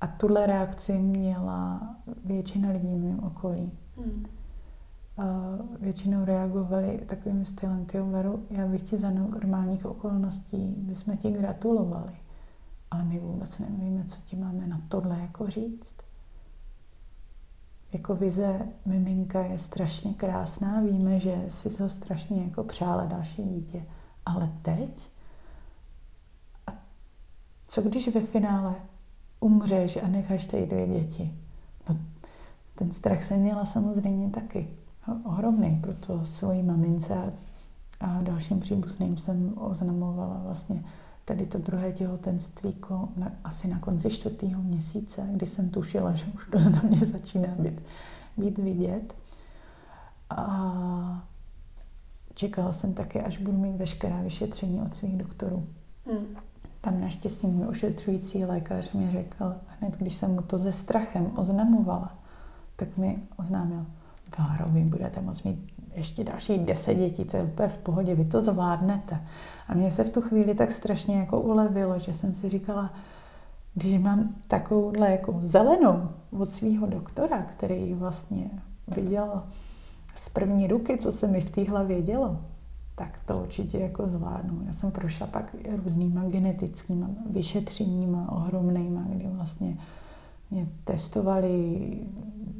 A 0.00 0.06
tuhle 0.06 0.46
reakci 0.46 0.92
měla 0.92 1.80
většina 2.24 2.70
lidí 2.70 2.94
v 2.94 3.02
mém 3.02 3.20
okolí. 3.24 3.72
Hmm 3.96 4.26
většinou 5.80 6.24
reagovali 6.24 7.04
takovým 7.06 7.44
stylem, 7.46 7.84
ty 7.84 8.00
Veru, 8.00 8.46
já 8.50 8.66
bych 8.66 8.82
ti 8.82 8.98
za 8.98 9.10
normálních 9.10 9.86
okolností, 9.86 10.74
bychom 10.76 11.16
ti 11.16 11.30
gratulovali. 11.30 12.12
Ale 12.90 13.04
my 13.04 13.18
vůbec 13.18 13.58
nevíme, 13.58 14.04
co 14.04 14.20
ti 14.24 14.36
máme 14.36 14.66
na 14.66 14.80
tohle 14.88 15.18
jako 15.20 15.46
říct. 15.46 15.94
Jako 17.92 18.14
vize 18.14 18.68
miminka 18.86 19.40
je 19.40 19.58
strašně 19.58 20.14
krásná, 20.14 20.80
víme, 20.80 21.20
že 21.20 21.44
si 21.48 21.76
to 21.76 21.88
strašně 21.88 22.44
jako 22.44 22.64
přála 22.64 23.04
další 23.04 23.42
dítě. 23.42 23.86
Ale 24.26 24.52
teď? 24.62 25.10
A 26.66 26.70
co 27.66 27.82
když 27.82 28.14
ve 28.14 28.20
finále 28.20 28.74
umřeš 29.40 29.96
a 29.96 30.08
necháš 30.08 30.46
tady 30.46 30.66
dvě 30.66 30.86
děti? 30.86 31.34
No, 31.88 31.96
ten 32.74 32.92
strach 32.92 33.22
jsem 33.22 33.40
měla 33.40 33.64
samozřejmě 33.64 34.30
taky 34.30 34.68
ohromný, 35.24 35.78
proto 35.82 36.26
svojí 36.26 36.62
mamince 36.62 37.32
a 38.00 38.22
dalším 38.22 38.60
příbuzným 38.60 39.16
jsem 39.16 39.52
oznamovala 39.56 40.40
vlastně 40.44 40.84
tady 41.24 41.46
to 41.46 41.58
druhé 41.58 41.92
těhotenství 41.92 42.76
na, 43.16 43.32
asi 43.44 43.68
na 43.68 43.78
konci 43.78 44.10
čtvrtého 44.10 44.62
měsíce, 44.62 45.28
kdy 45.32 45.46
jsem 45.46 45.70
tušila, 45.70 46.12
že 46.12 46.24
už 46.34 46.46
to 46.46 46.58
na 46.58 46.82
mě 46.88 47.06
začíná 47.06 47.48
být, 47.58 47.82
být 48.36 48.58
vidět. 48.58 49.14
A 50.30 51.26
čekala 52.34 52.72
jsem 52.72 52.94
taky, 52.94 53.20
až 53.20 53.38
budu 53.38 53.58
mít 53.58 53.76
veškerá 53.76 54.22
vyšetření 54.22 54.80
od 54.80 54.94
svých 54.94 55.16
doktorů. 55.16 55.66
Hmm. 56.06 56.26
Tam 56.80 57.00
naštěstí 57.00 57.46
můj 57.46 57.66
ošetřující 57.66 58.44
lékař 58.44 58.92
mi 58.92 59.12
řekl, 59.12 59.54
hned 59.66 59.96
když 59.96 60.14
jsem 60.14 60.30
mu 60.34 60.42
to 60.42 60.58
ze 60.58 60.72
strachem 60.72 61.30
oznamovala, 61.36 62.18
tak 62.76 62.96
mi 62.96 63.22
oznámil, 63.36 63.86
Váro, 64.38 64.64
budete 64.68 65.20
moct 65.20 65.42
mít 65.42 65.72
ještě 65.94 66.24
další 66.24 66.58
deset 66.58 66.94
dětí, 66.94 67.24
to 67.24 67.36
je 67.36 67.42
úplně 67.42 67.68
v 67.68 67.78
pohodě, 67.78 68.14
vy 68.14 68.24
to 68.24 68.40
zvládnete. 68.40 69.20
A 69.68 69.74
mně 69.74 69.90
se 69.90 70.04
v 70.04 70.10
tu 70.10 70.20
chvíli 70.20 70.54
tak 70.54 70.72
strašně 70.72 71.18
jako 71.18 71.40
ulevilo, 71.40 71.98
že 71.98 72.12
jsem 72.12 72.34
si 72.34 72.48
říkala, 72.48 72.90
když 73.74 73.98
mám 73.98 74.34
takovouhle 74.46 75.10
jako 75.10 75.34
zelenou 75.42 76.08
od 76.30 76.50
svého 76.50 76.86
doktora, 76.86 77.42
který 77.42 77.94
vlastně 77.94 78.50
viděl 78.88 79.42
z 80.14 80.28
první 80.28 80.66
ruky, 80.66 80.98
co 80.98 81.12
se 81.12 81.26
mi 81.26 81.40
v 81.40 81.50
té 81.50 81.64
hlavě 81.64 82.02
dělo, 82.02 82.40
tak 82.94 83.20
to 83.24 83.38
určitě 83.38 83.78
jako 83.78 84.08
zvládnu. 84.08 84.62
Já 84.66 84.72
jsem 84.72 84.90
prošla 84.90 85.26
pak 85.26 85.56
různýma 85.84 86.24
genetickýma 86.24 87.10
vyšetřeníma 87.30 88.32
ohromnýma, 88.32 89.04
kdy 89.08 89.26
vlastně 89.28 89.78
mě 90.52 90.68
testovali 90.84 91.78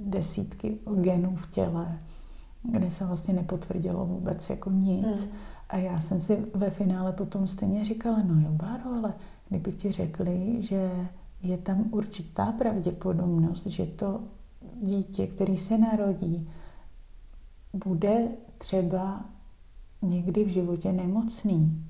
desítky 0.04 0.78
genů 0.94 1.36
v 1.36 1.50
těle, 1.50 1.98
kde 2.62 2.90
se 2.90 3.04
vlastně 3.04 3.34
nepotvrdilo 3.34 4.06
vůbec 4.06 4.50
jako 4.50 4.70
nic. 4.70 5.22
Hmm. 5.22 5.32
A 5.68 5.76
já 5.76 6.00
jsem 6.00 6.20
si 6.20 6.44
ve 6.54 6.70
finále 6.70 7.12
potom 7.12 7.48
stejně 7.48 7.84
říkala, 7.84 8.22
no 8.22 8.40
jo, 8.40 8.48
Báro, 8.52 8.94
ale 8.98 9.14
kdyby 9.48 9.72
ti 9.72 9.92
řekli, 9.92 10.56
že 10.60 10.90
je 11.42 11.58
tam 11.58 11.84
určitá 11.90 12.52
pravděpodobnost, 12.52 13.66
že 13.66 13.86
to 13.86 14.20
dítě, 14.82 15.26
který 15.26 15.58
se 15.58 15.78
narodí, 15.78 16.48
bude 17.84 18.28
třeba 18.58 19.24
někdy 20.02 20.44
v 20.44 20.48
životě 20.48 20.92
nemocný. 20.92 21.84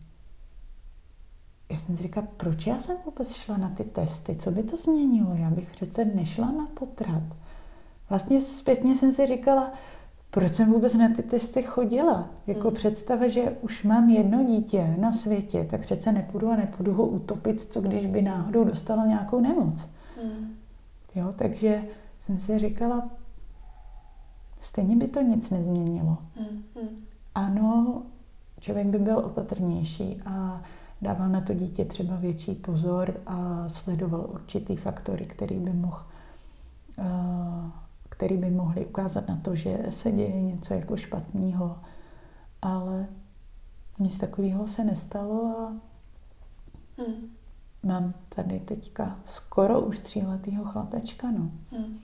Já 1.73 1.79
jsem 1.79 1.97
si 1.97 2.03
říkala, 2.03 2.27
proč 2.37 2.67
já 2.67 2.79
jsem 2.79 2.97
vůbec 3.05 3.35
šla 3.35 3.57
na 3.57 3.71
ty 3.71 3.85
testy? 3.85 4.37
Co 4.37 4.51
by 4.51 4.63
to 4.63 4.77
změnilo? 4.77 5.35
Já 5.35 5.51
bych 5.51 5.71
přece 5.71 6.05
nešla 6.05 6.51
na 6.51 6.67
potrat. 6.75 7.23
Vlastně 8.09 8.41
zpětně 8.41 8.97
jsem 8.97 9.13
si 9.13 9.27
říkala, 9.27 9.73
proč 10.31 10.53
jsem 10.53 10.73
vůbec 10.73 10.95
na 10.95 11.09
ty 11.09 11.23
testy 11.23 11.63
chodila? 11.63 12.31
Jako 12.47 12.69
mm. 12.69 12.75
představa, 12.75 13.29
že 13.29 13.57
už 13.61 13.85
mám 13.85 14.09
jedno 14.09 14.45
dítě 14.45 14.97
na 14.99 15.13
světě, 15.13 15.67
tak 15.71 15.81
přece 15.81 16.13
nepůjdu 16.13 16.51
a 16.51 16.57
nepůjdu 16.57 16.95
ho 16.95 17.07
utopit, 17.07 17.61
co 17.61 17.81
když 17.81 18.07
by 18.07 18.23
náhodou 18.23 18.65
dostalo 18.65 19.07
nějakou 19.07 19.41
nemoc. 19.41 19.91
Mm. 20.25 20.55
Jo, 21.15 21.33
takže 21.37 21.85
jsem 22.21 22.39
si 22.39 22.59
říkala, 22.59 23.11
stejně 24.61 24.97
by 24.97 25.09
to 25.09 25.23
nic 25.23 25.51
nezměnilo. 25.51 26.19
Mm. 26.41 26.63
Ano, 27.35 28.03
člověk 28.61 28.87
by 28.87 28.99
byl 28.99 29.19
opatrnější 29.19 30.21
a 30.27 30.63
dával 31.03 31.29
na 31.29 31.41
to 31.41 31.55
dítě 31.55 31.85
třeba 31.85 32.17
větší 32.17 32.55
pozor 32.55 33.21
a 33.27 33.69
sledoval 33.69 34.27
určitý 34.29 34.77
faktory, 34.77 35.27
který 35.27 35.59
by 35.59 35.73
mohl 35.73 36.05
uh, 36.99 37.71
který 38.23 38.37
by 38.37 38.51
mohli 38.51 38.87
ukázat 38.87 39.29
na 39.29 39.37
to, 39.37 39.57
že 39.57 39.79
se 39.91 40.13
děje 40.13 40.43
něco 40.43 40.75
jako 40.75 40.97
špatného. 40.97 41.77
Ale 42.63 43.07
nic 43.99 44.19
takového 44.19 44.67
se 44.67 44.85
nestalo 44.85 45.57
a 45.59 45.73
hmm. 47.03 47.37
mám 47.83 48.15
tady 48.29 48.61
teďka 48.61 49.19
skoro 49.25 49.81
už 49.81 50.01
tříletýho 50.01 50.65
chlapečka. 50.65 51.31
No. 51.31 51.51
Hmm. 51.73 52.01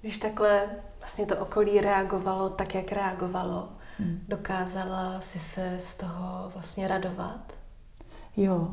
Když 0.00 0.18
takhle 0.18 0.70
vlastně 0.98 1.26
to 1.26 1.38
okolí 1.38 1.80
reagovalo 1.80 2.50
tak, 2.50 2.74
jak 2.74 2.92
reagovalo, 2.92 3.68
hmm. 3.98 4.20
dokázala 4.28 5.20
si 5.20 5.38
se 5.38 5.78
z 5.82 5.96
toho 5.96 6.50
vlastně 6.54 6.88
radovat? 6.88 7.55
Jo. 8.36 8.68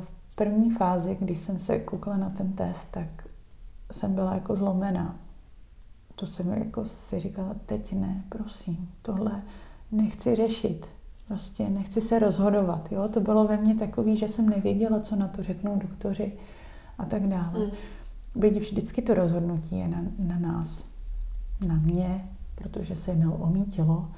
V 0.00 0.14
první 0.34 0.70
fázi, 0.70 1.16
když 1.20 1.38
jsem 1.38 1.58
se 1.58 1.78
koukla 1.78 2.16
na 2.16 2.30
ten 2.30 2.52
test, 2.52 2.88
tak 2.90 3.28
jsem 3.92 4.14
byla 4.14 4.34
jako 4.34 4.54
zlomená. 4.54 5.16
To 6.14 6.26
jsem 6.26 6.52
jako 6.52 6.84
si 6.84 7.20
říkala, 7.20 7.54
teď 7.66 7.92
ne, 7.92 8.24
prosím, 8.28 8.88
tohle 9.02 9.42
nechci 9.92 10.34
řešit. 10.34 10.86
Prostě 11.28 11.68
nechci 11.68 12.00
se 12.00 12.18
rozhodovat. 12.18 12.92
Jo? 12.92 13.08
To 13.08 13.20
bylo 13.20 13.44
ve 13.44 13.56
mně 13.56 13.74
takový, 13.74 14.16
že 14.16 14.28
jsem 14.28 14.48
nevěděla, 14.48 15.00
co 15.00 15.16
na 15.16 15.28
to 15.28 15.42
řeknou 15.42 15.76
doktoři 15.76 16.32
a 16.98 17.04
tak 17.04 17.28
dále. 17.28 17.64
Mm. 17.64 17.70
Byť 18.34 18.56
vždycky 18.56 19.02
to 19.02 19.14
rozhodnutí 19.14 19.78
je 19.78 19.88
na, 19.88 20.02
na 20.18 20.38
nás, 20.38 20.86
na 21.66 21.74
mě, 21.74 22.28
protože 22.54 22.96
se 22.96 23.10
jednalo 23.10 23.36
o 23.36 23.46
mý 23.46 23.64
tělo. 23.64 24.08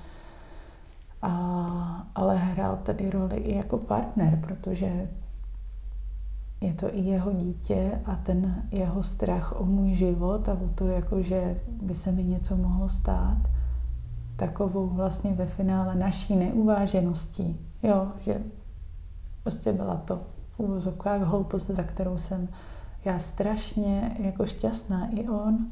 A, 1.23 2.07
ale 2.15 2.37
hrál 2.37 2.77
tady 2.83 3.11
roli 3.11 3.37
i 3.37 3.57
jako 3.57 3.79
partner, 3.79 4.39
protože 4.47 5.09
je 6.61 6.75
to 6.75 6.95
i 6.95 7.01
jeho 7.01 7.33
dítě 7.33 8.01
a 8.05 8.17
ten 8.17 8.65
jeho 8.71 9.03
strach 9.03 9.61
o 9.61 9.65
můj 9.65 9.95
život 9.95 10.49
a 10.49 10.53
o 10.53 10.69
to, 10.75 10.87
jako, 10.87 11.23
že 11.23 11.61
by 11.83 11.95
se 11.95 12.13
mi 12.13 12.25
něco 12.25 12.57
mohlo 12.57 12.89
stát, 12.89 13.39
takovou 14.37 14.87
vlastně 14.87 15.33
ve 15.33 15.47
finále 15.47 15.95
naší 15.95 16.37
neuvážeností. 16.37 17.61
Jo, 17.83 18.09
že 18.21 18.43
prostě 19.43 19.73
byla 19.73 19.97
to 19.97 20.21
v 20.57 20.61
úvozovkách 20.61 21.21
hloupost, 21.21 21.67
za 21.67 21.83
kterou 21.83 22.19
jsem 22.19 22.49
já 23.05 23.19
strašně 23.19 24.17
jako 24.19 24.47
šťastná 24.47 25.09
i 25.11 25.29
on, 25.29 25.67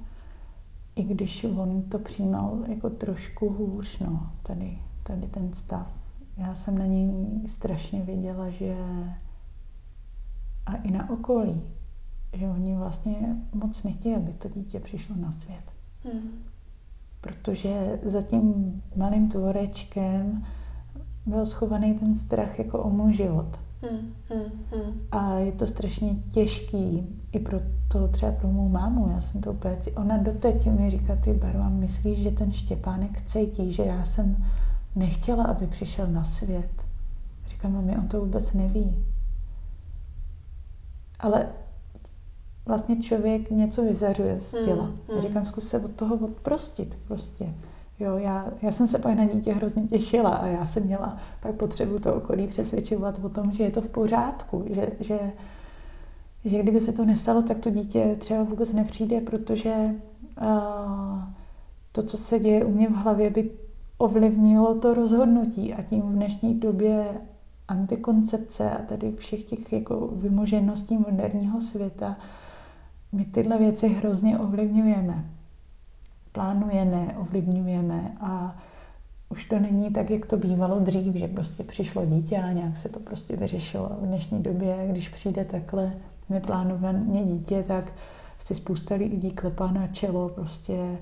i 0.97 1.03
když 1.03 1.45
on 1.45 1.83
to 1.83 1.99
přijímal 1.99 2.59
jako 2.69 2.91
trošku 2.91 3.51
hůř, 3.51 3.99
no, 3.99 4.31
tady, 4.43 4.79
tady 5.07 5.27
ten 5.27 5.53
stav. 5.53 5.87
Já 6.37 6.55
jsem 6.55 6.79
na 6.79 6.87
něj 6.87 7.11
strašně 7.47 8.03
viděla, 8.03 8.51
že 8.51 8.77
a 10.67 10.75
i 10.75 10.91
na 10.91 11.11
okolí, 11.11 11.63
že 12.33 12.49
oni 12.49 12.77
vlastně 12.77 13.37
moc 13.55 13.83
nechtějí, 13.83 14.15
aby 14.15 14.33
to 14.33 14.49
dítě 14.49 14.81
přišlo 14.81 15.17
na 15.17 15.33
svět. 15.33 15.73
Hmm. 16.05 16.31
Protože 17.21 18.01
za 18.03 18.23
tím 18.23 18.83
malým 18.97 19.29
tvorečkem 19.29 20.45
byl 21.27 21.47
schovaný 21.47 21.95
ten 21.95 22.15
strach 22.15 22.59
jako 22.59 22.83
o 22.83 22.91
můj 22.91 23.13
život. 23.13 23.61
Hmm, 23.83 24.13
hmm, 24.31 24.65
hmm. 24.71 25.01
A 25.11 25.35
je 25.35 25.53
to 25.53 25.67
strašně 25.67 26.15
těžký 26.15 27.07
i 27.33 27.39
pro 27.39 27.59
to 27.89 28.09
třeba 28.09 28.33
pro 28.33 28.49
mou 28.49 28.69
mámu. 28.69 29.09
Já 29.11 29.21
jsem 29.21 29.41
to 29.41 29.53
úplně... 29.53 29.77
Ona 29.97 30.17
doteď 30.19 30.67
mi 30.67 30.91
říká, 30.91 31.17
ty 31.17 31.33
Baru, 31.33 31.59
a 31.59 31.69
myslíš, 31.69 32.19
že 32.19 32.31
ten 32.31 32.53
Štěpánek 32.53 33.23
cítí, 33.23 33.73
že 33.73 33.83
já 33.83 34.05
jsem 34.05 34.45
nechtěla, 34.97 35.45
aby 35.45 35.67
přišel 35.67 36.07
na 36.07 36.25
svět. 36.25 36.71
Říkám, 37.47 37.73
mami, 37.73 37.97
on 37.97 38.09
to 38.09 38.21
vůbec 38.21 38.53
neví 38.53 39.07
ale 41.19 41.49
vlastně 42.67 42.97
člověk 42.97 43.51
něco 43.51 43.83
vyzařuje 43.83 44.41
z 44.41 44.65
těla. 44.65 44.85
Mm, 44.85 45.15
mm. 45.15 45.21
Říkám, 45.21 45.45
zkus 45.45 45.69
se 45.69 45.81
od 45.81 45.91
toho 45.91 46.17
odprostit 46.17 46.99
prostě. 47.09 47.55
Jo, 47.99 48.17
já, 48.17 48.47
já 48.63 48.73
jsem 48.73 48.87
se 48.87 48.99
pak 48.99 49.17
na 49.17 49.25
dítě 49.25 49.53
hrozně 49.53 49.83
těšila 49.83 50.31
a 50.31 50.47
já 50.47 50.67
jsem 50.67 50.83
měla 50.83 51.17
pak 51.41 51.55
potřebu 51.55 51.99
to 51.99 52.15
okolí 52.15 52.47
přesvědčovat 52.47 53.21
o 53.25 53.29
tom, 53.29 53.53
že 53.53 53.65
je 53.65 53.71
to 53.71 53.81
v 53.81 53.89
pořádku, 53.89 54.65
že, 54.71 54.89
že, 55.01 55.19
že 56.45 56.63
kdyby 56.63 56.81
se 56.81 56.93
to 56.93 57.05
nestalo, 57.05 57.43
tak 57.43 57.59
to 57.59 57.71
dítě 57.71 58.17
třeba 58.19 58.43
vůbec 58.43 58.73
nepřijde, 58.73 59.21
protože 59.21 59.75
uh, 60.41 61.19
to, 61.93 62.03
co 62.03 62.17
se 62.17 62.39
děje 62.39 62.65
u 62.65 62.73
mě 62.73 62.89
v 62.89 62.95
hlavě, 62.95 63.31
by 63.31 63.51
ovlivnilo 63.99 64.75
to 64.75 64.95
rozhodnutí 64.95 65.75
a 65.75 65.83
tím 65.83 66.03
v 66.03 66.13
dnešní 66.13 66.55
době 66.55 67.07
antikoncepce 67.69 68.71
a 68.71 68.83
tady 68.83 69.13
všech 69.13 69.45
těch 69.45 69.73
jako 69.73 70.07
vymožeností 70.07 70.99
moderního 70.99 71.61
světa, 71.61 72.17
my 73.13 73.25
tyhle 73.25 73.59
věci 73.59 73.89
hrozně 73.89 74.39
ovlivňujeme. 74.39 75.25
plánujeme, 76.33 77.17
ovlivňujeme 77.19 78.17
a 78.21 78.57
už 79.29 79.45
to 79.45 79.59
není 79.59 79.91
tak, 79.93 80.11
jak 80.11 80.27
to 80.27 80.37
bývalo 80.37 80.81
dřív, 80.81 81.15
že 81.15 81.29
prostě 81.29 81.65
přišlo 81.65 82.07
dítě 82.07 82.37
a 82.39 82.53
nějak 82.53 82.77
se 82.77 82.89
to 82.89 83.01
prostě 83.01 83.37
vyřešilo. 83.37 83.89
V 84.01 84.07
dnešní 84.07 84.43
době, 84.43 84.89
když 84.91 85.09
přijde 85.09 85.45
takhle 85.45 85.93
neplánovaně 86.29 87.25
dítě, 87.25 87.65
tak 87.69 87.93
si 88.39 88.55
spousta 88.55 88.95
lidí 88.95 89.31
klepá 89.31 89.73
na 89.73 89.87
čelo, 89.87 90.29
prostě, 90.29 90.99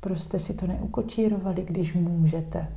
prostě 0.00 0.38
si 0.38 0.54
to 0.54 0.66
neukočírovali, 0.66 1.62
když 1.62 1.94
můžete. 1.94 2.68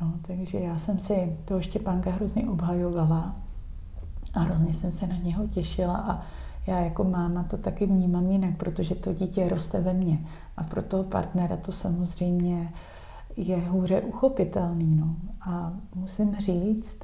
No, 0.00 0.14
takže 0.22 0.58
já 0.58 0.78
jsem 0.78 1.00
si 1.00 1.36
toho 1.44 1.60
Štěpánka 1.60 2.10
hrozně 2.10 2.48
obhajovala 2.48 3.36
a 4.34 4.40
hrozně 4.40 4.72
jsem 4.72 4.92
se 4.92 5.06
na 5.06 5.16
něho 5.16 5.46
těšila 5.46 5.96
a 5.96 6.22
já 6.66 6.80
jako 6.80 7.04
máma 7.04 7.42
to 7.42 7.56
taky 7.56 7.86
vnímám 7.86 8.30
jinak, 8.30 8.56
protože 8.56 8.94
to 8.94 9.14
dítě 9.14 9.48
roste 9.48 9.80
ve 9.80 9.92
mně 9.94 10.18
a 10.56 10.64
pro 10.64 10.82
toho 10.82 11.04
partnera 11.04 11.56
to 11.56 11.72
samozřejmě 11.72 12.72
je 13.36 13.68
hůře 13.68 14.00
uchopitelný. 14.00 14.96
No. 14.96 15.16
A 15.40 15.72
musím 15.94 16.36
říct, 16.36 16.98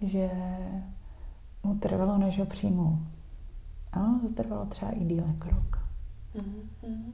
že 0.00 0.30
mu 1.62 1.74
trvalo, 1.74 2.18
než 2.18 2.38
ho 2.38 2.46
přijmul. 2.46 2.98
Ano, 3.92 4.20
to 4.22 4.32
trvalo 4.32 4.66
třeba 4.66 4.90
i 4.90 5.04
díle 5.04 5.34
krok. 5.38 5.78
Mm-hmm. 6.34 7.12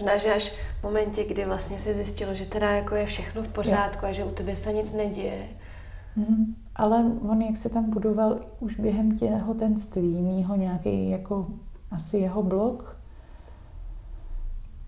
Možná, 0.00 0.16
že 0.16 0.34
až 0.34 0.52
v 0.80 0.82
momentě, 0.82 1.24
kdy 1.24 1.44
vlastně 1.44 1.78
si 1.78 1.94
zjistilo, 1.94 2.34
že 2.34 2.46
teda 2.46 2.70
jako 2.70 2.94
je 2.94 3.06
všechno 3.06 3.42
v 3.42 3.48
pořádku 3.48 4.04
je. 4.04 4.10
a 4.10 4.14
že 4.14 4.24
u 4.24 4.30
tebe 4.30 4.56
se 4.56 4.72
nic 4.72 4.92
neděje. 4.92 5.48
Mm, 6.16 6.54
ale 6.76 7.04
on, 7.28 7.42
jak 7.42 7.56
se 7.56 7.68
tam 7.68 7.90
budoval 7.90 8.40
už 8.60 8.80
během 8.80 9.18
těhotenství, 9.18 10.22
mýho 10.22 10.56
nějaký 10.56 11.10
jako 11.10 11.46
asi 11.90 12.16
jeho 12.16 12.42
blok, 12.42 12.96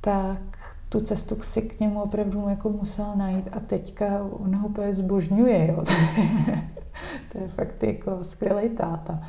tak 0.00 0.58
tu 0.88 1.00
cestu 1.00 1.42
si 1.42 1.62
k 1.62 1.80
němu 1.80 2.02
opravdu 2.02 2.48
jako 2.48 2.68
musel 2.68 3.12
najít 3.16 3.48
a 3.52 3.60
teďka 3.60 4.24
on 4.32 4.56
ho 4.56 4.68
úplně 4.68 4.94
zbožňuje, 4.94 5.66
jo. 5.66 5.84
to 7.32 7.38
je 7.38 7.48
fakt 7.48 7.82
jako 7.82 8.24
skvělý 8.24 8.68
táta. 8.68 9.28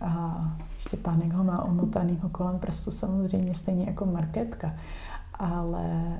A 0.00 0.44
ještě 0.74 0.96
pánek 0.96 1.32
ho 1.32 1.44
má 1.44 1.64
omotanýho 1.64 2.28
kolem 2.28 2.58
prstu 2.58 2.90
samozřejmě 2.90 3.54
stejně 3.54 3.84
jako 3.84 4.06
marketka. 4.06 4.74
Ale, 5.34 6.18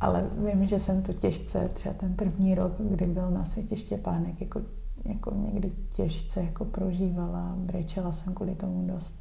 ale 0.00 0.30
vím, 0.46 0.66
že 0.66 0.78
jsem 0.78 1.02
to 1.02 1.12
těžce, 1.12 1.68
třeba 1.68 1.94
ten 1.94 2.14
první 2.14 2.54
rok, 2.54 2.72
kdy 2.78 3.06
byl 3.06 3.30
na 3.30 3.44
světě 3.44 3.76
Štěpánek, 3.76 4.40
jako, 4.40 4.60
jako 5.04 5.32
někdy 5.34 5.72
těžce 5.96 6.42
jako 6.42 6.64
prožívala, 6.64 7.54
brečela 7.56 8.12
jsem 8.12 8.34
kvůli 8.34 8.54
tomu 8.54 8.86
dost, 8.86 9.14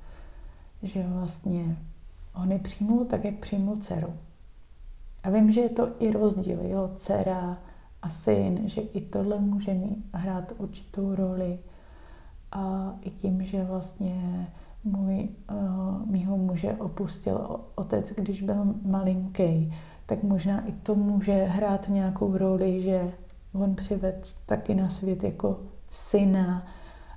že 0.84 1.08
vlastně 1.08 1.78
on 2.36 2.52
je 2.52 2.60
přijmul 2.60 3.06
tak, 3.06 3.26
jak 3.26 3.36
přijmul 3.36 3.76
dceru. 3.76 4.14
A 5.24 5.30
vím, 5.30 5.52
že 5.52 5.62
je 5.62 5.70
to 5.70 5.90
i 6.00 6.12
rozdíl, 6.12 6.60
jo, 6.62 6.92
dcera 6.96 7.58
a 8.02 8.10
syn, 8.10 8.70
že 8.70 8.82
i 8.82 9.02
tohle 9.02 9.40
může 9.40 9.74
mít, 9.74 10.06
hrát 10.14 10.54
určitou 10.58 11.16
roli. 11.16 11.60
A 12.56 12.94
i 13.02 13.10
tím, 13.10 13.44
že 13.44 13.64
vlastně 13.64 14.48
můj, 14.84 15.30
uh, 15.52 16.06
mýho 16.06 16.38
muže 16.38 16.74
opustil 16.74 17.60
otec, 17.76 18.12
když 18.12 18.42
byl 18.42 18.76
malinký, 18.86 19.74
tak 20.06 20.24
možná 20.24 20.68
i 20.68 20.72
to 20.72 20.96
může 20.96 21.44
hrát 21.44 21.90
nějakou 21.90 22.38
roli, 22.38 22.82
že 22.82 23.12
on 23.54 23.76
přived 23.76 24.36
taky 24.46 24.76
na 24.76 24.90
svět 24.90 25.24
jako 25.24 25.60
syna. 25.92 26.64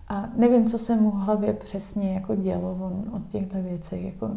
A 0.08 0.28
nevím, 0.36 0.66
co 0.66 0.78
se 0.78 0.96
mu 0.96 1.10
v 1.10 1.14
hlavě 1.14 1.52
přesně 1.52 2.14
jako 2.14 2.34
dělo, 2.36 2.72
on 2.72 3.04
o 3.12 3.20
těchto 3.30 3.62
věcech 3.62 4.04
jako 4.04 4.30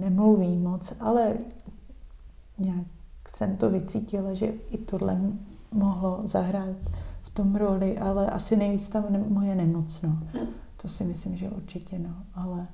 nemluví 0.00 0.58
moc, 0.58 0.92
ale 1.00 1.34
nějak 2.58 2.86
jsem 3.28 3.56
to 3.56 3.70
vycítila, 3.70 4.34
že 4.34 4.46
i 4.46 4.78
tohle 4.78 5.20
mohlo 5.72 6.20
zahrát 6.24 6.76
tom 7.36 7.54
roli, 7.56 7.98
ale 7.98 8.26
asi 8.26 8.56
nejvíc 8.56 8.88
tam 8.88 9.04
ne, 9.10 9.24
moje 9.28 9.54
nemoc, 9.54 10.02
no. 10.02 10.18
To 10.82 10.88
si 10.88 11.04
myslím, 11.04 11.36
že 11.36 11.48
určitě, 11.48 11.98
no. 11.98 12.14
Ale 12.34 12.66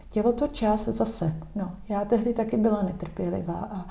chtělo 0.00 0.32
to 0.32 0.48
čas 0.48 0.88
zase, 0.88 1.34
no. 1.54 1.76
Já 1.88 2.04
tehdy 2.04 2.34
taky 2.34 2.56
byla 2.56 2.82
netrpělivá 2.82 3.68
a 3.72 3.86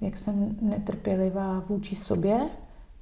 jak 0.00 0.16
jsem 0.16 0.56
netrpělivá 0.60 1.64
vůči 1.68 1.96
sobě, 1.96 2.40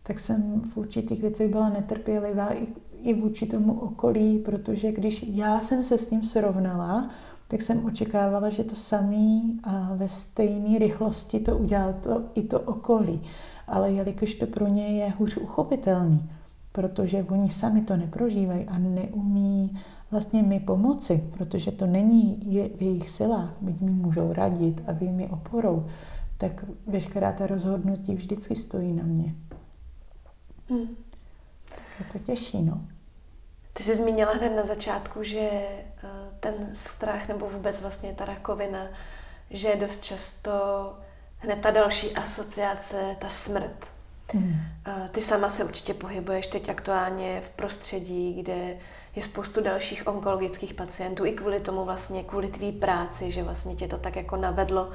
tak 0.03 0.18
jsem 0.18 0.61
v 0.61 0.76
určitých 0.76 1.20
věcech 1.20 1.51
byla 1.51 1.68
netrpělivá 1.68 2.55
i, 2.55 2.66
i 3.03 3.14
vůči 3.14 3.47
tomu 3.47 3.80
okolí, 3.80 4.39
protože 4.39 4.93
když 4.93 5.24
já 5.28 5.61
jsem 5.61 5.82
se 5.82 5.99
s 5.99 6.09
tím 6.09 6.22
srovnala, 6.22 7.11
tak 7.49 7.62
jsem 7.62 7.84
očekávala, 7.84 8.49
že 8.49 8.64
to 8.64 8.74
samý 8.74 9.61
a 9.64 9.95
ve 9.95 10.09
stejné 10.09 10.78
rychlosti 10.78 11.41
to 11.41 11.59
udělá 11.59 11.93
to, 11.93 12.22
i 12.34 12.43
to 12.43 12.61
okolí. 12.61 13.20
Ale 13.66 13.92
jelikož 13.92 14.34
to 14.34 14.46
pro 14.46 14.66
ně 14.66 14.86
je 14.86 15.10
hůř 15.10 15.36
uchopitelný, 15.36 16.30
protože 16.72 17.22
oni 17.22 17.48
sami 17.48 17.82
to 17.82 17.96
neprožívají 17.96 18.64
a 18.64 18.78
neumí 18.78 19.78
vlastně 20.10 20.42
mi 20.42 20.60
pomoci, 20.60 21.24
protože 21.38 21.72
to 21.72 21.86
není 21.86 22.40
v 22.76 22.82
jejich 22.82 23.10
silách, 23.10 23.54
byť 23.60 23.80
mi 23.80 23.90
můžou 23.90 24.32
radit 24.32 24.82
a 24.86 24.92
vy 24.92 25.08
mi 25.08 25.28
oporou, 25.28 25.86
tak 26.38 26.64
veškerá 26.86 27.32
ta 27.32 27.46
rozhodnutí 27.46 28.14
vždycky 28.14 28.56
stojí 28.56 28.92
na 28.92 29.02
mě. 29.02 29.34
Hmm. 30.68 30.96
Je 31.98 32.04
to 32.12 32.18
těžší, 32.18 32.62
no. 32.62 32.80
Ty 33.72 33.82
jsi 33.82 33.96
zmínila 33.96 34.32
hned 34.32 34.56
na 34.56 34.64
začátku, 34.64 35.22
že 35.22 35.40
eh, 35.40 36.08
ten 36.40 36.54
strach 36.72 37.28
nebo 37.28 37.48
vůbec 37.48 37.80
vlastně 37.80 38.12
ta 38.12 38.24
rakovina, 38.24 38.86
že 39.50 39.68
je 39.68 39.76
dost 39.76 40.04
často 40.04 40.50
hned 41.39 41.61
ta 41.61 41.70
další 41.70 42.14
asociace, 42.14 43.16
ta 43.18 43.28
smrt. 43.28 43.87
Hmm. 44.32 44.57
Ty 45.12 45.22
sama 45.22 45.49
se 45.49 45.64
určitě 45.64 45.95
pohybuješ 45.95 46.47
teď 46.47 46.68
aktuálně 46.68 47.43
v 47.47 47.51
prostředí, 47.51 48.34
kde 48.34 48.76
je 49.16 49.22
spoustu 49.22 49.62
dalších 49.62 50.07
onkologických 50.07 50.74
pacientů, 50.74 51.24
i 51.24 51.32
kvůli 51.32 51.61
tomu 51.61 51.84
vlastně, 51.84 52.22
kvůli 52.22 52.49
tvý 52.49 52.72
práci, 52.72 53.30
že 53.30 53.43
vlastně 53.43 53.74
tě 53.74 53.89
to 53.89 53.99
tak 53.99 54.16
jako 54.16 54.37
navedlo 54.37 54.91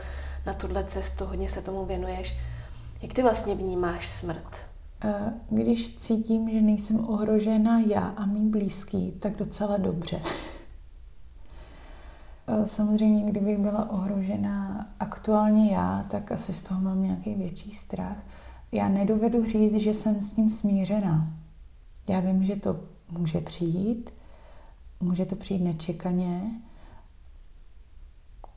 na 0.46 0.54
tuhle 0.54 0.84
cestu, 0.84 1.26
hodně 1.26 1.50
se 1.50 1.62
tomu 1.62 1.86
věnuješ. 1.86 2.38
Jak 3.02 3.14
ty 3.14 3.22
vlastně 3.22 3.56
vnímáš 3.56 4.10
smrt? 4.10 4.58
Když 5.50 5.96
cítím, 5.96 6.50
že 6.50 6.62
nejsem 6.62 7.10
ohrožena 7.10 7.80
já 7.80 8.14
a 8.18 8.26
mý 8.26 8.50
blízký, 8.50 9.12
tak 9.12 9.36
docela 9.36 9.78
dobře. 9.78 10.22
Samozřejmě, 12.66 13.24
kdybych 13.24 13.58
byla 13.58 13.90
ohrožena 13.90 14.88
aktuálně 15.00 15.72
já, 15.72 16.06
tak 16.10 16.32
asi 16.32 16.54
z 16.54 16.64
toho 16.64 16.82
mám 16.82 17.04
nějaký 17.04 17.36
větší 17.36 17.72
strach. 17.72 18.18
Já 18.72 18.90
nedovedu 18.90 19.46
říct, 19.46 19.76
že 19.76 19.94
jsem 19.94 20.22
s 20.22 20.38
ním 20.38 20.50
smířená. 20.50 21.34
Já 22.10 22.20
vím, 22.20 22.44
že 22.44 22.56
to 22.56 22.80
může 23.12 23.42
přijít, 23.42 24.14
může 25.00 25.26
to 25.26 25.36
přijít 25.36 25.64
nečekaně, 25.64 26.42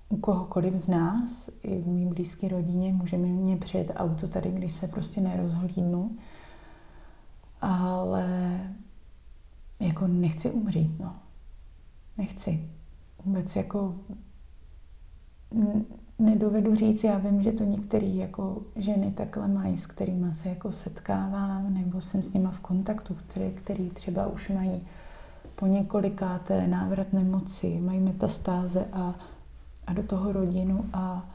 u 0.09 0.16
kohokoliv 0.16 0.74
z 0.74 0.88
nás, 0.88 1.51
i 1.62 1.82
v 1.82 1.86
mý 1.86 2.07
blízké 2.07 2.49
rodině, 2.49 2.92
může 2.92 3.18
mi 3.18 3.28
mě 3.28 3.57
přijet 3.57 3.92
auto 3.97 4.28
tady, 4.28 4.51
když 4.51 4.72
se 4.72 4.88
prostě 4.88 5.20
nerozhlídnu 5.20 6.16
ale 7.64 8.61
jako 9.80 10.07
nechci 10.07 10.51
umřít, 10.51 10.99
no. 11.01 11.16
Nechci. 12.18 12.70
Vůbec 13.24 13.56
jako 13.56 13.94
nedovedu 16.18 16.74
říct, 16.74 17.04
já 17.04 17.18
vím, 17.18 17.42
že 17.42 17.52
to 17.52 17.64
některé 17.64 18.06
jako 18.06 18.62
ženy 18.76 19.10
takhle 19.10 19.48
mají, 19.48 19.76
s 19.76 19.86
kterými 19.86 20.34
se 20.34 20.48
jako 20.48 20.72
setkávám, 20.72 21.74
nebo 21.74 22.00
jsem 22.00 22.22
s 22.22 22.32
nima 22.32 22.50
v 22.50 22.60
kontaktu, 22.60 23.14
které, 23.14 23.50
který 23.50 23.90
třeba 23.90 24.26
už 24.26 24.48
mají 24.48 24.82
po 25.56 25.66
několikáté 25.66 26.66
návrat 26.66 27.12
nemoci, 27.12 27.80
mají 27.80 28.00
metastáze 28.00 28.86
a, 28.92 29.14
a 29.86 29.92
do 29.92 30.02
toho 30.02 30.32
rodinu 30.32 30.78
a 30.92 31.26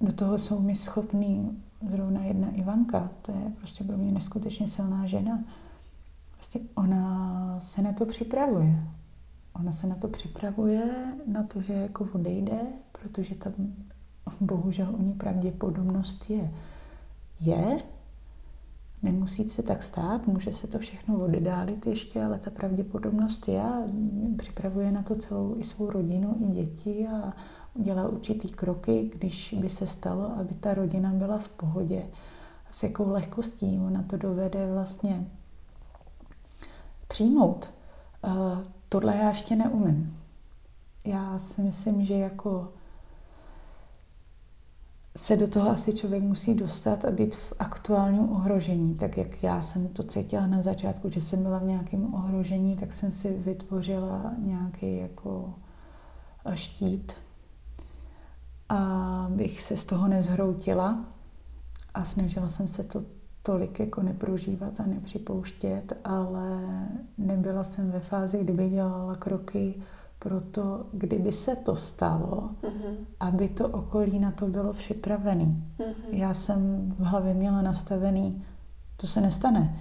do 0.00 0.12
toho 0.12 0.38
jsou 0.38 0.60
mi 0.60 0.74
schopní 0.74 1.62
zrovna 1.88 2.24
jedna 2.24 2.50
Ivanka, 2.50 3.10
to 3.22 3.32
je 3.32 3.52
prostě 3.58 3.84
pro 3.84 3.96
mě 3.96 4.12
neskutečně 4.12 4.68
silná 4.68 5.06
žena. 5.06 5.44
Prostě 6.34 6.60
ona 6.74 7.56
se 7.60 7.82
na 7.82 7.92
to 7.92 8.06
připravuje. 8.06 8.82
Ona 9.60 9.72
se 9.72 9.86
na 9.86 9.94
to 9.94 10.08
připravuje, 10.08 11.14
na 11.26 11.42
to, 11.42 11.62
že 11.62 11.72
jako 11.72 12.08
odejde, 12.12 12.60
protože 12.92 13.34
tam 13.34 13.52
bohužel 14.40 14.94
u 14.94 15.02
ní 15.02 15.12
pravděpodobnost 15.12 16.30
je. 16.30 16.50
Je, 17.40 17.82
nemusí 19.02 19.48
se 19.48 19.62
tak 19.62 19.82
stát, 19.82 20.26
může 20.26 20.52
se 20.52 20.66
to 20.66 20.78
všechno 20.78 21.18
oddálit 21.18 21.86
ještě, 21.86 22.24
ale 22.24 22.38
ta 22.38 22.50
pravděpodobnost 22.50 23.48
je 23.48 23.62
připravuje 24.38 24.92
na 24.92 25.02
to 25.02 25.14
celou 25.14 25.56
i 25.58 25.64
svou 25.64 25.90
rodinu, 25.90 26.36
i 26.40 26.46
děti 26.52 27.08
a 27.08 27.32
udělá 27.74 28.08
určitý 28.08 28.48
kroky, 28.48 29.10
když 29.14 29.54
by 29.60 29.68
se 29.68 29.86
stalo, 29.86 30.32
aby 30.38 30.54
ta 30.54 30.74
rodina 30.74 31.10
byla 31.10 31.38
v 31.38 31.48
pohodě. 31.48 32.06
S 32.70 32.82
jakou 32.82 33.10
lehkostí 33.10 33.80
ona 33.86 34.02
to 34.02 34.16
dovede 34.16 34.72
vlastně 34.72 35.26
přijmout. 37.08 37.68
Tohle 38.92 39.16
já 39.16 39.28
ještě 39.28 39.56
neumím. 39.56 40.18
Já 41.04 41.38
si 41.38 41.60
myslím, 41.60 42.04
že 42.04 42.14
jako 42.14 42.68
se 45.16 45.36
do 45.36 45.48
toho 45.48 45.70
asi 45.70 45.92
člověk 45.92 46.22
musí 46.22 46.54
dostat 46.54 47.04
a 47.04 47.10
být 47.10 47.34
v 47.34 47.52
aktuálním 47.58 48.32
ohrožení. 48.32 48.94
Tak 48.94 49.16
jak 49.16 49.42
já 49.42 49.62
jsem 49.62 49.88
to 49.88 50.02
cítila 50.02 50.46
na 50.46 50.62
začátku, 50.62 51.10
že 51.10 51.20
jsem 51.20 51.42
byla 51.42 51.58
v 51.58 51.64
nějakém 51.64 52.14
ohrožení, 52.14 52.76
tak 52.76 52.92
jsem 52.92 53.12
si 53.12 53.32
vytvořila 53.32 54.32
nějaký 54.38 54.96
jako 54.96 55.54
štít, 56.54 57.12
abych 58.68 59.62
se 59.62 59.76
z 59.76 59.84
toho 59.84 60.08
nezhroutila 60.08 61.04
a 61.94 62.04
snažila 62.04 62.48
jsem 62.48 62.68
se 62.68 62.84
to 62.84 63.02
tolik 63.42 63.80
jako 63.80 64.02
neprožívat 64.02 64.80
a 64.80 64.86
nepřipouštět, 64.86 65.92
ale 66.04 66.60
nebyla 67.18 67.64
jsem 67.64 67.90
ve 67.90 68.00
fázi, 68.00 68.38
kdyby 68.38 68.68
dělala 68.68 69.14
kroky 69.14 69.74
pro 70.18 70.40
to, 70.40 70.86
kdyby 70.92 71.32
se 71.32 71.56
to 71.56 71.76
stalo, 71.76 72.50
mm-hmm. 72.62 72.96
aby 73.20 73.48
to 73.48 73.68
okolí 73.68 74.18
na 74.18 74.30
to 74.30 74.46
bylo 74.46 74.72
připravené. 74.72 75.44
Mm-hmm. 75.44 75.92
Já 76.10 76.34
jsem 76.34 76.92
v 76.98 77.04
hlavě 77.04 77.34
měla 77.34 77.62
nastavený, 77.62 78.44
to 78.96 79.06
se 79.06 79.20
nestane, 79.20 79.76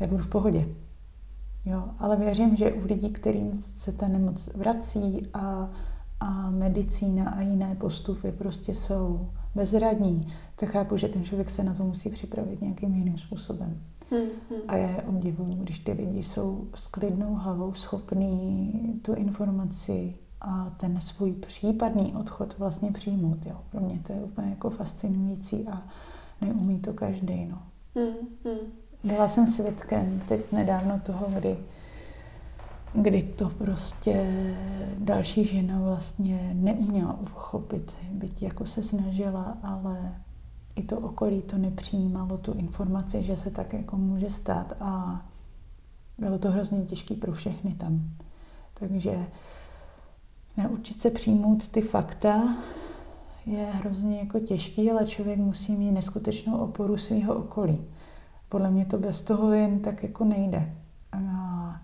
já 0.00 0.06
budu 0.06 0.22
v 0.22 0.28
pohodě. 0.28 0.68
Jo, 1.64 1.84
ale 1.98 2.16
věřím, 2.16 2.56
že 2.56 2.72
u 2.72 2.86
lidí, 2.86 3.10
kterým 3.10 3.62
se 3.78 3.92
ta 3.92 4.08
nemoc 4.08 4.50
vrací 4.54 5.26
a, 5.34 5.70
a 6.20 6.50
medicína 6.50 7.30
a 7.30 7.40
jiné 7.40 7.74
postupy 7.74 8.32
prostě 8.32 8.74
jsou 8.74 9.30
bezradní, 9.54 10.32
tak 10.60 10.68
chápu, 10.68 10.96
že 10.96 11.08
ten 11.08 11.24
člověk 11.24 11.50
se 11.50 11.64
na 11.64 11.74
to 11.74 11.84
musí 11.84 12.10
připravit 12.10 12.60
nějakým 12.60 12.94
jiným 12.94 13.18
způsobem. 13.18 13.80
Hmm, 14.10 14.28
hmm. 14.50 14.60
A 14.68 14.76
já 14.76 14.88
je 14.88 15.02
obdivuju, 15.02 15.54
když 15.54 15.78
ty 15.78 15.92
lidi 15.92 16.22
jsou 16.22 16.68
s 16.74 16.86
klidnou 16.86 17.34
hlavou 17.34 17.72
schopní 17.72 19.00
tu 19.02 19.14
informaci 19.14 20.14
a 20.40 20.70
ten 20.76 21.00
svůj 21.00 21.32
případný 21.32 22.14
odchod 22.14 22.58
vlastně 22.58 22.92
přijmout. 22.92 23.46
Jo. 23.46 23.60
Pro 23.70 23.80
mě 23.80 24.00
to 24.06 24.12
je 24.12 24.20
úplně 24.20 24.50
jako 24.50 24.70
fascinující 24.70 25.68
a 25.68 25.82
neumí 26.40 26.78
to 26.78 26.92
každý. 26.92 27.46
No. 27.46 27.62
Hmm, 27.94 28.28
hmm. 28.44 28.58
Byla 29.04 29.28
jsem 29.28 29.46
svědkem 29.46 30.22
teď 30.28 30.52
nedávno 30.52 31.00
toho, 31.00 31.26
kdy, 31.38 31.58
kdy 32.92 33.22
to 33.22 33.48
prostě 33.48 34.26
další 34.98 35.44
žena 35.44 35.80
vlastně 35.80 36.50
neuměla 36.54 37.20
uchopit, 37.20 37.96
byť 38.12 38.42
jako 38.42 38.64
se 38.64 38.82
snažila, 38.82 39.58
ale 39.62 40.14
i 40.76 40.82
to 40.82 40.98
okolí 40.98 41.42
to 41.42 41.58
nepřijímalo 41.58 42.38
tu 42.38 42.52
informaci, 42.52 43.22
že 43.22 43.36
se 43.36 43.50
tak 43.50 43.72
jako 43.72 43.96
může 43.96 44.30
stát 44.30 44.72
a 44.80 45.22
bylo 46.18 46.38
to 46.38 46.50
hrozně 46.50 46.84
těžké 46.84 47.14
pro 47.14 47.32
všechny 47.32 47.74
tam. 47.74 48.10
Takže 48.74 49.26
naučit 50.56 51.00
se 51.00 51.10
přijmout 51.10 51.68
ty 51.68 51.80
fakta 51.80 52.56
je 53.46 53.64
hrozně 53.64 54.18
jako 54.18 54.40
těžký, 54.40 54.90
ale 54.90 55.06
člověk 55.06 55.38
musí 55.38 55.76
mít 55.76 55.92
neskutečnou 55.92 56.58
oporu 56.58 56.96
svého 56.96 57.34
okolí. 57.34 57.78
Podle 58.48 58.70
mě 58.70 58.86
to 58.86 58.98
bez 58.98 59.20
toho 59.20 59.52
jen 59.52 59.80
tak 59.80 60.02
jako 60.02 60.24
nejde. 60.24 60.74
A 61.12 61.80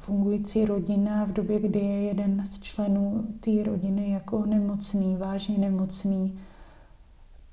fungující 0.00 0.64
rodina 0.64 1.24
v 1.24 1.32
době, 1.32 1.60
kdy 1.60 1.78
je 1.78 2.02
jeden 2.02 2.46
z 2.46 2.58
členů 2.58 3.26
té 3.40 3.62
rodiny 3.62 4.10
jako 4.10 4.46
nemocný, 4.46 5.16
vážně 5.16 5.58
nemocný, 5.58 6.38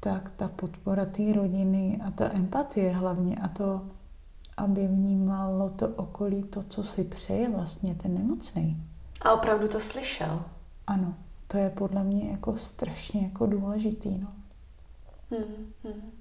tak 0.03 0.31
ta 0.31 0.47
podpora 0.47 1.05
té 1.05 1.33
rodiny 1.33 1.99
a 2.07 2.11
ta 2.11 2.33
empatie 2.33 2.91
hlavně 2.91 3.35
a 3.35 3.47
to, 3.47 3.81
aby 4.57 4.87
vnímalo 4.87 5.69
to 5.69 5.87
okolí 5.87 6.43
to, 6.43 6.63
co 6.63 6.83
si 6.83 7.03
přeje 7.03 7.49
vlastně 7.49 7.95
ten 7.95 8.13
nemocný. 8.13 8.83
A 9.21 9.33
opravdu 9.33 9.67
to 9.67 9.79
slyšel. 9.79 10.45
Ano, 10.87 11.13
to 11.47 11.57
je 11.57 11.69
podle 11.69 12.03
mě 12.03 12.31
jako 12.31 12.57
strašně 12.57 13.21
jako 13.21 13.45
důležitý. 13.45 14.17
No. 14.17 14.27
Hmm, 15.31 15.73
hmm. 15.83 16.11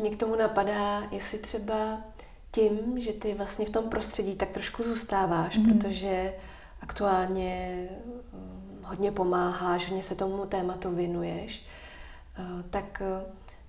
Mně 0.00 0.10
k 0.10 0.20
tomu 0.20 0.36
napadá, 0.36 1.02
jestli 1.10 1.38
třeba 1.38 1.98
tím, 2.50 3.00
že 3.00 3.12
ty 3.12 3.34
vlastně 3.34 3.66
v 3.66 3.70
tom 3.70 3.84
prostředí 3.84 4.36
tak 4.36 4.50
trošku 4.50 4.82
zůstáváš, 4.82 5.56
hmm. 5.56 5.78
protože 5.78 6.34
aktuálně 6.80 7.78
hm, 8.34 8.80
hodně 8.84 9.12
pomáháš, 9.12 9.86
hodně 9.88 10.02
se 10.02 10.14
tomu 10.14 10.46
tématu 10.46 10.94
věnuješ, 10.94 11.68
tak 12.70 13.02
eh, 13.04 13.22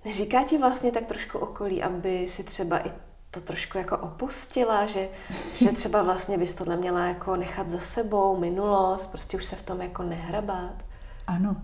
neříká 0.04 0.44
ti 0.44 0.58
vlastně 0.58 0.92
tak 0.92 1.06
trošku 1.06 1.38
okolí, 1.38 1.82
aby 1.82 2.28
si 2.28 2.44
třeba 2.44 2.86
i 2.86 2.92
to 3.30 3.40
trošku 3.40 3.78
jako 3.78 3.98
opustila, 3.98 4.86
že, 4.86 5.08
že 5.54 5.72
třeba 5.74 6.02
vlastně 6.02 6.38
bys 6.38 6.54
tohle 6.54 6.76
měla 6.76 7.06
jako 7.06 7.36
nechat 7.36 7.68
za 7.68 7.78
sebou, 7.78 8.40
minulost, 8.40 9.06
prostě 9.06 9.36
už 9.36 9.44
se 9.44 9.56
v 9.56 9.62
tom 9.62 9.80
jako 9.82 10.02
nehrabat? 10.02 10.84
Ano. 11.26 11.56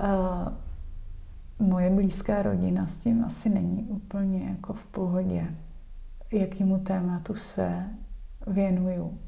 uh, 0.00 0.48
moje 1.66 1.90
blízká 1.90 2.42
rodina 2.42 2.86
s 2.86 2.96
tím 2.96 3.24
asi 3.24 3.48
není 3.48 3.84
úplně 3.84 4.48
jako 4.48 4.72
v 4.72 4.86
pohodě, 4.86 5.54
jakýmu 6.32 6.78
tématu 6.78 7.34
se 7.34 7.86
věnuju 8.46 9.18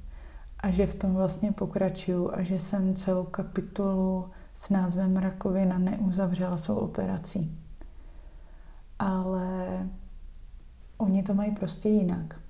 a 0.61 0.71
že 0.71 0.87
v 0.87 0.95
tom 0.95 1.15
vlastně 1.15 1.53
pokračuju 1.53 2.31
a 2.35 2.43
že 2.43 2.59
jsem 2.59 2.95
celou 2.95 3.25
kapitolu 3.25 4.31
s 4.59 4.71
názvem 4.71 5.17
rakovina 5.17 5.79
neuzavřela 5.79 6.57
svou 6.57 6.75
operací. 6.75 7.59
Ale 8.99 9.89
oni 10.97 11.23
to 11.23 11.35
mají 11.35 11.55
prostě 11.55 11.89
jinak. 11.89 12.41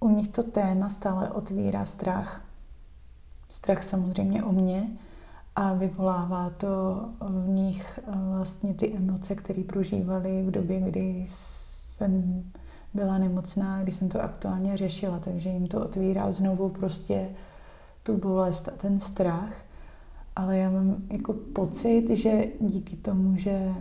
U 0.00 0.08
nich 0.08 0.28
to 0.28 0.42
téma 0.42 0.88
stále 0.88 1.30
otvírá 1.30 1.84
strach. 1.84 2.44
Strach 3.48 3.82
samozřejmě 3.82 4.44
o 4.44 4.52
mě 4.52 4.88
a 5.56 5.72
vyvolává 5.72 6.50
to 6.50 7.04
v 7.20 7.48
nich 7.48 8.00
vlastně 8.30 8.74
ty 8.74 8.96
emoce, 8.96 9.34
které 9.34 9.62
prožívali 9.62 10.42
v 10.42 10.50
době, 10.50 10.80
kdy 10.80 11.24
jsem 11.28 12.44
byla 12.94 13.18
nemocná, 13.18 13.82
kdy 13.82 13.92
jsem 13.92 14.08
to 14.08 14.22
aktuálně 14.22 14.76
řešila, 14.76 15.18
takže 15.18 15.48
jim 15.48 15.66
to 15.66 15.80
otvírá 15.80 16.30
znovu 16.30 16.68
prostě 16.68 17.28
tu 18.02 18.16
bolest 18.16 18.68
a 18.68 18.70
ten 18.70 19.00
strach 19.00 19.64
ale 20.36 20.58
já 20.58 20.70
mám 20.70 20.96
jako 21.10 21.32
pocit, 21.32 22.10
že 22.10 22.44
díky 22.60 22.96
tomu, 22.96 23.36
že 23.36 23.74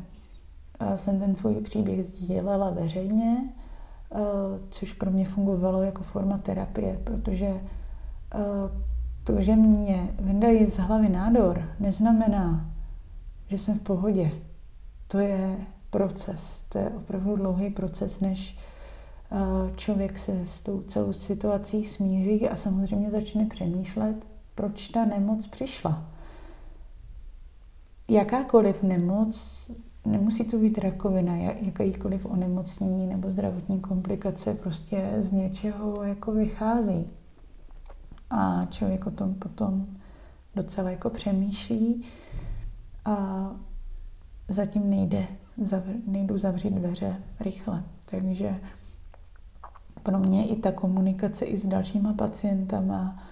eh, 0.80 0.97
jsem 0.97 1.20
ten 1.20 1.36
svůj 1.36 1.56
příběh 1.56 2.06
sdílela 2.06 2.70
veřejně, 2.70 3.54
eh, 4.12 4.18
což 4.70 4.93
pro 4.93 5.12
mě 5.12 5.26
fungovalo 5.26 5.82
jako 5.82 6.04
forma 6.04 6.38
terapie, 6.38 6.99
protože 7.04 7.47
eh, 7.47 7.60
to, 9.24 9.41
že 9.41 9.56
mě 9.56 10.16
vyndají 10.20 10.66
z 10.66 10.78
hlavy 10.78 11.10
nádor, 11.10 11.70
neznamená, 11.80 12.72
že 13.47 13.58
jsem 13.58 13.76
v 13.76 13.82
pohodě. 13.82 14.32
To 15.08 15.20
je 15.20 15.58
proces, 15.89 16.64
to 16.70 16.78
je 16.78 16.89
opravdu 16.89 17.36
dlouhý 17.36 17.70
proces, 17.70 18.20
než 18.20 18.58
člověk 19.76 20.18
se 20.18 20.45
s 20.45 20.62
tou 20.62 20.82
celou 20.82 21.14
situací 21.14 21.86
smíří 21.86 22.49
a 22.49 22.56
samozřejmě 22.56 23.12
začne 23.12 23.45
přemýšlet, 23.45 24.28
proč 24.56 24.89
ta 24.89 25.06
nemoc 25.06 25.47
přišla 25.47 26.12
jakákoliv 28.14 28.84
nemoc, 28.84 29.72
nemusí 30.05 30.43
to 30.43 30.57
být 30.57 30.78
rakovina, 30.78 31.36
jakýkoliv 31.36 32.26
onemocnění 32.26 33.07
nebo 33.07 33.32
zdravotní 33.32 33.80
komplikace 33.80 34.53
prostě 34.53 35.14
z 35.22 35.32
něčeho 35.32 36.03
jako 36.03 36.32
vychází. 36.32 37.07
A 38.30 38.66
člověk 38.70 39.07
o 39.07 39.11
tom 39.11 39.34
potom 39.34 39.86
docela 40.55 40.89
jako 40.89 41.09
přemýšlí 41.09 42.05
a 43.05 43.49
zatím 44.47 44.89
nejde, 44.89 45.28
zavr, 45.61 45.91
nejdu 46.07 46.38
zavřít 46.38 46.74
dveře 46.74 47.16
rychle. 47.39 47.84
Takže 48.05 48.55
pro 50.03 50.20
mě 50.20 50.47
i 50.47 50.55
ta 50.55 50.72
komunikace 50.72 51.45
i 51.45 51.57
s 51.57 51.66
dalšíma 51.66 52.14
pacientama, 52.14 53.24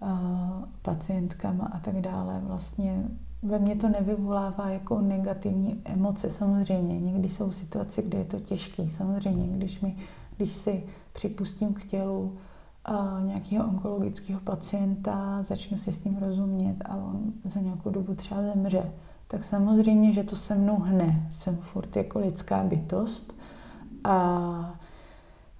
a 0.00 0.62
pacientkama 0.82 1.64
a 1.72 1.78
tak 1.78 2.00
dále 2.00 2.40
vlastně 2.44 3.04
ve 3.42 3.58
mně 3.58 3.76
to 3.76 3.88
nevyvolává 3.88 4.68
jako 4.68 5.00
negativní 5.00 5.82
emoce. 5.84 6.30
Samozřejmě, 6.30 7.00
někdy 7.00 7.28
jsou 7.28 7.50
situace, 7.50 8.02
kde 8.02 8.18
je 8.18 8.24
to 8.24 8.40
těžké. 8.40 8.88
Samozřejmě, 8.96 9.56
když, 9.56 9.80
mi, 9.80 9.96
když 10.36 10.52
si 10.52 10.84
připustím 11.12 11.74
k 11.74 11.84
tělu 11.84 12.36
a 12.84 13.20
nějakého 13.24 13.66
onkologického 13.66 14.40
pacienta, 14.40 15.42
začnu 15.42 15.78
si 15.78 15.92
s 15.92 16.04
ním 16.04 16.18
rozumět 16.18 16.76
a 16.84 16.96
on 16.96 17.32
za 17.44 17.60
nějakou 17.60 17.90
dobu 17.90 18.14
třeba 18.14 18.42
zemře, 18.42 18.92
tak 19.28 19.44
samozřejmě, 19.44 20.12
že 20.12 20.24
to 20.24 20.36
se 20.36 20.54
mnou 20.54 20.76
hne. 20.76 21.30
Jsem 21.34 21.56
furt 21.56 21.96
jako 21.96 22.18
lidská 22.18 22.64
bytost 22.64 23.32
a 24.04 24.80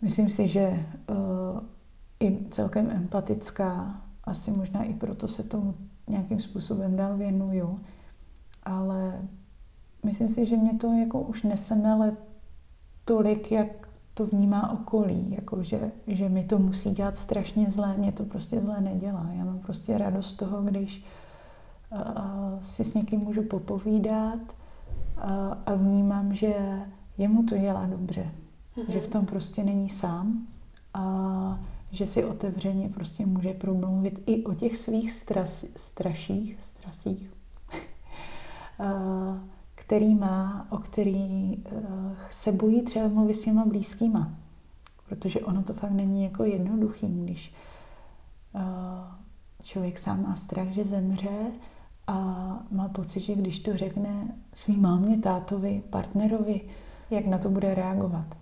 myslím 0.02 0.28
si, 0.28 0.48
že 0.48 0.86
uh, 1.10 1.16
i 2.20 2.38
celkem 2.50 2.90
empatická, 2.90 4.00
asi 4.24 4.50
možná 4.50 4.82
i 4.82 4.94
proto 4.94 5.28
se 5.28 5.42
tomu 5.42 5.74
nějakým 6.12 6.40
způsobem 6.40 6.96
dál 6.96 7.16
věnuju, 7.16 7.80
ale 8.62 9.22
myslím 10.04 10.28
si, 10.28 10.46
že 10.46 10.56
mě 10.56 10.74
to 10.74 10.92
jako 10.92 11.20
už 11.20 11.42
nesemele 11.42 12.16
tolik, 13.04 13.52
jak 13.52 13.88
to 14.14 14.26
vnímá 14.26 14.70
okolí, 14.70 15.34
jako 15.34 15.62
že, 15.62 15.90
že 16.06 16.28
mi 16.28 16.44
to 16.44 16.58
musí 16.58 16.90
dělat 16.90 17.16
strašně 17.16 17.66
zlé, 17.70 17.96
mě 17.96 18.12
to 18.12 18.24
prostě 18.24 18.60
zlé 18.60 18.80
nedělá. 18.80 19.26
Já 19.32 19.44
mám 19.44 19.58
prostě 19.58 19.98
radost 19.98 20.26
z 20.26 20.32
toho, 20.32 20.62
když 20.62 21.04
uh, 21.92 21.98
si 22.60 22.84
s 22.84 22.94
někým 22.94 23.20
můžu 23.20 23.42
popovídat 23.42 24.40
uh, 24.40 25.22
a 25.66 25.74
vnímám, 25.74 26.34
že 26.34 26.54
jemu 27.18 27.42
to 27.42 27.58
dělá 27.58 27.86
dobře. 27.86 28.22
Mm-hmm. 28.76 28.84
Že 28.88 29.00
v 29.00 29.08
tom 29.08 29.26
prostě 29.26 29.64
není 29.64 29.88
sám 29.88 30.46
a 30.94 31.60
že 31.92 32.06
si 32.06 32.24
otevřeně 32.24 32.88
prostě 32.88 33.26
může 33.26 33.54
promluvit 33.54 34.22
i 34.26 34.44
o 34.44 34.54
těch 34.54 34.76
svých 34.76 35.12
stras, 35.12 35.64
straších, 35.76 36.58
strasích, 36.62 37.30
který 39.74 40.14
má, 40.14 40.66
o 40.70 40.78
který 40.78 41.56
eh, 41.56 41.70
se 42.30 42.52
bojí 42.52 42.82
třeba 42.82 43.08
mluvit 43.08 43.34
s 43.34 43.44
těma 43.44 43.64
blízkýma. 43.64 44.34
Protože 45.08 45.40
ono 45.40 45.62
to 45.62 45.74
fakt 45.74 45.90
není 45.90 46.24
jako 46.24 46.44
jednoduchý, 46.44 47.24
když 47.24 47.54
eh, 48.54 48.60
člověk 49.62 49.98
sám 49.98 50.22
má 50.22 50.34
strach, 50.34 50.68
že 50.68 50.84
zemře 50.84 51.50
a 52.06 52.16
má 52.70 52.88
pocit, 52.88 53.20
že 53.20 53.34
když 53.34 53.58
to 53.58 53.76
řekne 53.76 54.36
svým 54.54 54.82
mámě, 54.82 55.18
tátovi, 55.18 55.82
partnerovi, 55.90 56.60
jak 57.10 57.26
na 57.26 57.38
to 57.38 57.50
bude 57.50 57.74
reagovat. 57.74 58.41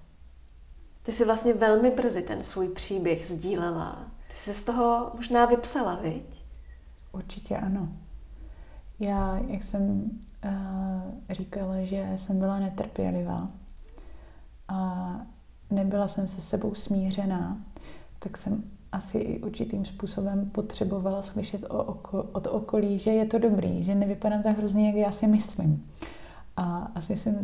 Ty 1.02 1.12
jsi 1.12 1.24
vlastně 1.24 1.54
velmi 1.54 1.90
brzy 1.90 2.22
ten 2.22 2.42
svůj 2.42 2.68
příběh 2.68 3.26
sdílela. 3.26 4.04
Ty 4.28 4.34
jsi 4.34 4.54
z 4.54 4.64
toho 4.64 5.10
možná 5.14 5.46
vypsala, 5.46 5.96
viď? 5.96 6.44
Určitě 7.12 7.56
ano. 7.56 7.88
Já, 9.00 9.40
jak 9.46 9.62
jsem 9.62 10.10
uh, 10.44 10.50
říkala, 11.30 11.82
že 11.82 12.12
jsem 12.16 12.38
byla 12.38 12.58
netrpělivá 12.58 13.48
a 14.68 15.20
nebyla 15.70 16.08
jsem 16.08 16.26
se 16.26 16.40
sebou 16.40 16.74
smířená, 16.74 17.60
tak 18.18 18.36
jsem 18.36 18.64
asi 18.92 19.18
i 19.18 19.40
určitým 19.40 19.84
způsobem 19.84 20.50
potřebovala 20.50 21.22
slyšet 21.22 21.64
o 21.64 21.84
oko, 21.84 22.22
od 22.32 22.46
okolí, 22.46 22.98
že 22.98 23.10
je 23.10 23.26
to 23.26 23.38
dobrý, 23.38 23.84
že 23.84 23.94
nevypadám 23.94 24.42
tak 24.42 24.58
hrozně, 24.58 24.86
jak 24.86 24.96
já 24.96 25.12
si 25.12 25.26
myslím. 25.26 25.90
A 26.62 26.90
asi 26.94 27.16
jsem, 27.16 27.40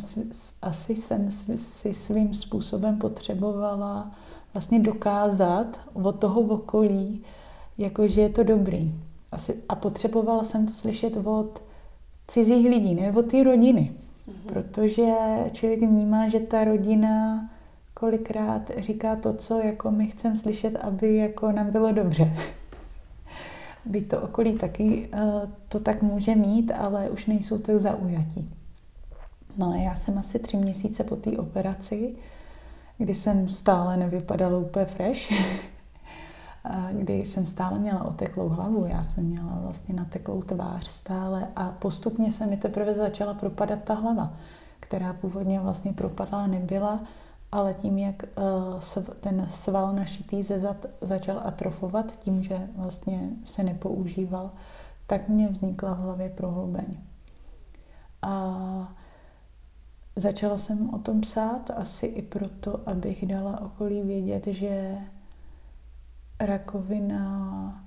asi 0.63 0.97
jsem 0.97 1.31
si 1.57 1.95
svým 1.95 2.35
způsobem 2.35 2.99
potřebovala 2.99 4.11
vlastně 4.55 4.81
dokázat 4.81 5.81
od 5.93 6.19
toho 6.19 6.41
okolí, 6.41 7.23
jako 7.79 8.09
že 8.09 8.21
je 8.21 8.29
to 8.29 8.43
dobrý. 8.43 8.95
Asi, 9.33 9.57
a 9.69 9.75
potřebovala 9.75 10.45
jsem 10.45 10.67
to 10.67 10.75
slyšet 10.75 11.17
od 11.25 11.63
cizích 12.29 12.69
lidí, 12.69 12.95
ne 12.95 13.13
od 13.13 13.27
té 13.27 13.43
rodiny. 13.45 13.93
Mm-hmm. 13.93 14.53
Protože 14.53 15.15
člověk 15.53 15.81
vnímá, 15.81 16.29
že 16.29 16.41
ta 16.41 16.65
rodina 16.65 17.49
kolikrát 17.95 18.71
říká 18.79 19.17
to, 19.17 19.33
co 19.33 19.59
jako 19.59 19.91
my 19.91 20.07
chceme 20.07 20.37
slyšet, 20.37 20.77
aby 20.77 21.17
jako 21.17 21.53
nám 21.53 21.71
bylo 21.71 21.93
dobře. 21.93 22.37
Být 23.85 24.09
to 24.09 24.21
okolí 24.21 24.59
taky 24.59 25.09
uh, 25.15 25.45
to 25.69 25.81
tak 25.81 26.03
může 26.03 26.35
mít, 26.35 26.73
ale 26.79 27.11
už 27.11 27.27
nejsou 27.27 27.59
tak 27.59 27.79
zaujatí. 27.79 28.51
No 29.59 29.71
a 29.71 29.77
já 29.77 29.95
jsem 29.95 30.19
asi 30.19 30.39
tři 30.39 30.57
měsíce 30.57 31.05
po 31.05 31.17
té 31.17 31.31
operaci, 31.31 32.17
kdy 32.99 33.15
jsem 33.15 33.49
stále 33.49 33.97
nevypadala 33.97 34.59
úplně 34.59 34.87
fresh, 34.87 35.33
kdy 36.93 37.15
jsem 37.15 37.47
stále 37.47 37.79
měla 37.79 38.05
oteklou 38.05 38.49
hlavu, 38.49 38.87
já 38.87 39.05
jsem 39.05 39.25
měla 39.25 39.59
vlastně 39.63 39.95
nateklou 39.95 40.43
tvář 40.43 40.87
stále 40.87 41.49
a 41.57 41.71
postupně 41.71 42.33
se 42.33 42.47
mi 42.47 42.57
teprve 42.57 42.95
začala 42.95 43.35
propadat 43.35 43.79
ta 43.85 43.95
hlava, 43.95 44.33
která 44.81 45.13
původně 45.13 45.61
vlastně 45.61 45.93
propadla 45.93 46.47
nebyla, 46.47 47.01
ale 47.53 47.75
tím, 47.75 47.99
jak 47.99 48.23
eh, 48.25 49.11
ten 49.21 49.47
sval 49.49 49.93
našitý 49.93 50.43
ze 50.43 50.61
zad 50.61 50.87
začal 51.01 51.41
atrofovat, 51.45 52.17
tím, 52.19 52.43
že 52.43 52.69
vlastně 52.77 53.31
se 53.45 53.63
nepoužíval, 53.63 54.51
tak 55.07 55.29
mě 55.29 55.49
vznikla 55.49 55.95
v 55.95 55.99
hlavě 55.99 56.31
prohlubeň. 56.31 56.87
A 58.23 58.95
začala 60.17 60.59
jsem 60.59 60.95
o 60.95 60.99
tom 60.99 61.21
psát 61.21 61.71
asi 61.77 62.07
i 62.07 62.23
proto, 62.23 62.89
abych 62.89 63.27
dala 63.27 63.61
okolí 63.61 64.03
vědět, 64.03 64.47
že 64.47 64.99
rakovina 66.41 67.87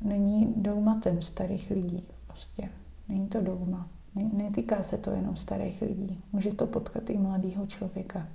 není 0.00 0.54
dogmatem 0.56 1.22
starých 1.22 1.70
lidí. 1.70 2.04
Prostě 2.26 2.68
není 3.08 3.28
to 3.28 3.40
dogma. 3.40 3.88
Netýká 4.32 4.82
se 4.82 4.98
to 4.98 5.10
jenom 5.10 5.36
starých 5.36 5.82
lidí. 5.82 6.22
Může 6.32 6.54
to 6.54 6.66
potkat 6.66 7.10
i 7.10 7.18
mladého 7.18 7.66
člověka. 7.66 8.28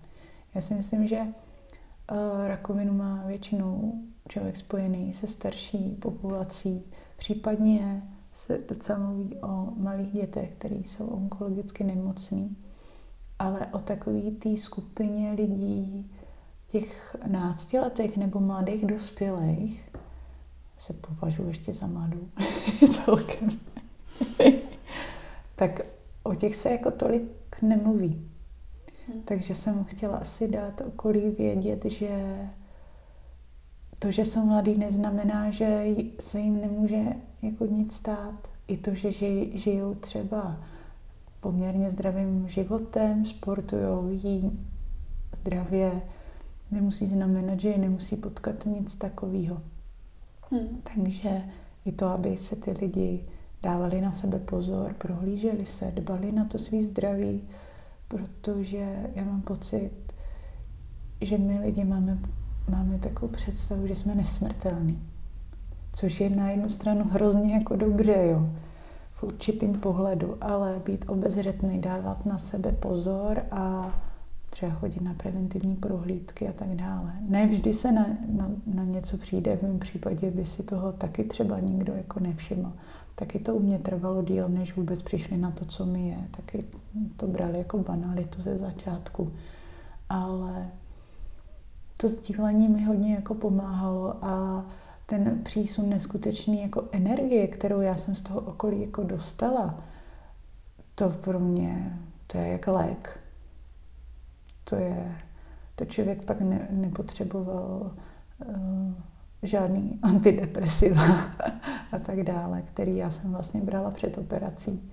Já 0.55 0.61
si 0.61 0.73
myslím, 0.73 1.07
že 1.07 1.19
uh, 1.21 1.27
rakovinu 2.47 2.93
má 2.93 3.23
většinou 3.25 3.93
člověk 4.29 4.57
spojený 4.57 5.13
se 5.13 5.27
starší 5.27 5.97
populací. 6.01 6.83
Případně 7.17 8.03
se 8.33 8.57
docela 8.69 8.99
mluví 8.99 9.35
o 9.37 9.67
malých 9.77 10.11
dětech, 10.11 10.53
které 10.53 10.75
jsou 10.75 11.07
onkologicky 11.07 11.83
nemocní. 11.83 12.55
Ale 13.39 13.67
o 13.71 13.79
takové 13.79 14.31
té 14.31 14.57
skupině 14.57 15.31
lidí, 15.31 16.11
těch 16.67 17.15
náctiletých 17.27 18.17
nebo 18.17 18.39
mladých 18.39 18.85
dospělých 18.85 19.91
se 20.77 20.93
považuji 20.93 21.47
ještě 21.47 21.73
za 21.73 21.87
mladou 21.87 22.27
celkem. 22.91 23.49
tak 25.55 25.79
o 26.23 26.35
těch 26.35 26.55
se 26.55 26.69
jako 26.69 26.91
tolik 26.91 27.61
nemluví. 27.61 28.29
Hmm. 29.07 29.21
Takže 29.21 29.55
jsem 29.55 29.83
chtěla 29.83 30.17
asi 30.17 30.47
dát 30.47 30.81
okolí 30.81 31.29
vědět, 31.29 31.85
že 31.85 32.37
to, 33.99 34.11
že 34.11 34.25
jsou 34.25 34.45
mladý, 34.45 34.77
neznamená, 34.77 35.49
že 35.49 35.85
se 36.19 36.39
jim 36.39 36.61
nemůže 36.61 37.03
jako 37.41 37.65
nic 37.65 37.95
stát. 37.95 38.47
I 38.67 38.77
to, 38.77 38.93
že 38.93 39.11
žij, 39.11 39.51
žijou 39.53 39.95
třeba 39.95 40.57
poměrně 41.47 41.89
zdravým 41.89 42.47
životem, 42.47 43.25
sportují, 43.25 44.19
jí 44.23 44.59
zdravě, 45.35 46.01
nemusí 46.71 47.07
znamenat, 47.07 47.59
že 47.59 47.69
je 47.69 47.77
nemusí 47.77 48.15
potkat 48.15 48.65
nic 48.65 48.95
takového. 48.95 49.61
Hmm. 50.51 50.81
Takže 50.93 51.41
i 51.85 51.91
to, 51.91 52.07
aby 52.07 52.37
se 52.37 52.55
ty 52.55 52.71
lidi 52.71 53.23
dávali 53.63 54.01
na 54.01 54.11
sebe 54.11 54.39
pozor, 54.39 54.93
prohlíželi 54.93 55.65
se, 55.65 55.91
dbali 55.95 56.31
na 56.31 56.45
to 56.45 56.57
svý 56.57 56.83
zdraví, 56.83 57.41
protože 58.07 59.09
já 59.15 59.23
mám 59.23 59.41
pocit, 59.41 59.91
že 61.21 61.37
my 61.37 61.59
lidi 61.59 61.83
máme, 61.83 62.17
máme 62.69 62.99
takovou 62.99 63.31
představu, 63.31 63.87
že 63.87 63.95
jsme 63.95 64.15
nesmrtelní. 64.15 65.03
Což 65.93 66.19
je 66.19 66.29
na 66.29 66.49
jednu 66.49 66.69
stranu 66.69 67.03
hrozně 67.03 67.53
jako 67.53 67.75
dobře, 67.75 68.27
jo, 68.31 68.49
v 69.17 69.23
určitým 69.23 69.73
pohledu, 69.73 70.37
ale 70.41 70.81
být 70.85 71.05
obezřetný, 71.07 71.81
dávat 71.81 72.25
na 72.25 72.37
sebe 72.37 72.71
pozor 72.71 73.41
a 73.51 73.93
třeba 74.49 74.71
chodit 74.71 75.01
na 75.01 75.13
preventivní 75.13 75.75
prohlídky 75.75 76.47
a 76.47 76.53
tak 76.53 76.67
dále. 76.67 77.13
Ne 77.21 77.47
vždy 77.47 77.73
se 77.73 77.91
na, 77.91 78.05
na, 78.27 78.49
na 78.65 78.83
něco 78.83 79.17
přijde, 79.17 79.57
v 79.57 79.61
mém 79.61 79.79
případě 79.79 80.31
by 80.31 80.45
si 80.45 80.63
toho 80.63 80.91
taky 80.91 81.23
třeba 81.23 81.59
nikdo 81.59 81.93
jako 81.93 82.19
nevšiml. 82.19 82.73
Taky 83.15 83.39
to 83.39 83.55
u 83.55 83.59
mě 83.59 83.79
trvalo 83.79 84.21
díl, 84.21 84.49
než 84.49 84.75
vůbec 84.75 85.01
přišli 85.01 85.37
na 85.37 85.51
to, 85.51 85.65
co 85.65 85.85
mi 85.85 86.07
je. 86.07 86.17
Taky 86.31 86.65
to 87.15 87.27
brali 87.27 87.57
jako 87.57 87.77
banalitu 87.77 88.41
ze 88.41 88.57
začátku. 88.57 89.31
Ale 90.09 90.67
to 92.01 92.07
sdílení 92.07 92.67
mi 92.67 92.83
hodně 92.83 93.15
jako 93.15 93.33
pomáhalo 93.33 94.15
a 94.21 94.65
ten 95.07 95.39
přísun 95.43 95.89
neskutečný 95.89 96.61
jako 96.61 96.83
energie, 96.91 97.47
kterou 97.47 97.81
já 97.81 97.95
jsem 97.95 98.15
z 98.15 98.21
toho 98.21 98.39
okolí 98.39 98.81
jako 98.81 99.03
dostala, 99.03 99.83
to 100.95 101.09
pro 101.09 101.39
mě, 101.39 101.99
to 102.27 102.37
je 102.37 102.47
jak 102.47 102.67
lék 102.67 103.19
to 104.69 104.75
je, 104.75 105.15
to 105.75 105.85
člověk 105.85 106.25
pak 106.25 106.41
ne, 106.41 106.67
nepotřeboval 106.71 107.91
uh, 108.45 108.93
žádný 109.43 109.99
antidepresiva 110.03 111.03
a 111.91 111.99
tak 111.99 112.23
dále, 112.23 112.61
který 112.61 112.97
já 112.97 113.11
jsem 113.11 113.31
vlastně 113.31 113.61
brala 113.61 113.91
před 113.91 114.17
operací, 114.17 114.91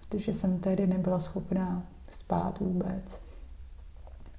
protože 0.00 0.34
jsem 0.34 0.58
tehdy 0.58 0.86
nebyla 0.86 1.20
schopná 1.20 1.82
spát 2.10 2.60
vůbec. 2.60 3.23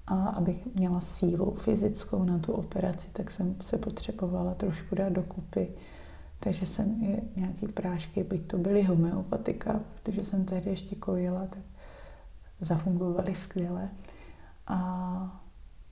A 0.08 0.28
abych 0.28 0.76
měla 0.76 1.01
sílu 1.01 1.51
fyzickou 1.51 2.24
na 2.24 2.39
tu 2.39 2.53
operaci, 2.53 3.08
tak 3.14 3.32
jsem 3.32 3.56
se 3.62 3.78
potřebovala 3.78 4.53
trošku 4.53 4.95
dát 4.95 5.14
dokupy. 5.14 5.68
Takže 6.39 6.66
jsem 6.66 7.03
i 7.03 7.22
nějaký 7.36 7.68
prášky, 7.68 8.24
byť 8.24 8.47
to 8.47 8.58
byly 8.58 8.84
homeopatika, 8.84 9.80
protože 9.93 10.26
jsem 10.26 10.45
tehdy 10.45 10.70
ještě 10.70 10.95
kojila, 10.95 11.47
tak 11.47 11.60
zafungovaly 12.62 13.36
skvěle. 13.36 13.89
A, 14.68 15.41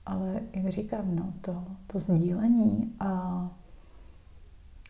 ale 0.06 0.40
jak 0.52 0.68
říkám, 0.68 1.16
no, 1.16 1.32
to, 1.40 1.64
to 1.86 1.98
sdílení 1.98 2.94
a, 3.00 3.10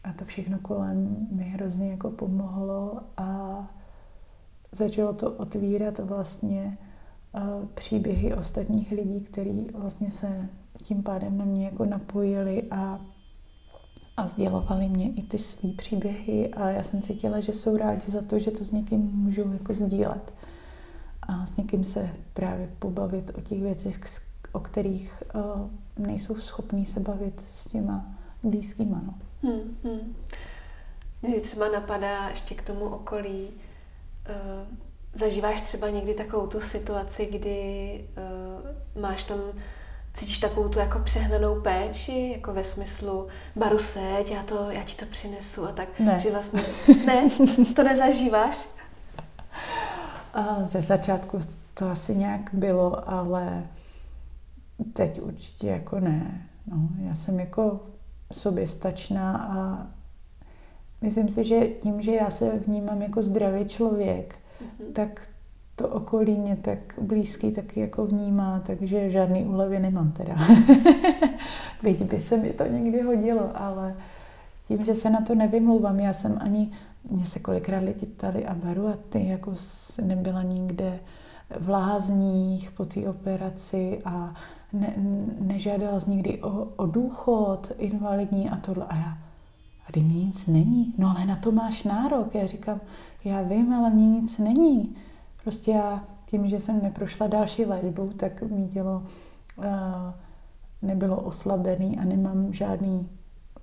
a 0.05 0.13
to 0.13 0.25
všechno 0.25 0.59
kolem 0.59 1.27
mi 1.31 1.45
hrozně 1.45 1.91
jako 1.91 2.11
pomohlo 2.11 3.01
a 3.17 3.59
začalo 4.73 5.13
to 5.13 5.33
otvírat 5.33 5.99
vlastně 5.99 6.79
příběhy 7.75 8.35
ostatních 8.35 8.91
lidí, 8.91 9.21
kteří 9.21 9.67
vlastně 9.75 10.11
se 10.11 10.49
tím 10.83 11.03
pádem 11.03 11.39
na 11.39 11.45
mě 11.45 11.65
jako 11.65 11.85
napojili 11.85 12.63
a, 12.71 13.01
a 14.17 14.27
sdělovali 14.27 14.89
mě 14.89 15.11
i 15.11 15.23
ty 15.23 15.39
svý 15.39 15.73
příběhy 15.73 16.55
a 16.55 16.69
já 16.69 16.83
jsem 16.83 17.03
cítila, 17.03 17.41
že 17.41 17.53
jsou 17.53 17.77
rádi 17.77 18.11
za 18.11 18.23
to, 18.23 18.39
že 18.39 18.51
to 18.51 18.65
s 18.65 18.73
někým 18.73 19.01
můžu 19.01 19.53
jako 19.53 19.75
sdílet 19.75 20.33
a 21.23 21.47
s 21.47 21.57
někým 21.57 21.85
se 21.85 22.09
právě 22.35 22.69
pobavit 22.79 23.31
o 23.39 23.41
těch 23.41 23.63
věcech, 23.63 24.01
o 24.53 24.61
kterých 24.61 25.23
uh, 25.35 25.71
nejsou 26.07 26.35
schopní 26.35 26.87
se 26.87 27.01
bavit 27.01 27.45
s 27.53 27.71
těma 27.71 28.07
blízkýma. 28.43 29.03
No. 29.07 29.15
Hmm, 29.43 29.77
hmm. 29.85 30.15
Mě 31.23 31.41
třeba 31.41 31.69
napadá 31.69 32.29
ještě 32.29 32.55
k 32.55 32.63
tomu 32.63 32.85
okolí, 32.85 33.49
uh, 33.49 34.77
zažíváš 35.15 35.61
třeba 35.61 35.89
někdy 35.89 36.15
takovou 36.15 36.47
tu 36.47 36.61
situaci, 36.61 37.27
kdy 37.27 38.01
uh, 38.97 39.03
máš 39.03 39.25
tam 39.25 39.39
cítíš 40.15 40.39
takovou 40.39 40.69
tu 40.69 40.79
jako 40.79 40.99
přehnanou 40.99 41.61
péči, 41.61 42.31
jako 42.37 42.53
ve 42.53 42.65
smyslu 42.65 43.27
baru 43.57 43.79
seď, 43.79 44.31
já, 44.31 44.43
to, 44.43 44.71
já 44.71 44.83
ti 44.83 44.97
to 44.97 45.07
přinesu 45.07 45.67
a 45.67 45.73
tak, 45.73 45.89
ne. 45.99 46.21
že 46.21 46.31
vlastně, 46.31 46.63
ne, 47.07 47.29
to 47.77 47.83
nezažíváš? 47.83 48.67
A 50.35 50.65
ze 50.65 50.81
začátku 50.81 51.39
to 51.75 51.91
asi 51.91 52.17
nějak 52.17 52.51
bylo, 52.53 53.11
ale 53.11 53.67
teď 54.93 55.21
určitě 55.23 55.69
jako 55.69 56.01
ne. 56.01 56.49
No, 56.67 56.89
já 57.09 57.15
jsem 57.15 57.41
jako 57.41 57.81
soběstačná 58.33 59.37
a 59.37 59.87
myslím 61.01 61.29
si, 61.29 61.45
že 61.45 61.61
tím, 61.67 62.03
že 62.03 62.13
já 62.15 62.31
se 62.31 62.51
vnímám 62.51 63.03
jako 63.03 63.23
zdravý 63.23 63.65
člověk, 63.65 64.39
mm-hmm. 64.63 64.93
tak 64.93 65.29
to 65.77 65.89
okolí 65.89 66.37
mě 66.39 66.57
tak 66.57 66.79
blízký 67.01 67.53
taky 67.53 67.81
jako 67.81 68.07
vnímá, 68.07 68.63
takže 68.67 69.11
žádný 69.11 69.45
úlevy 69.45 69.81
nemám 69.81 70.13
teda. 70.13 70.35
Byť 71.83 72.03
by 72.03 72.21
se 72.21 72.37
mi 72.37 72.51
to 72.51 72.67
někdy 72.67 73.03
hodilo, 73.03 73.51
ale 73.55 73.97
tím, 74.69 74.85
že 74.85 74.95
se 74.95 75.11
na 75.11 75.21
to 75.21 75.35
nevymlouvám, 75.35 76.01
já 76.01 76.13
jsem 76.13 76.39
ani, 76.41 76.73
mě 77.11 77.25
se 77.25 77.39
kolikrát 77.39 77.83
lidi 77.83 78.07
ptali 78.07 78.47
a 78.47 78.55
baru 78.55 78.89
a 78.89 78.99
ty 79.09 79.27
jako 79.27 79.55
nebyla 80.03 80.43
nikde 80.43 81.01
v 81.59 81.69
lázních 81.69 82.71
po 82.71 82.85
té 82.85 83.09
operaci 83.09 84.01
a 84.05 84.35
ne, 84.73 84.95
nežádala 85.41 86.01
z 86.01 86.07
nikdy 86.07 86.43
o, 86.43 86.69
o 86.77 86.87
důchod 86.87 87.73
invalidní 87.79 88.51
a 88.51 88.57
tohle. 88.57 88.85
A 88.89 88.97
já, 88.97 89.19
a 89.89 90.01
mi 90.01 90.15
nic 90.15 90.47
není. 90.47 90.95
No 90.99 91.11
ale 91.17 91.27
na 91.27 91.37
to 91.37 91.53
máš 91.53 91.85
nárok. 91.85 92.35
Já 92.35 92.47
říkám, 92.47 92.81
já 93.25 93.43
vím, 93.43 93.73
ale 93.73 93.91
mě 93.91 94.09
nic 94.09 94.39
není. 94.39 94.97
Prostě 95.43 95.71
já 95.71 96.05
tím, 96.27 96.49
že 96.49 96.61
jsem 96.61 96.83
neprošla 96.83 97.27
další 97.27 97.65
léčbou, 97.65 98.09
tak 98.09 98.43
mý 98.43 98.69
tělo 98.69 99.03
uh, 99.57 99.65
nebylo 100.83 101.21
oslabený 101.21 101.99
a 101.99 102.05
nemám 102.05 102.53
žádný 102.53 103.09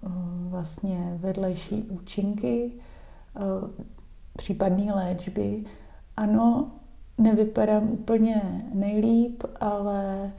uh, 0.01 0.12
vlastně 0.49 1.18
vedlejší 1.18 1.84
účinky, 1.84 2.72
uh, 3.36 3.70
případné 4.38 4.93
léčby. 4.93 5.66
Ano, 6.18 6.72
nevypadám 7.18 7.89
úplně 7.89 8.66
nejlíp, 8.74 9.43
ale 9.59 10.32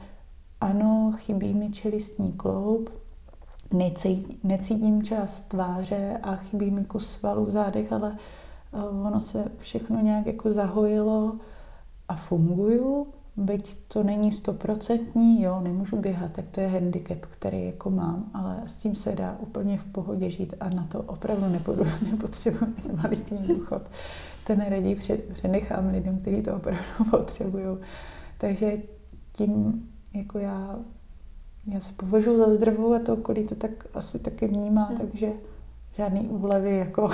ano, 0.61 1.11
chybí 1.15 1.53
mi 1.53 1.69
čelistní 1.69 2.31
kloub, 2.31 2.89
necítím 4.43 5.03
část 5.03 5.41
tváře 5.41 6.19
a 6.23 6.35
chybí 6.35 6.71
mi 6.71 6.85
kus 6.85 7.11
svalů 7.11 7.45
v 7.45 7.51
zádech, 7.51 7.93
ale 7.93 8.17
Eh, 8.17 8.42
ono 8.81 9.21
se 9.21 9.51
všechno 9.57 10.01
nějak 10.01 10.25
jako 10.25 10.49
zahojilo 10.49 11.35
a 12.07 12.15
funguju, 12.15 13.07
byť 13.37 13.77
to 13.87 14.03
není 14.03 14.31
stoprocentní, 14.31 15.41
jo, 15.41 15.61
nemůžu 15.61 15.97
běhat, 15.97 16.31
tak 16.31 16.45
to 16.51 16.61
je 16.61 16.67
handicap, 16.67 17.25
který 17.29 17.65
jako 17.65 17.89
mám, 17.89 18.31
ale 18.33 18.61
s 18.65 18.77
tím 18.77 18.95
se 18.95 19.11
dá 19.11 19.37
úplně 19.39 19.77
v 19.77 19.85
pohodě 19.85 20.29
žít 20.29 20.53
a 20.59 20.69
na 20.69 20.87
to 20.87 21.01
opravdu 21.01 21.47
nebudu, 21.47 21.83
nepotřebuji 22.11 22.75
invalidní 22.89 23.47
důchod. 23.47 23.81
Ten 24.43 24.65
raději 24.69 24.99
přenechám 25.33 25.91
lidem, 25.91 26.17
kteří 26.17 26.41
to 26.41 26.55
opravdu 26.55 26.83
potřebují. 27.11 27.77
Takže 28.37 28.77
tím 29.31 29.83
jako 30.13 30.39
já, 30.39 30.79
já 31.67 31.79
se 31.79 31.93
považuji 31.93 32.37
za 32.37 32.55
zdravou 32.55 32.93
a 32.93 32.99
to 32.99 33.13
okolí 33.13 33.47
to 33.47 33.55
tak 33.55 33.71
asi 33.93 34.19
taky 34.19 34.47
vnímá, 34.47 34.83
hmm. 34.83 34.97
takže 34.97 35.31
žádný 35.95 36.27
úlevy 36.27 36.77
jako 36.77 37.09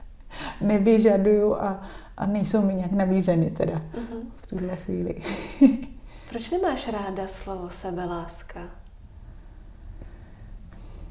nevyžaduju 0.61 1.55
a, 1.55 1.82
a 2.16 2.26
nejsou 2.26 2.62
mi 2.62 2.74
nějak 2.74 2.93
nabízeny 2.93 3.51
teda 3.51 3.72
uh-huh. 3.72 4.22
v 4.37 4.47
tuhle 4.47 4.76
chvíli. 4.76 5.14
Proč 6.30 6.51
nemáš 6.51 6.93
ráda 6.93 7.26
slovo 7.26 7.70
sebeláska? 7.70 8.61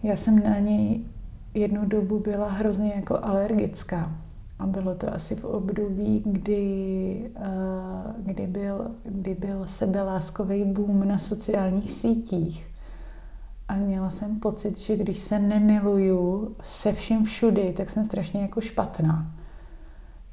Já 0.03 0.15
jsem 0.15 0.43
na 0.43 0.59
něj 0.59 1.01
jednu 1.53 1.85
dobu 1.85 2.19
byla 2.19 2.49
hrozně 2.49 2.93
jako 2.95 3.19
alergická. 3.21 4.11
A 4.59 4.65
bylo 4.65 4.95
to 4.95 5.13
asi 5.13 5.35
v 5.35 5.45
období, 5.45 6.23
kdy, 6.25 7.31
uh, 7.37 8.13
kdy, 8.17 8.47
byl, 8.47 8.91
kdy 9.03 9.35
byl 9.35 9.65
sebeláskový 9.67 10.63
boom 10.63 11.07
na 11.07 11.17
sociálních 11.17 11.91
sítích. 11.91 12.72
A 13.73 13.75
měla 13.75 14.09
jsem 14.09 14.39
pocit, 14.39 14.79
že 14.79 14.97
když 14.97 15.19
se 15.19 15.39
nemiluju 15.39 16.55
se 16.63 16.93
vším 16.93 17.23
všudy, 17.23 17.73
tak 17.77 17.89
jsem 17.89 18.05
strašně 18.05 18.41
jako 18.41 18.61
špatná. 18.61 19.31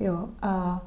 Jo, 0.00 0.28
a 0.42 0.82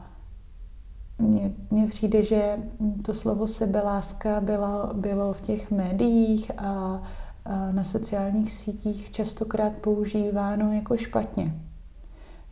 mně, 1.71 1.87
přijde, 1.89 2.23
že 2.23 2.57
to 3.01 3.13
slovo 3.13 3.47
sebeláska 3.47 4.41
bylo, 4.41 4.89
bylo 4.93 5.33
v 5.33 5.41
těch 5.41 5.71
médiích 5.71 6.51
a, 6.57 7.03
a 7.45 7.71
na 7.71 7.83
sociálních 7.83 8.51
sítích 8.51 9.11
častokrát 9.11 9.73
používáno 9.73 10.73
jako 10.73 10.97
špatně. 10.97 11.55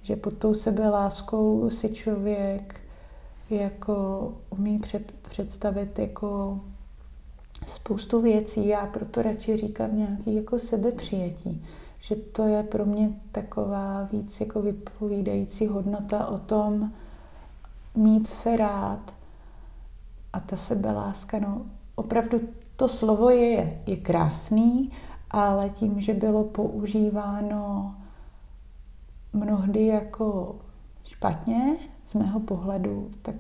Že 0.02 0.16
pod 0.16 0.34
tou 0.34 0.54
sebeláskou 0.54 1.70
si 1.70 1.90
člověk 1.90 2.82
jako 3.50 4.28
umí 4.50 4.80
před, 4.80 5.12
představit 5.12 6.00
jako 6.00 6.60
spoustu 7.66 8.22
věcí. 8.22 8.68
Já 8.68 8.86
proto 8.86 9.22
radši 9.22 9.58
říkám 9.58 9.98
nějaký 9.98 10.36
jako 10.36 10.60
sebepřijetí. 10.60 11.66
Že 12.00 12.16
to 12.16 12.48
je 12.48 12.64
pro 12.64 12.86
mě 12.86 13.10
taková 13.32 14.04
víc 14.12 14.40
jako 14.40 14.62
vypovídající 14.62 15.68
hodnota 15.68 16.28
o 16.28 16.38
tom 16.38 16.92
mít 17.96 18.28
se 18.28 18.58
rád 18.58 19.14
a 20.34 20.40
ta 20.40 20.58
sebeláska, 20.58 21.40
no 21.40 21.62
opravdu 21.96 22.40
to 22.76 22.90
slovo 22.90 23.30
je, 23.30 23.82
je 23.86 23.98
krásný, 23.98 24.92
ale 25.32 25.70
tím, 25.70 26.02
že 26.02 26.14
bylo 26.14 26.44
používáno 26.44 27.96
mnohdy 29.34 29.86
jako 29.86 30.56
špatně 31.04 31.78
z 32.04 32.14
mého 32.14 32.40
pohledu, 32.40 33.12
tak 33.22 33.36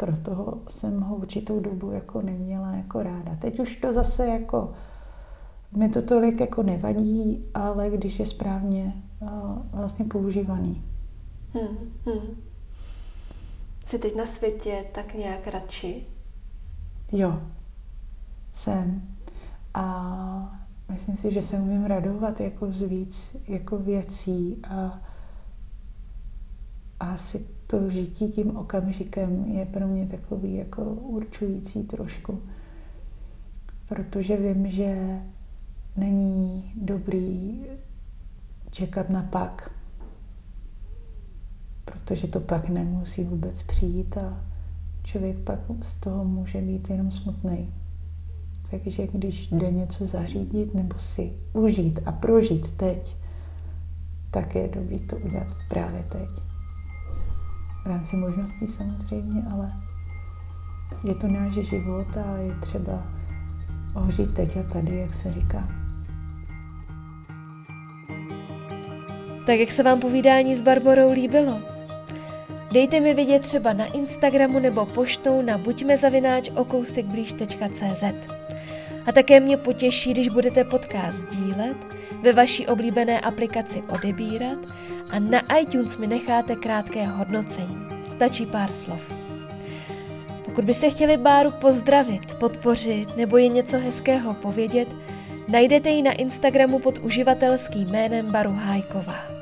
proto 0.00 0.62
jsem 0.68 1.00
ho 1.00 1.16
určitou 1.16 1.60
dobu 1.60 1.90
jako 1.90 2.22
neměla 2.22 2.70
jako 2.70 3.02
ráda. 3.02 3.36
Teď 3.36 3.60
už 3.60 3.76
to 3.76 3.92
zase 3.92 4.26
jako 4.26 4.72
mi 5.76 5.88
to 5.88 6.02
tolik 6.02 6.40
jako 6.40 6.62
nevadí, 6.62 7.44
ale 7.54 7.90
když 7.90 8.18
je 8.18 8.26
správně 8.26 9.02
vlastně 9.72 10.04
používaný. 10.04 10.84
Hmm, 11.52 11.92
hmm. 12.06 12.42
Jsi 13.86 13.98
teď 13.98 14.16
na 14.16 14.26
světě 14.26 14.84
tak 14.94 15.14
nějak 15.14 15.46
radši? 15.46 16.06
Jo, 17.12 17.40
jsem. 18.54 19.02
A 19.74 20.60
myslím 20.88 21.16
si, 21.16 21.30
že 21.30 21.42
se 21.42 21.56
umím 21.56 21.84
radovat 21.84 22.40
jako 22.40 22.72
z 22.72 22.82
víc 22.82 23.36
jako 23.48 23.78
věcí 23.78 24.62
a, 24.68 25.00
a 27.00 27.12
asi 27.12 27.46
to 27.70 27.90
žití 27.90 28.28
tím 28.28 28.56
okamžikem 28.56 29.44
je 29.44 29.66
pro 29.66 29.86
mě 29.86 30.06
takový 30.06 30.54
jako 30.54 30.82
určující 30.92 31.82
trošku. 31.82 32.42
Protože 33.88 34.36
vím, 34.36 34.70
že 34.70 35.20
není 35.96 36.72
dobrý 36.76 37.60
čekat 38.70 39.10
na 39.10 39.22
pak, 39.22 39.70
protože 41.84 42.28
to 42.28 42.40
pak 42.40 42.68
nemusí 42.68 43.24
vůbec 43.24 43.62
přijít 43.62 44.16
a 44.16 44.44
člověk 45.02 45.38
pak 45.38 45.58
z 45.82 45.96
toho 45.96 46.24
může 46.24 46.60
být 46.60 46.90
jenom 46.90 47.10
smutný. 47.10 47.74
Takže 48.70 49.06
když 49.06 49.48
jde 49.48 49.70
něco 49.70 50.06
zařídit 50.06 50.74
nebo 50.74 50.98
si 50.98 51.32
užít 51.52 52.00
a 52.06 52.12
prožít 52.12 52.70
teď, 52.70 53.16
tak 54.30 54.54
je 54.54 54.68
dobrý 54.68 54.98
to 54.98 55.16
udělat 55.16 55.56
právě 55.68 56.02
teď 56.02 56.49
v 57.84 57.86
rámci 57.86 58.16
možností 58.16 58.66
samozřejmě, 58.66 59.42
ale 59.52 59.72
je 61.04 61.14
to 61.14 61.28
náš 61.28 61.52
život 61.52 62.16
a 62.16 62.36
je 62.36 62.54
třeba 62.54 63.02
ožít 63.94 64.34
teď 64.34 64.56
a 64.56 64.62
tady, 64.62 64.96
jak 64.96 65.14
se 65.14 65.32
říká. 65.32 65.68
Tak 69.46 69.58
jak 69.58 69.72
se 69.72 69.82
vám 69.82 70.00
povídání 70.00 70.54
s 70.54 70.62
Barborou 70.62 71.12
líbilo? 71.12 71.58
Dejte 72.72 73.00
mi 73.00 73.14
vědět 73.14 73.42
třeba 73.42 73.72
na 73.72 73.84
Instagramu 73.84 74.58
nebo 74.58 74.86
poštou 74.86 75.42
na 75.42 75.58
buďmezavináč.okousekblíž.cz 75.58 78.39
A 79.06 79.12
také 79.12 79.40
mě 79.40 79.56
potěší, 79.56 80.10
když 80.12 80.28
budete 80.28 80.64
podcast 80.64 81.18
sdílet, 81.18 81.76
ve 82.22 82.32
vaší 82.32 82.66
oblíbené 82.66 83.20
aplikaci 83.20 83.82
odebírat 83.88 84.58
a 85.10 85.18
na 85.18 85.56
iTunes 85.58 85.96
mi 85.96 86.06
necháte 86.06 86.56
krátké 86.56 87.06
hodnocení. 87.06 87.86
Stačí 88.08 88.46
pár 88.46 88.72
slov. 88.72 89.12
Pokud 90.44 90.64
byste 90.64 90.90
chtěli 90.90 91.16
Báru 91.16 91.50
pozdravit, 91.50 92.34
podpořit 92.34 93.16
nebo 93.16 93.36
je 93.36 93.48
něco 93.48 93.78
hezkého 93.78 94.34
povědět, 94.34 94.88
najdete 95.48 95.90
ji 95.90 96.02
na 96.02 96.12
Instagramu 96.12 96.78
pod 96.78 96.98
uživatelským 96.98 97.88
jménem 97.88 98.32
Baru 98.32 98.52
Hájková. 98.52 99.39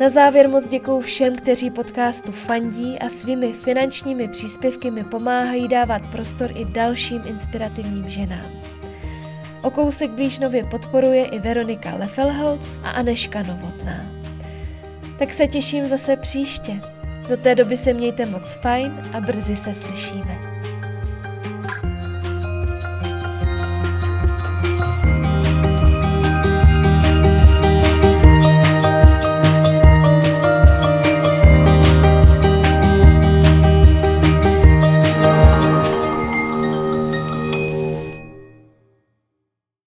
Na 0.00 0.08
závěr 0.08 0.48
moc 0.48 0.68
děkuji 0.68 1.00
všem, 1.00 1.36
kteří 1.36 1.70
podcastu 1.70 2.32
fandí 2.32 2.98
a 2.98 3.08
svými 3.08 3.52
finančními 3.52 4.28
příspěvky 4.28 4.90
mi 4.90 5.04
pomáhají 5.04 5.68
dávat 5.68 6.02
prostor 6.12 6.50
i 6.54 6.64
dalším 6.64 7.22
inspirativním 7.26 8.10
ženám. 8.10 8.46
O 9.62 9.70
kousek 9.70 10.10
blíž 10.10 10.38
nově 10.38 10.64
podporuje 10.64 11.24
i 11.24 11.38
Veronika 11.38 11.94
Lefelholz 11.94 12.80
a 12.82 12.90
Aneška 12.90 13.42
Novotná. 13.42 14.06
Tak 15.18 15.32
se 15.32 15.46
těším 15.46 15.86
zase 15.86 16.16
příště. 16.16 16.80
Do 17.28 17.36
té 17.36 17.54
doby 17.54 17.76
se 17.76 17.94
mějte 17.94 18.26
moc 18.26 18.52
fajn 18.52 19.00
a 19.12 19.20
brzy 19.20 19.56
se 19.56 19.74
slyšíme. 19.74 20.53